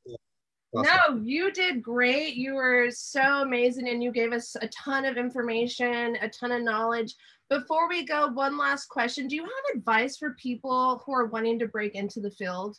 No, 0.73 1.21
you 1.25 1.51
did 1.51 1.83
great. 1.83 2.35
You 2.35 2.55
were 2.55 2.93
so 2.93 3.43
amazing 3.43 3.89
and 3.89 4.01
you 4.01 4.13
gave 4.13 4.33
us 4.33 4.55
a 4.63 4.69
ton 4.69 5.05
of 5.05 5.17
information, 5.17 6.17
a 6.23 6.29
ton 6.29 6.53
of 6.53 6.63
knowledge. 6.63 7.13
Before 7.51 7.89
we 7.89 8.05
go, 8.05 8.29
one 8.29 8.57
last 8.57 8.87
question. 8.87 9.27
Do 9.27 9.35
you 9.35 9.43
have 9.43 9.77
advice 9.77 10.17
for 10.17 10.37
people 10.41 11.03
who 11.05 11.13
are 11.13 11.27
wanting 11.27 11.59
to 11.59 11.67
break 11.67 11.97
into 11.97 12.21
the 12.21 12.31
field? 12.31 12.77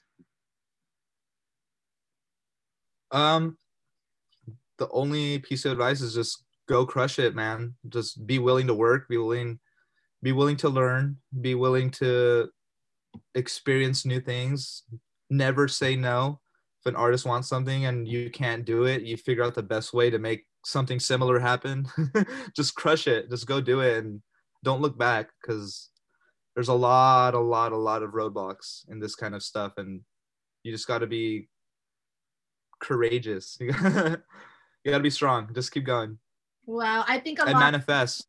Um, 3.12 3.58
the 4.80 4.90
only 4.90 5.40
piece 5.40 5.66
of 5.66 5.74
advice 5.74 6.02
is 6.02 6.16
just 6.16 6.44
go 6.68 6.86
crush 6.86 7.20
it, 7.20 7.36
man. 7.36 7.76
Just 7.90 8.26
be 8.26 8.40
willing 8.40 8.68
to 8.68 8.74
work, 8.74 9.08
be 9.08 9.18
willing, 9.18 9.60
be 10.24 10.32
willing 10.32 10.58
to 10.58 10.70
learn, 10.70 11.18
be 11.42 11.54
willing 11.54 11.92
to 11.92 12.50
experience 13.36 14.06
new 14.06 14.20
things. 14.20 14.84
Never 15.30 15.68
say 15.68 15.96
no. 15.96 16.40
If 16.82 16.86
an 16.86 16.96
artist 16.96 17.26
wants 17.26 17.50
something 17.50 17.86
and 17.86 18.08
you 18.08 18.30
can't 18.30 18.66
do 18.66 18.86
it, 18.86 19.04
you 19.04 19.18
figure 19.18 19.44
out 19.44 19.54
the 19.54 19.64
best 19.64 19.94
way 19.94 20.10
to 20.10 20.18
make 20.18 20.46
something 20.66 21.00
similar 21.00 21.38
happen. 21.40 21.88
just 22.56 22.76
crush 22.76 23.08
it. 23.08 23.30
Just 23.30 23.48
go 23.48 23.60
do 23.60 23.82
it 23.82 23.98
and 23.98 24.22
don't 24.64 24.82
look 24.82 24.98
back 24.98 25.30
because 25.42 25.90
there's 26.56 26.70
a 26.70 26.74
lot, 26.74 27.34
a 27.34 27.40
lot, 27.40 27.74
a 27.74 27.78
lot 27.78 28.04
of 28.04 28.12
roadblocks 28.12 28.90
in 28.90 29.00
this 29.00 29.16
kind 29.16 29.36
of 29.36 29.44
stuff. 29.44 29.74
And 29.78 30.02
you 30.64 30.72
just 30.72 30.88
got 30.88 31.00
to 31.00 31.08
be 31.08 31.50
courageous. 32.80 33.60
you 34.90 34.94
got 34.94 35.00
to 35.00 35.04
be 35.04 35.10
strong. 35.10 35.50
Just 35.54 35.72
keep 35.72 35.86
going 35.86 36.18
Well, 36.66 37.06
I 37.08 37.20
think 37.20 37.40
a 37.40 37.44
and 37.44 37.54
lot 37.54 37.60
manifest. 37.60 38.26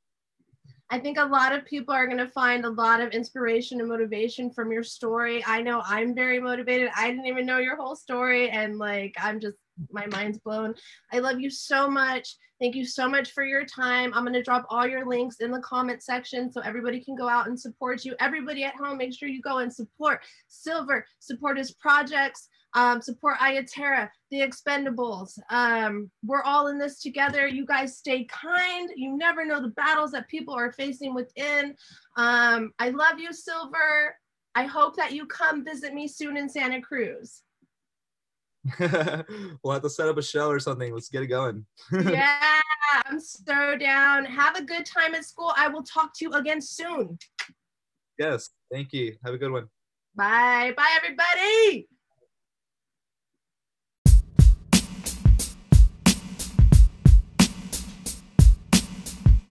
I 0.93 0.99
think 0.99 1.19
a 1.19 1.25
lot 1.25 1.53
of 1.53 1.65
people 1.65 1.95
are 1.95 2.07
going 2.07 2.19
to 2.19 2.27
find 2.27 2.65
a 2.65 2.71
lot 2.71 3.01
of 3.01 3.13
inspiration 3.13 3.79
and 3.79 3.89
motivation 3.89 4.51
from 4.51 4.73
your 4.73 4.83
story. 4.83 5.43
I 5.47 5.63
know 5.63 5.83
I'm 5.87 6.17
very 6.17 6.41
motivated. 6.41 6.91
I 6.97 7.09
didn't 7.11 7.27
even 7.27 7.47
know 7.47 7.59
your 7.59 7.77
whole 7.77 7.95
story 7.95 8.51
and 8.51 8.77
like 8.77 9.15
I'm 9.19 9.39
just 9.39 9.57
my 9.91 10.07
mind's 10.07 10.39
blown. 10.39 10.75
I 11.13 11.21
love 11.21 11.41
you 11.41 11.49
so 11.49 11.89
much. 11.89 12.37
Thank 12.61 12.75
you 12.75 12.85
so 12.85 13.09
much 13.09 13.31
for 13.31 13.45
your 13.45 13.65
time. 13.65 14.13
I'm 14.13 14.25
going 14.25 14.35
to 14.35 14.43
drop 14.43 14.67
all 14.69 14.87
your 14.87 15.07
links 15.07 15.37
in 15.37 15.51
the 15.51 15.61
comment 15.61 16.03
section 16.03 16.53
so 16.53 16.61
everybody 16.61 17.03
can 17.03 17.15
go 17.15 17.27
out 17.27 17.47
and 17.47 17.59
support 17.59 18.05
you. 18.05 18.15
Everybody 18.21 18.65
at 18.65 18.75
home, 18.75 18.99
make 18.99 19.15
sure 19.17 19.29
you 19.29 19.41
go 19.41 19.59
and 19.59 19.73
support 19.73 20.21
Silver, 20.49 21.07
support 21.21 21.57
his 21.57 21.71
projects. 21.73 22.49
Um, 22.75 23.03
support 23.03 23.37
Iya 23.41 23.65
Terra, 23.67 24.11
the 24.31 24.41
Expendables. 24.41 25.39
Um, 25.51 26.11
we're 26.25 26.43
all 26.43 26.69
in 26.69 26.79
this 26.79 27.01
together. 27.01 27.49
You 27.49 27.67
guys 27.67 27.99
stay 27.99 28.25
kind. 28.25 28.91
You 28.95 29.17
never 29.17 29.45
know 29.45 29.61
the 29.61 29.69
battles 29.69 30.13
that 30.13 30.29
people 30.29 30.55
are 30.55 30.73
facing 30.73 31.15
within. 31.15 31.75
Um, 32.17 32.73
I 32.79 32.91
love 32.91 33.19
you, 33.19 33.33
Silver. 33.33 34.17
I 34.55 34.65
hope 34.65 34.97
that 34.97 35.13
you 35.13 35.27
come 35.27 35.65
visit 35.65 35.95
me 35.95 36.07
soon 36.07 36.37
in 36.37 36.49
Santa 36.49 36.81
Cruz. 36.81 37.43
we'll 38.79 39.73
have 39.73 39.83
to 39.83 39.91
set 39.91 40.09
up 40.09 40.19
a 40.19 40.23
show 40.23 40.49
or 40.49 40.59
something. 40.59 40.93
Let's 40.93 41.09
get 41.09 41.23
it 41.23 41.29
going. 41.29 41.65
yeah, 41.93 42.61
I'm 43.05 43.19
so 43.21 43.77
down. 43.77 44.25
Have 44.25 44.57
a 44.57 44.63
good 44.63 44.87
time 44.87 45.15
at 45.15 45.25
school. 45.25 45.53
I 45.57 45.69
will 45.69 45.83
talk 45.83 46.13
to 46.17 46.25
you 46.25 46.33
again 46.33 46.61
soon. 46.61 47.19
Yes, 48.19 48.51
thank 48.71 48.93
you. 48.93 49.17
Have 49.25 49.35
a 49.35 49.39
good 49.39 49.53
one. 49.53 49.67
Bye. 50.15 50.75
Bye, 50.77 50.99
everybody. 50.99 51.89